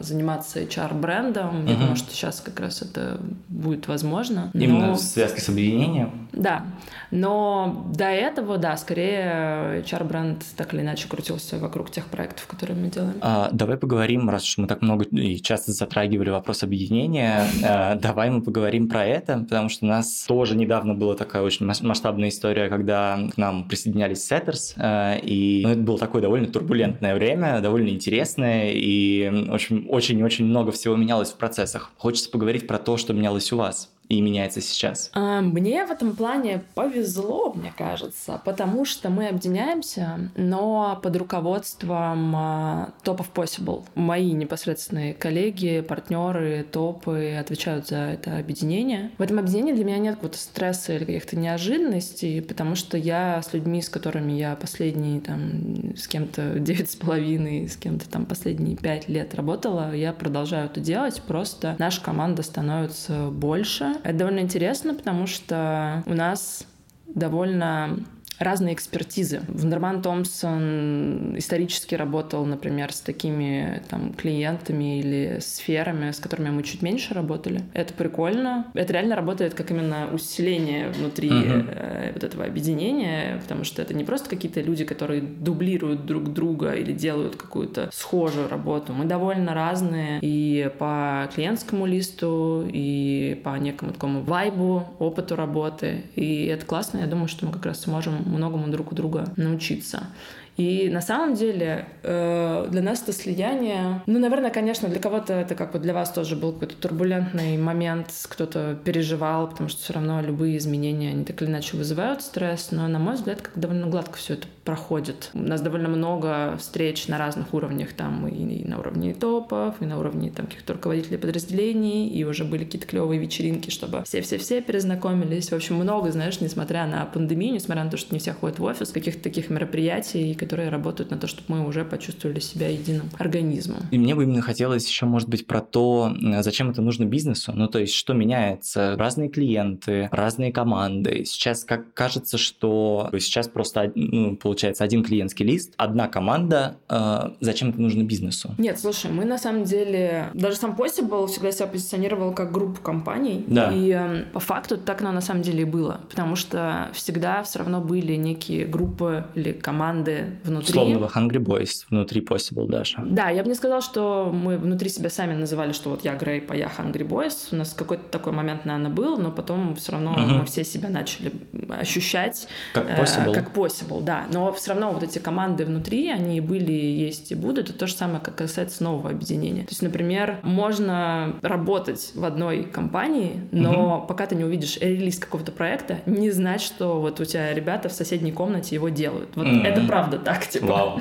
заниматься 0.00 0.60
HR-брендом. 0.62 1.62
Угу. 1.62 1.68
Я 1.68 1.76
думаю, 1.76 1.96
что 1.96 2.12
сейчас 2.12 2.40
как 2.40 2.60
раз 2.60 2.82
это 2.82 3.18
будет 3.48 3.88
возможно. 3.88 4.50
Именно 4.54 4.88
но... 4.88 4.94
в 4.94 4.98
связке 4.98 5.40
с 5.40 5.48
объединением? 5.48 6.28
Да. 6.32 6.64
Но 7.10 7.86
до 7.94 8.04
этого, 8.04 8.58
да, 8.58 8.76
скорее 8.76 9.82
HR-бренд 9.82 10.44
так 10.56 10.74
или 10.74 10.82
иначе 10.82 11.08
крутился 11.08 11.58
вокруг 11.58 11.90
тех 11.90 12.06
проектов, 12.06 12.46
которые 12.46 12.76
мы 12.76 12.88
делаем. 12.88 13.14
А, 13.20 13.48
давай 13.52 13.76
поговорим, 13.76 14.28
раз 14.36 14.44
уж 14.44 14.58
мы 14.58 14.66
так 14.66 14.82
много 14.82 15.04
и 15.04 15.40
часто 15.40 15.72
затрагивали 15.72 16.30
вопрос 16.30 16.62
объединения, 16.62 17.46
а, 17.64 17.94
давай 17.96 18.30
мы 18.30 18.42
поговорим 18.42 18.88
про 18.88 19.04
это, 19.04 19.38
потому 19.38 19.68
что 19.68 19.86
у 19.86 19.88
нас 19.88 20.24
тоже 20.28 20.56
недавно 20.56 20.94
была 20.94 21.14
такая 21.14 21.42
очень 21.42 21.66
масштабная 21.66 22.28
история, 22.28 22.68
когда 22.68 23.18
к 23.32 23.36
нам 23.36 23.66
присоединялись 23.68 24.30
Setters, 24.30 24.74
а, 24.76 25.16
и 25.16 25.62
ну, 25.64 25.70
это 25.70 25.80
было 25.80 25.98
такое 25.98 26.22
довольно 26.22 26.46
турбулентное 26.48 27.14
время, 27.14 27.60
довольно 27.60 27.88
интересное, 27.88 28.72
и 28.72 29.48
очень-очень 29.48 30.44
много 30.44 30.72
всего 30.72 30.96
менялось 30.96 31.30
в 31.30 31.36
процессах. 31.36 31.90
Хочется 31.96 32.30
поговорить 32.30 32.66
про 32.66 32.78
то, 32.78 32.96
что 32.96 33.12
менялось 33.12 33.52
у 33.52 33.56
вас. 33.56 33.90
И 34.08 34.20
меняется 34.20 34.60
сейчас? 34.60 35.10
А, 35.12 35.40
мне 35.40 35.84
в 35.86 35.90
этом 35.90 36.14
плане 36.14 36.62
повезло, 36.74 37.52
мне 37.52 37.72
кажется, 37.76 38.40
потому 38.44 38.84
что 38.84 39.10
мы 39.10 39.28
объединяемся, 39.28 40.30
но 40.36 40.98
под 41.02 41.16
руководством 41.16 42.34
а, 42.36 42.90
Top 43.02 43.18
of 43.18 43.28
Possible. 43.34 43.84
Мои 43.94 44.32
непосредственные 44.32 45.14
коллеги, 45.14 45.80
партнеры, 45.80 46.64
топы 46.70 47.36
отвечают 47.38 47.88
за 47.88 47.96
это 47.96 48.38
объединение. 48.38 49.10
В 49.18 49.22
этом 49.22 49.38
объединении 49.38 49.72
для 49.72 49.84
меня 49.84 49.98
нет 49.98 50.14
какого-то 50.16 50.38
стресса 50.38 50.94
или 50.94 51.04
каких-то 51.04 51.36
неожиданностей, 51.36 52.42
потому 52.42 52.74
что 52.74 52.96
я 52.96 53.42
с 53.42 53.52
людьми, 53.52 53.82
с 53.82 53.88
которыми 53.88 54.32
я 54.32 54.56
последние 54.56 55.20
там 55.20 55.96
с 55.96 56.06
кем-то 56.06 56.58
девять 56.58 56.90
с 56.90 56.96
половиной, 56.96 57.68
с 57.68 57.76
кем-то 57.76 58.08
там 58.08 58.26
последние 58.26 58.76
пять 58.76 59.08
лет 59.08 59.34
работала, 59.34 59.94
я 59.94 60.12
продолжаю 60.12 60.66
это 60.66 60.80
делать, 60.80 61.22
просто 61.22 61.76
наша 61.78 62.00
команда 62.00 62.42
становится 62.42 63.30
больше, 63.30 63.95
это 64.04 64.18
довольно 64.18 64.40
интересно, 64.40 64.94
потому 64.94 65.26
что 65.26 66.02
у 66.06 66.14
нас 66.14 66.66
довольно 67.06 67.98
разные 68.38 68.74
экспертизы. 68.74 69.40
Вандерман 69.48 70.02
Томпсон 70.02 71.38
исторически 71.38 71.94
работал, 71.94 72.44
например, 72.44 72.92
с 72.92 73.00
такими 73.00 73.82
там, 73.88 74.12
клиентами 74.12 74.98
или 75.00 75.38
сферами, 75.40 76.10
с 76.10 76.18
которыми 76.18 76.50
мы 76.50 76.62
чуть 76.62 76.82
меньше 76.82 77.14
работали. 77.14 77.62
Это 77.72 77.94
прикольно. 77.94 78.66
Это 78.74 78.92
реально 78.92 79.16
работает 79.16 79.54
как 79.54 79.70
именно 79.70 80.08
усиление 80.12 80.88
внутри 80.88 81.30
uh-huh. 81.30 82.12
вот 82.14 82.24
этого 82.24 82.44
объединения, 82.44 83.38
потому 83.40 83.64
что 83.64 83.82
это 83.82 83.94
не 83.94 84.04
просто 84.04 84.28
какие-то 84.28 84.60
люди, 84.60 84.84
которые 84.84 85.22
дублируют 85.22 86.06
друг 86.06 86.32
друга 86.32 86.72
или 86.72 86.92
делают 86.92 87.36
какую-то 87.36 87.90
схожую 87.92 88.48
работу. 88.48 88.92
Мы 88.92 89.04
довольно 89.04 89.54
разные 89.54 90.18
и 90.20 90.70
по 90.78 91.28
клиентскому 91.34 91.86
листу, 91.86 92.66
и 92.70 93.40
по 93.44 93.56
некому 93.58 93.92
такому 93.92 94.22
вайбу, 94.22 94.84
опыту 94.98 95.36
работы. 95.36 96.04
И 96.14 96.46
это 96.46 96.66
классно. 96.66 96.98
Я 96.98 97.06
думаю, 97.06 97.28
что 97.28 97.46
мы 97.46 97.52
как 97.52 97.66
раз 97.66 97.80
сможем 97.82 98.25
многому 98.28 98.68
друг 98.68 98.92
у 98.92 98.94
друга 98.94 99.32
научиться. 99.36 100.08
И 100.56 100.88
на 100.88 101.00
самом 101.00 101.34
деле 101.34 101.86
э, 102.02 102.66
для 102.70 102.82
нас 102.82 103.02
это 103.02 103.12
слияние, 103.12 104.02
ну, 104.06 104.18
наверное, 104.18 104.50
конечно, 104.50 104.88
для 104.88 105.00
кого-то 105.00 105.34
это 105.34 105.54
как 105.54 105.72
бы 105.72 105.78
для 105.78 105.92
вас 105.92 106.10
тоже 106.10 106.36
был 106.36 106.52
какой-то 106.52 106.76
турбулентный 106.76 107.58
момент, 107.58 108.08
кто-то 108.28 108.78
переживал, 108.84 109.48
потому 109.48 109.68
что 109.68 109.82
все 109.82 109.92
равно 109.92 110.20
любые 110.20 110.56
изменения, 110.56 111.10
они 111.10 111.24
так 111.24 111.40
или 111.42 111.48
иначе 111.48 111.76
вызывают 111.76 112.22
стресс, 112.22 112.68
но, 112.70 112.88
на 112.88 112.98
мой 112.98 113.14
взгляд, 113.14 113.42
как 113.42 113.58
довольно 113.58 113.86
гладко 113.88 114.16
все 114.16 114.34
это 114.34 114.46
проходит. 114.64 115.30
У 115.32 115.38
нас 115.38 115.60
довольно 115.60 115.88
много 115.88 116.56
встреч 116.58 117.06
на 117.06 117.18
разных 117.18 117.54
уровнях, 117.54 117.92
там 117.92 118.26
и 118.26 118.64
на 118.64 118.78
уровне 118.78 119.14
топов, 119.14 119.80
и 119.80 119.86
на 119.86 119.98
уровне 119.98 120.30
там 120.30 120.46
каких-то 120.46 120.74
руководителей 120.74 121.18
подразделений, 121.18 122.08
и 122.08 122.24
уже 122.24 122.44
были 122.44 122.64
какие-то 122.64 122.86
клевые 122.86 123.20
вечеринки, 123.20 123.70
чтобы 123.70 124.02
все-все-все 124.04 124.60
перезнакомились. 124.60 125.50
В 125.50 125.54
общем, 125.54 125.76
много, 125.76 126.10
знаешь, 126.10 126.40
несмотря 126.40 126.86
на 126.86 127.04
пандемию, 127.04 127.54
несмотря 127.54 127.84
на 127.84 127.90
то, 127.90 127.96
что 127.96 128.12
не 128.14 128.18
все 128.18 128.32
ходят 128.32 128.58
в 128.58 128.64
офис, 128.64 128.90
каких-то 128.90 129.22
таких 129.22 129.50
мероприятий, 129.50 130.34
которые 130.46 130.70
работают 130.70 131.10
на 131.10 131.18
то, 131.18 131.26
чтобы 131.26 131.58
мы 131.58 131.66
уже 131.66 131.84
почувствовали 131.84 132.40
себя 132.40 132.68
единым 132.68 133.10
организмом. 133.18 133.80
И 133.90 133.98
мне 133.98 134.14
бы 134.14 134.22
именно 134.22 134.42
хотелось 134.42 134.86
еще, 134.88 135.06
может 135.06 135.28
быть, 135.28 135.46
про 135.46 135.60
то, 135.60 136.14
зачем 136.40 136.70
это 136.70 136.82
нужно 136.82 137.04
бизнесу. 137.04 137.52
Ну, 137.54 137.66
то 137.66 137.80
есть, 137.80 137.94
что 137.94 138.14
меняется? 138.14 138.94
Разные 138.96 139.28
клиенты, 139.28 140.08
разные 140.12 140.52
команды. 140.52 141.24
Сейчас 141.24 141.64
как 141.64 141.92
кажется, 141.94 142.38
что 142.38 143.10
сейчас 143.18 143.48
просто 143.48 143.92
ну, 143.94 144.36
получается 144.36 144.84
один 144.84 145.02
клиентский 145.02 145.44
лист, 145.44 145.74
одна 145.76 146.08
команда. 146.08 146.76
Э, 146.88 147.30
зачем 147.40 147.70
это 147.70 147.80
нужно 147.80 148.02
бизнесу? 148.04 148.54
Нет, 148.58 148.78
слушай, 148.78 149.10
мы 149.10 149.24
на 149.24 149.38
самом 149.38 149.64
деле... 149.64 150.30
Даже 150.34 150.56
сам 150.56 150.76
Possible 150.76 151.26
всегда 151.26 151.50
себя 151.50 151.66
позиционировал 151.66 152.32
как 152.32 152.52
группу 152.52 152.80
компаний. 152.80 153.44
Да. 153.48 153.72
И 153.72 153.90
э, 153.90 154.24
по 154.32 154.40
факту 154.40 154.76
так 154.76 155.00
оно 155.00 155.12
на 155.12 155.20
самом 155.20 155.42
деле 155.42 155.62
и 155.62 155.64
было. 155.64 156.00
Потому 156.08 156.36
что 156.36 156.88
всегда 156.92 157.42
все 157.42 157.58
равно 157.58 157.80
были 157.80 158.14
некие 158.14 158.66
группы 158.66 159.24
или 159.34 159.52
команды 159.52 160.35
внутри. 160.44 160.72
Словно 160.72 161.06
Hungry 161.06 161.38
Boys 161.38 161.84
внутри 161.90 162.20
Possible 162.20 162.68
даже. 162.68 162.98
Да, 163.04 163.30
я 163.30 163.42
бы 163.42 163.48
не 163.48 163.54
сказала, 163.54 163.82
что 163.82 164.30
мы 164.32 164.58
внутри 164.58 164.88
себя 164.88 165.10
сами 165.10 165.34
называли, 165.34 165.72
что 165.72 165.90
вот 165.90 166.04
я 166.04 166.14
Грейп, 166.14 166.50
а 166.50 166.56
я 166.56 166.66
Hungry 166.66 167.06
Boys. 167.06 167.48
У 167.52 167.56
нас 167.56 167.72
какой-то 167.72 168.04
такой 168.10 168.32
момент, 168.32 168.64
наверное, 168.64 168.90
был, 168.90 169.16
но 169.16 169.30
потом 169.30 169.74
все 169.76 169.92
равно 169.92 170.12
угу. 170.12 170.20
мы 170.20 170.44
все 170.44 170.64
себя 170.64 170.88
начали 170.88 171.32
ощущать 171.70 172.48
как 172.72 172.86
Possible. 172.88 173.30
Э, 173.30 173.34
как 173.34 173.56
Possible, 173.56 174.02
да. 174.02 174.26
Но 174.32 174.52
все 174.52 174.70
равно 174.70 174.92
вот 174.92 175.02
эти 175.02 175.18
команды 175.18 175.64
внутри, 175.64 176.10
они 176.10 176.40
были, 176.40 176.72
есть 176.72 177.32
и 177.32 177.34
будут. 177.34 177.70
Это 177.70 177.78
то 177.78 177.86
же 177.86 177.94
самое, 177.94 178.20
как 178.20 178.36
касается 178.36 178.82
нового 178.84 179.10
объединения. 179.10 179.62
То 179.62 179.70
есть, 179.70 179.82
например, 179.82 180.40
можно 180.42 181.36
работать 181.42 182.12
в 182.14 182.24
одной 182.24 182.64
компании, 182.64 183.40
но 183.52 183.98
угу. 183.98 184.06
пока 184.06 184.26
ты 184.26 184.34
не 184.34 184.44
увидишь 184.44 184.78
релиз 184.78 185.18
какого-то 185.18 185.52
проекта, 185.52 186.00
не 186.06 186.30
знать, 186.30 186.60
что 186.60 187.00
вот 187.00 187.20
у 187.20 187.24
тебя 187.24 187.52
ребята 187.54 187.88
в 187.88 187.92
соседней 187.92 188.32
комнате 188.32 188.74
его 188.74 188.88
делают. 188.88 189.30
Вот 189.34 189.46
угу. 189.46 189.56
это 189.56 189.80
правда 189.82 190.18
так, 190.26 190.48
типа. 190.48 190.66
Вау. 190.66 191.00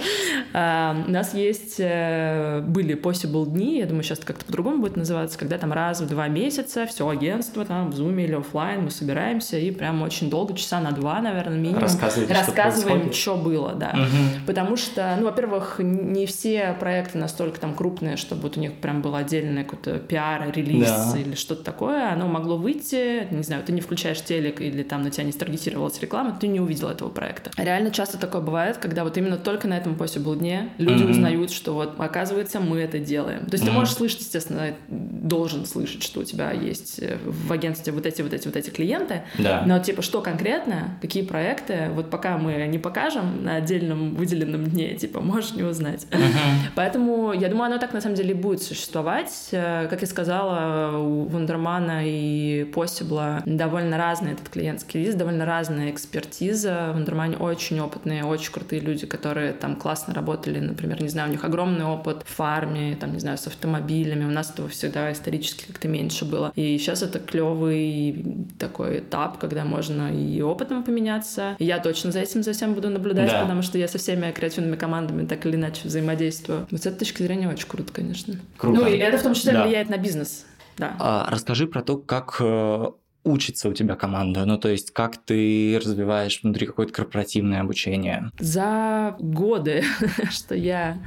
А, 0.53 1.03
у 1.07 1.09
нас 1.09 1.33
есть, 1.33 1.77
э, 1.79 2.61
были 2.61 2.95
possible 2.95 3.47
дни, 3.47 3.79
я 3.79 3.87
думаю, 3.87 4.03
сейчас 4.03 4.19
как-то 4.19 4.45
по-другому 4.45 4.81
будет 4.81 4.97
называться, 4.97 5.39
когда 5.39 5.57
там 5.57 5.73
раз 5.73 5.99
в 5.99 6.07
два 6.07 6.27
месяца 6.27 6.85
все 6.85 7.09
агентство 7.09 7.65
там 7.65 7.89
в 7.89 7.99
Zoom 7.99 8.23
или 8.23 8.33
офлайн 8.33 8.83
мы 8.83 8.91
собираемся 8.91 9.57
и 9.57 9.71
прям 9.71 10.03
очень 10.03 10.29
долго, 10.29 10.53
часа 10.53 10.79
на 10.79 10.91
два, 10.91 11.21
наверное, 11.21 11.57
минимум, 11.57 11.81
рассказываем, 11.81 13.11
что, 13.11 13.13
что 13.13 13.35
было, 13.35 13.73
да. 13.73 13.95
Угу. 13.95 14.45
Потому 14.45 14.77
что, 14.77 15.15
ну, 15.17 15.25
во-первых, 15.25 15.77
не 15.79 16.27
все 16.27 16.75
проекты 16.79 17.17
настолько 17.17 17.59
там 17.59 17.73
крупные, 17.73 18.15
чтобы 18.15 18.43
вот 18.43 18.57
у 18.57 18.59
них 18.59 18.73
прям 18.73 19.01
был 19.01 19.15
отдельный 19.15 19.63
какой-то 19.63 19.97
пиар, 19.97 20.51
релиз 20.53 20.87
да. 20.87 21.17
или 21.17 21.33
что-то 21.33 21.63
такое. 21.63 22.11
Оно 22.11 22.27
могло 22.27 22.57
выйти, 22.57 23.27
не 23.31 23.41
знаю, 23.41 23.63
ты 23.63 23.71
не 23.71 23.81
включаешь 23.81 24.21
телек 24.21 24.61
или 24.61 24.83
там 24.83 25.01
на 25.01 25.09
тебя 25.09 25.23
не 25.23 25.31
старгетировалась 25.31 25.99
реклама, 25.99 26.37
ты 26.39 26.47
не 26.47 26.59
увидел 26.59 26.89
этого 26.89 27.09
проекта. 27.09 27.49
Реально 27.57 27.89
часто 27.89 28.19
такое 28.19 28.41
бывает, 28.41 28.77
когда 28.77 29.03
вот 29.03 29.14
именно 29.17 29.37
только 29.37 29.67
на 29.67 29.77
этом 29.77 29.93
possible 29.95 30.35
дне 30.37 30.69
люди 30.77 31.03
mm-hmm. 31.03 31.09
узнают, 31.09 31.51
что 31.51 31.73
вот, 31.73 31.95
оказывается, 31.97 32.59
мы 32.59 32.79
это 32.79 32.99
делаем. 32.99 33.45
То 33.45 33.53
есть 33.53 33.63
mm-hmm. 33.63 33.67
ты 33.67 33.73
можешь 33.73 33.93
слышать, 33.93 34.21
естественно, 34.21 34.75
должен 34.87 35.65
слышать, 35.65 36.03
что 36.03 36.21
у 36.21 36.23
тебя 36.23 36.51
есть 36.51 36.99
э, 36.99 37.17
в 37.25 37.51
агентстве 37.51 37.93
вот 37.93 38.05
эти, 38.05 38.21
вот 38.21 38.33
эти, 38.33 38.47
вот 38.47 38.55
эти 38.55 38.69
клиенты, 38.69 39.23
да. 39.37 39.63
но 39.65 39.79
типа 39.79 40.01
что 40.01 40.21
конкретно, 40.21 40.97
какие 41.01 41.23
проекты, 41.23 41.89
вот 41.93 42.09
пока 42.09 42.37
мы 42.37 42.53
не 42.67 42.79
покажем 42.79 43.43
на 43.43 43.55
отдельном 43.55 44.15
выделенном 44.15 44.65
дне, 44.65 44.95
типа, 44.95 45.21
можешь 45.21 45.53
не 45.53 45.63
узнать. 45.63 46.05
Mm-hmm. 46.11 46.71
Поэтому 46.75 47.33
я 47.33 47.49
думаю, 47.49 47.71
оно 47.71 47.77
так 47.79 47.93
на 47.93 48.01
самом 48.01 48.15
деле 48.15 48.33
будет 48.33 48.61
существовать. 48.61 49.49
Э, 49.51 49.87
как 49.89 50.01
я 50.01 50.07
сказала, 50.07 50.97
у 50.97 51.25
Вандермана 51.25 52.01
и 52.05 52.63
Possible 52.71 53.41
довольно 53.45 53.97
разный 53.97 54.33
этот 54.33 54.49
клиентский 54.49 55.03
лист, 55.03 55.17
довольно 55.17 55.45
разная 55.45 55.91
экспертиза. 55.91 56.89
В 56.91 56.95
Вандермане 56.95 57.37
очень 57.37 57.79
опытные, 57.79 58.23
очень 58.23 58.51
крутые 58.51 58.81
люди, 58.81 59.04
которые 59.05 59.53
там 59.53 59.75
классно 59.75 60.13
работали, 60.13 60.59
например, 60.59 61.01
не 61.01 61.09
знаю, 61.09 61.29
у 61.29 61.31
них 61.31 61.43
огромный 61.43 61.85
опыт 61.85 62.23
в 62.25 62.33
фарме, 62.33 62.95
там, 62.99 63.13
не 63.13 63.19
знаю, 63.19 63.37
с 63.37 63.47
автомобилями. 63.47 64.25
У 64.25 64.31
нас 64.31 64.51
этого 64.51 64.67
всегда 64.69 65.11
исторически 65.11 65.65
как-то 65.67 65.87
меньше 65.87 66.25
было. 66.25 66.51
И 66.55 66.77
сейчас 66.77 67.01
это 67.01 67.19
клевый 67.19 68.25
такой 68.59 68.99
этап, 68.99 69.37
когда 69.37 69.65
можно 69.65 70.13
и 70.13 70.41
опытом 70.41 70.83
поменяться. 70.83 71.55
И 71.59 71.65
я 71.65 71.79
точно 71.79 72.11
за 72.11 72.19
этим 72.19 72.43
за 72.43 72.53
всем 72.53 72.73
буду 72.73 72.89
наблюдать, 72.89 73.31
да. 73.31 73.41
потому 73.41 73.61
что 73.61 73.77
я 73.77 73.87
со 73.87 73.97
всеми 73.97 74.31
креативными 74.31 74.75
командами 74.75 75.25
так 75.25 75.45
или 75.45 75.55
иначе 75.55 75.81
взаимодействую. 75.85 76.67
Вот 76.71 76.81
с 76.81 76.85
этой 76.85 76.99
точки 76.99 77.23
зрения 77.23 77.49
очень 77.49 77.67
круто, 77.67 77.91
конечно. 77.91 78.35
Круто. 78.57 78.81
Ну 78.81 78.87
и 78.87 78.97
это 78.97 79.17
в 79.17 79.23
том 79.23 79.33
числе 79.33 79.53
да. 79.53 79.63
влияет 79.63 79.89
на 79.89 79.97
бизнес. 79.97 80.45
Да. 80.77 80.95
А, 80.99 81.29
расскажи 81.29 81.67
про 81.67 81.81
то, 81.81 81.97
как 81.97 82.37
э, 82.39 82.85
учится 83.25 83.67
у 83.67 83.73
тебя 83.73 83.95
команда? 83.95 84.45
Ну, 84.45 84.57
то 84.57 84.69
есть, 84.69 84.91
как 84.91 85.17
ты 85.17 85.77
развиваешь 85.83 86.39
внутри 86.41 86.67
какое-то 86.67 86.93
корпоративное 86.93 87.61
обучение? 87.61 88.31
За 88.39 89.15
годы, 89.19 89.83
что 90.29 90.55
я 90.55 90.99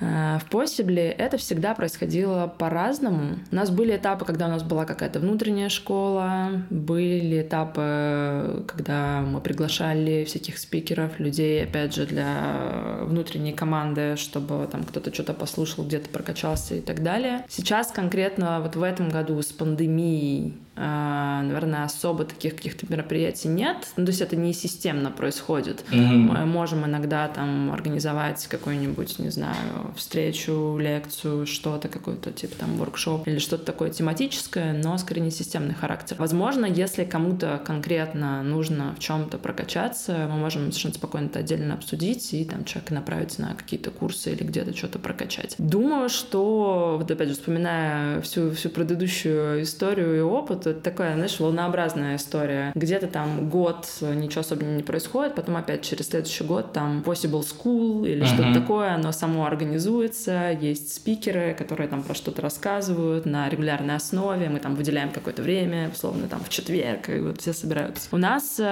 в 0.00 0.42
Possible 0.50 1.10
это 1.10 1.36
всегда 1.36 1.74
происходило 1.74 2.46
по-разному. 2.46 3.38
У 3.50 3.54
нас 3.54 3.70
были 3.70 3.96
этапы, 3.96 4.24
когда 4.24 4.46
у 4.46 4.50
нас 4.50 4.62
была 4.62 4.84
какая-то 4.84 5.20
внутренняя 5.20 5.68
школа, 5.68 6.62
были 6.70 7.42
этапы, 7.42 8.64
когда 8.66 9.20
мы 9.20 9.40
приглашали 9.40 10.24
всяких 10.24 10.58
спикеров, 10.58 11.20
людей, 11.20 11.62
опять 11.64 11.94
же, 11.94 12.06
для 12.06 12.98
внутренней 13.02 13.52
команды, 13.52 14.16
чтобы 14.16 14.68
там 14.70 14.84
кто-то 14.84 15.12
что-то 15.12 15.32
послушал, 15.32 15.84
где-то 15.84 16.08
прокачался 16.08 16.74
и 16.74 16.80
так 16.80 17.02
далее. 17.02 17.44
Сейчас 17.48 17.92
конкретно 17.92 18.60
вот 18.60 18.76
в 18.76 18.82
этом 18.82 19.08
году 19.08 19.40
с 19.40 19.52
пандемией 19.52 20.54
э, 20.76 21.40
наверное, 21.42 21.84
особо 21.84 22.24
таких 22.24 22.56
каких-то 22.56 22.86
мероприятий 22.88 23.48
нет. 23.48 23.76
Ну, 23.96 24.04
то 24.04 24.10
есть 24.10 24.20
это 24.20 24.36
не 24.36 24.52
системно 24.52 25.10
происходит. 25.10 25.84
Mm-hmm. 25.90 26.16
Мы 26.16 26.46
можем 26.46 26.84
иногда 26.84 27.28
там 27.28 27.72
организовать 27.72 28.46
какой-нибудь, 28.46 29.18
не 29.18 29.30
знаю, 29.30 29.83
встречу, 29.96 30.76
лекцию, 30.78 31.46
что-то, 31.46 31.88
какой-то 31.88 32.32
типа 32.32 32.56
там 32.56 32.76
воркшоп 32.76 33.26
или 33.26 33.38
что-то 33.38 33.64
такое 33.64 33.90
тематическое, 33.90 34.72
но 34.72 34.96
скорее 34.98 35.20
не 35.20 35.30
системный 35.30 35.74
характер. 35.74 36.16
Возможно, 36.18 36.66
если 36.66 37.04
кому-то 37.04 37.60
конкретно 37.64 38.42
нужно 38.42 38.94
в 38.96 39.00
чем-то 39.00 39.38
прокачаться, 39.38 40.28
мы 40.30 40.38
можем 40.38 40.70
совершенно 40.70 40.94
спокойно 40.94 41.26
это 41.26 41.40
отдельно 41.40 41.74
обсудить 41.74 42.32
и 42.32 42.44
там 42.44 42.64
человека 42.64 42.94
направить 42.94 43.38
на 43.38 43.54
какие-то 43.54 43.90
курсы 43.90 44.32
или 44.32 44.42
где-то 44.42 44.76
что-то 44.76 44.98
прокачать. 44.98 45.54
Думаю, 45.58 46.08
что, 46.08 46.96
вот 46.98 47.10
опять 47.10 47.28
же, 47.28 47.34
вспоминая 47.34 48.20
всю, 48.20 48.50
всю 48.52 48.68
предыдущую 48.70 49.62
историю 49.62 50.16
и 50.16 50.20
опыт, 50.20 50.66
это 50.66 50.80
такая, 50.80 51.14
знаешь, 51.14 51.38
волнообразная 51.38 52.16
история. 52.16 52.72
Где-то 52.74 53.06
там 53.06 53.48
год 53.48 53.86
ничего 54.00 54.40
особенно 54.40 54.76
не 54.76 54.82
происходит, 54.82 55.34
потом 55.34 55.56
опять 55.56 55.82
через 55.82 56.08
следующий 56.08 56.44
год 56.44 56.72
там 56.72 57.02
Possible 57.04 57.44
School 57.44 58.08
или 58.08 58.22
uh-huh. 58.22 58.26
что-то 58.26 58.54
такое, 58.54 58.94
оно 58.94 59.12
само 59.12 59.46
организуется, 59.74 60.56
есть 60.60 60.94
спикеры, 60.94 61.54
которые 61.58 61.88
там 61.88 62.02
про 62.02 62.14
что-то 62.14 62.42
рассказывают 62.42 63.26
на 63.26 63.48
регулярной 63.48 63.96
основе, 63.96 64.48
мы 64.48 64.60
там 64.60 64.76
выделяем 64.76 65.10
какое-то 65.10 65.42
время, 65.42 65.90
условно, 65.92 66.28
там 66.28 66.40
в 66.44 66.48
четверг, 66.48 67.08
и 67.08 67.18
вот 67.18 67.40
все 67.40 67.52
собираются. 67.52 68.08
У 68.12 68.16
нас, 68.16 68.60
э, 68.60 68.62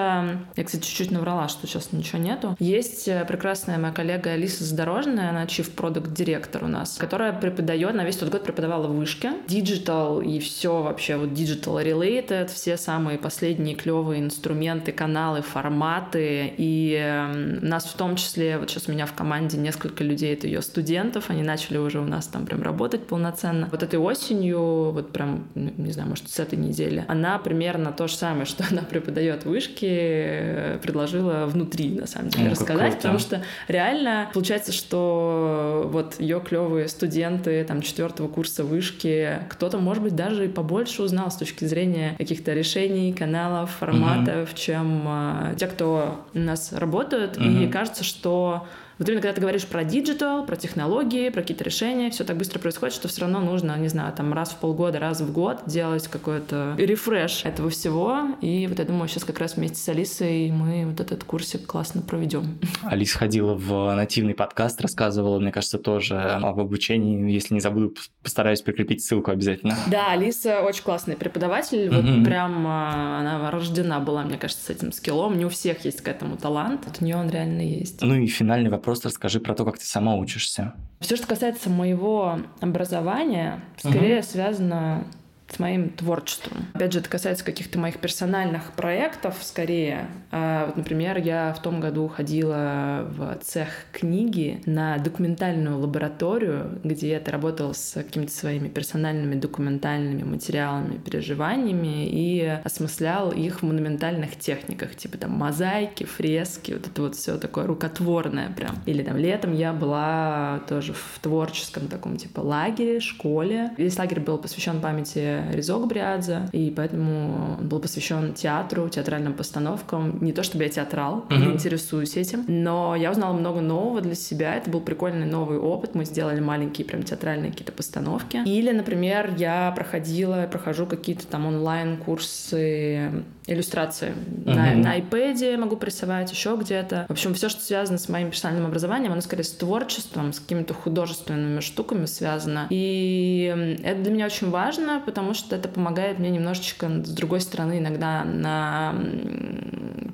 я, 0.57 0.65
кстати, 0.65 0.85
чуть-чуть 0.85 1.11
наврала, 1.11 1.49
что 1.49 1.67
сейчас 1.67 1.93
ничего 1.93 2.19
нету, 2.19 2.57
есть 2.61 3.09
э, 3.09 3.25
прекрасная 3.27 3.79
моя 3.79 3.93
коллега 3.93 4.31
Алиса 4.31 4.65
Задорожная, 4.65 5.31
она 5.31 5.45
Chief 5.45 5.69
Product 5.75 6.15
Director 6.15 6.65
у 6.65 6.69
нас, 6.69 6.97
которая 6.99 7.33
преподает, 7.33 7.91
она 7.91 8.05
весь 8.05 8.17
тот 8.17 8.31
год 8.31 8.45
преподавала 8.45 8.87
в 8.87 8.97
вышке, 8.97 9.33
digital 9.49 10.25
и 10.25 10.39
все 10.39 10.83
вообще 10.83 11.17
вот 11.17 11.31
digital 11.31 11.85
related, 11.85 12.47
все 12.53 12.77
самые 12.77 13.19
последние 13.19 13.75
клевые 13.75 14.21
инструменты, 14.21 14.93
каналы, 14.93 15.43
форматы, 15.43 16.53
и 16.57 16.97
э, 16.97 17.27
нас 17.61 17.87
в 17.87 17.95
том 17.97 18.15
числе, 18.15 18.59
вот 18.59 18.71
сейчас 18.71 18.89
у 18.89 18.93
меня 18.93 19.07
в 19.07 19.15
команде 19.15 19.59
несколько 19.59 20.05
людей, 20.05 20.35
это 20.35 20.47
ее 20.47 20.63
студентов, 20.93 21.31
они 21.31 21.43
начали 21.43 21.79
уже 21.79 22.01
у 22.01 22.05
нас 22.05 22.27
там 22.27 22.45
прям 22.45 22.63
работать 22.63 23.07
полноценно. 23.07 23.67
Вот 23.71 23.83
этой 23.83 23.99
осенью, 23.99 24.91
вот 24.91 25.11
прям, 25.11 25.49
ну, 25.55 25.73
не 25.79 25.91
знаю, 25.91 26.11
может, 26.11 26.29
с 26.29 26.39
этой 26.39 26.59
недели, 26.59 27.07
она 27.09 27.39
примерно 27.39 27.93
то 27.93 28.09
же 28.09 28.15
самое, 28.15 28.45
что 28.53 28.65
она 28.71 28.83
преподает 28.83 29.47
вышки, 29.47 29.89
э, 29.89 30.79
предложила 30.83 31.47
внутри, 31.47 31.99
на 31.99 32.07
самом 32.07 32.29
деле, 32.29 32.45
ну, 32.45 32.51
рассказать, 32.51 32.97
потому 32.97 33.19
что 33.19 33.43
реально 33.69 34.29
получается, 34.35 34.73
что 34.73 35.89
вот 35.91 36.21
ее 36.21 36.43
клевые 36.47 36.89
студенты 36.89 37.65
там 37.65 37.81
четвертого 37.81 38.29
курса 38.29 38.63
вышки, 38.63 39.39
кто-то, 39.49 39.79
может 39.79 40.03
быть, 40.03 40.15
даже 40.15 40.45
и 40.45 40.49
побольше 40.49 41.03
узнал 41.03 41.31
с 41.31 41.37
точки 41.37 41.65
зрения 41.65 42.17
каких-то 42.19 42.53
решений, 42.53 43.15
каналов, 43.15 43.71
форматов, 43.71 44.51
угу. 44.51 44.59
чем 44.59 45.05
э, 45.07 45.55
те, 45.57 45.69
кто 45.69 46.27
у 46.35 46.39
нас 46.39 46.75
работают. 46.75 47.39
Угу. 47.39 47.45
И 47.45 47.67
кажется, 47.69 48.05
что 48.05 48.67
вот 49.03 49.09
именно 49.09 49.21
когда 49.21 49.35
ты 49.35 49.41
говоришь 49.41 49.67
про 49.67 49.83
digital, 49.83 50.47
про 50.47 50.55
технологии, 50.55 51.29
про 51.31 51.41
какие-то 51.41 51.65
решения, 51.65 52.09
все 52.11 52.23
так 52.23 52.37
быстро 52.37 52.61
происходит, 52.61 52.95
что 52.95 53.09
все 53.09 53.23
равно 53.23 53.41
нужно, 53.41 53.77
не 53.77 53.89
знаю, 53.89 54.13
там 54.13 54.33
раз 54.33 54.51
в 54.51 54.59
полгода, 54.59 55.01
раз 55.01 55.21
в 55.21 55.33
год 55.33 55.63
делать 55.67 56.07
какой-то 56.07 56.77
refresh 56.79 57.45
этого 57.45 57.69
всего. 57.71 58.29
И 58.41 58.69
вот 58.69 58.79
я 58.79 58.85
думаю, 58.85 59.09
сейчас 59.09 59.25
как 59.25 59.41
раз 59.41 59.57
вместе 59.57 59.79
с 59.79 59.89
Алисой 59.89 60.53
мы 60.53 60.87
вот 60.87 61.01
этот 61.01 61.25
курсик 61.25 61.67
классно 61.67 62.01
проведем. 62.01 62.61
Алиса 62.85 63.19
ходила 63.19 63.55
в 63.55 63.93
нативный 63.97 64.35
подкаст, 64.35 64.81
рассказывала, 64.81 65.41
мне 65.41 65.51
кажется, 65.51 65.79
тоже 65.79 66.21
об 66.21 66.61
обучении. 66.61 67.29
Если 67.29 67.55
не 67.55 67.61
забуду, 67.61 67.97
постараюсь 68.23 68.63
прикрепить 68.63 69.05
ссылку 69.05 69.33
обязательно. 69.33 69.77
Да, 69.91 70.13
Алиса 70.13 70.61
очень 70.63 70.85
классный 70.85 71.17
преподаватель. 71.17 71.91
Вот 71.91 72.05
mm-hmm. 72.05 72.25
прям 72.25 72.65
а, 72.69 73.19
она 73.19 73.51
рождена 73.51 73.99
была, 73.99 74.23
мне 74.23 74.39
кажется, 74.39 74.65
с 74.65 74.71
этим 74.71 74.93
скиллом. 74.93 75.37
Не 75.37 75.45
у 75.45 75.49
всех 75.49 75.85
есть 75.85 76.03
к 76.03 76.07
этому 76.07 76.37
талант. 76.37 76.87
У 77.01 77.05
нее 77.05 77.17
он 77.17 77.29
реально 77.31 77.63
есть. 77.63 78.01
Ну 78.01 78.15
и 78.15 78.29
финальный 78.29 78.71
вопрос 78.71 78.92
просто 78.93 79.09
расскажи 79.09 79.41
про 79.41 79.55
то, 79.55 79.65
как 79.65 79.79
ты 79.79 79.87
сама 79.87 80.17
учишься. 80.17 80.75
Все, 81.01 81.17
что 81.17 81.27
касается 81.27 81.71
моего 81.71 82.41
образования, 82.61 83.61
скорее 83.79 84.19
угу. 84.19 84.27
связано 84.27 85.05
с 85.53 85.59
моим 85.59 85.91
творчеством. 85.91 86.67
Опять 86.75 86.93
же, 86.93 87.01
это 87.01 87.09
касается 87.09 87.45
каких-то 87.45 87.79
моих 87.79 87.99
персональных 87.99 88.73
проектов 88.73 89.37
скорее. 89.43 90.07
А, 90.31 90.67
вот, 90.67 90.77
например, 90.77 91.19
я 91.19 91.53
в 91.53 91.63
том 91.63 91.81
году 91.81 92.09
ходила 92.09 93.07
в 93.11 93.39
цех 93.43 93.69
книги 93.93 94.63
на 94.67 94.99
документальную 94.99 95.79
лабораторию, 95.79 96.81
где 96.83 97.11
я 97.11 97.23
работала 97.25 97.73
с 97.73 97.95
какими-то 97.95 98.33
своими 98.33 98.69
персональными 98.69 99.35
документальными 99.35 100.23
материалами, 100.23 100.99
переживаниями 100.99 102.09
и 102.09 102.59
осмыслял 102.65 103.31
их 103.31 103.61
в 103.61 103.63
монументальных 103.65 104.39
техниках, 104.39 104.97
типа 104.97 105.19
там 105.19 105.33
мозаики, 105.33 106.05
фрески, 106.05 106.73
вот 106.73 106.87
это 106.87 107.03
вот 107.03 107.15
все 107.15 107.37
такое 107.39 107.67
рукотворное 107.67 108.51
прям. 108.51 108.77
Или 108.87 109.03
там 109.03 109.17
летом 109.17 109.55
я 109.55 109.73
была 109.73 110.63
тоже 110.69 110.93
в 110.93 111.19
творческом 111.21 111.89
таком 111.89 112.17
типа 112.17 112.41
лагере, 112.41 113.01
школе. 113.01 113.71
Весь 113.77 113.99
лагерь 113.99 114.21
был 114.21 114.39
посвящен 114.39 114.81
памяти 114.81 115.42
Резок 115.51 115.87
Бриадзе, 115.87 116.49
и 116.53 116.73
поэтому 116.75 117.57
он 117.59 117.69
был 117.69 117.81
посвящен 117.81 118.35
театру, 118.35 118.89
театральным 118.89 119.35
постановкам. 119.35 120.19
Не 120.23 120.33
то 120.33 120.43
чтобы 120.43 120.65
я 120.65 120.71
театрал, 120.71 121.25
uh-huh. 121.29 121.39
не 121.39 121.53
интересуюсь 121.53 122.17
этим, 122.17 122.45
но 122.49 122.95
я 122.97 123.11
узнала 123.11 123.33
много 123.33 123.61
нового 123.61 124.01
для 124.01 124.15
себя. 124.15 124.55
Это 124.55 124.71
был 124.71 124.81
прикольный 124.81 125.27
новый 125.27 125.59
опыт. 125.59 125.95
Мы 125.95 126.05
сделали 126.05 126.41
маленькие 126.41 126.87
прям 126.87 127.03
театральные 127.03 127.51
какие-то 127.51 127.73
постановки. 127.73 128.41
Или, 128.45 128.73
например, 128.73 129.35
я 129.37 129.73
проходила, 129.75 130.49
прохожу 130.51 130.87
какие-то 130.87 131.27
там 131.27 131.47
онлайн-курсы 131.47 133.25
иллюстрации. 133.47 134.13
Uh-huh. 134.45 134.55
На, 134.55 134.75
на 134.75 134.99
iPad 134.99 135.57
могу 135.57 135.79
рисовать, 135.83 136.31
еще 136.31 136.57
где-то. 136.61 137.07
В 137.09 137.13
общем, 137.13 137.35
все, 137.35 137.49
что 137.49 137.61
связано 137.61 137.99
с 137.99 138.09
моим 138.09 138.31
персональным 138.31 138.67
образованием, 138.67 139.13
оно 139.13 139.21
скорее 139.21 139.43
с 139.43 139.51
творчеством, 139.51 140.33
с 140.33 140.39
какими-то 140.39 140.75
художественными 140.75 141.61
штуками 141.61 142.07
связано. 142.07 142.67
И 142.71 143.79
это 143.83 144.01
для 144.01 144.13
меня 144.13 144.27
очень 144.27 144.51
важно, 144.51 145.03
потому 145.05 145.35
что 145.35 145.57
это 145.57 145.69
помогает 145.69 146.19
мне 146.19 146.31
немножечко 146.31 146.89
с 146.89 147.11
другой 147.11 147.41
стороны 147.41 147.79
иногда 147.79 148.25
на 148.25 148.95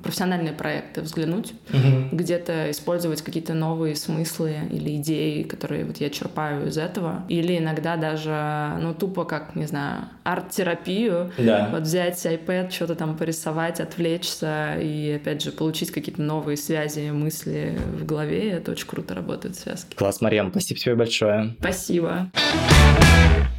профессиональные 0.03 0.53
проекты 0.53 1.01
взглянуть, 1.01 1.53
uh-huh. 1.69 2.09
где-то 2.11 2.71
использовать 2.71 3.21
какие-то 3.21 3.53
новые 3.53 3.95
смыслы 3.95 4.55
или 4.71 4.95
идеи, 4.95 5.43
которые 5.43 5.85
вот 5.85 5.97
я 5.97 6.09
черпаю 6.09 6.67
из 6.67 6.77
этого. 6.77 7.25
Или 7.27 7.57
иногда 7.57 7.95
даже, 7.95 8.77
ну, 8.81 8.93
тупо 8.93 9.25
как, 9.25 9.55
не 9.55 9.65
знаю, 9.65 10.05
арт-терапию. 10.23 11.31
Да. 11.37 11.69
Вот 11.71 11.83
взять 11.83 12.25
iPad, 12.25 12.71
что-то 12.71 12.95
там 12.95 13.18
порисовать, 13.19 13.81
отвлечься 13.81 14.79
и, 14.81 15.19
опять 15.21 15.43
же, 15.43 15.51
получить 15.51 15.91
какие-то 15.91 16.21
новые 16.21 16.55
связи, 16.55 17.11
мысли 17.11 17.77
в 17.99 18.05
голове. 18.05 18.49
Это 18.51 18.71
очень 18.71 18.87
круто 18.87 19.13
работает 19.13 19.57
связки. 19.57 19.95
Класс, 19.95 20.21
Марьям, 20.21 20.49
спасибо 20.51 20.79
тебе 20.79 20.95
большое. 20.95 21.55
Спасибо. 21.59 22.31
Спасибо. 22.33 23.49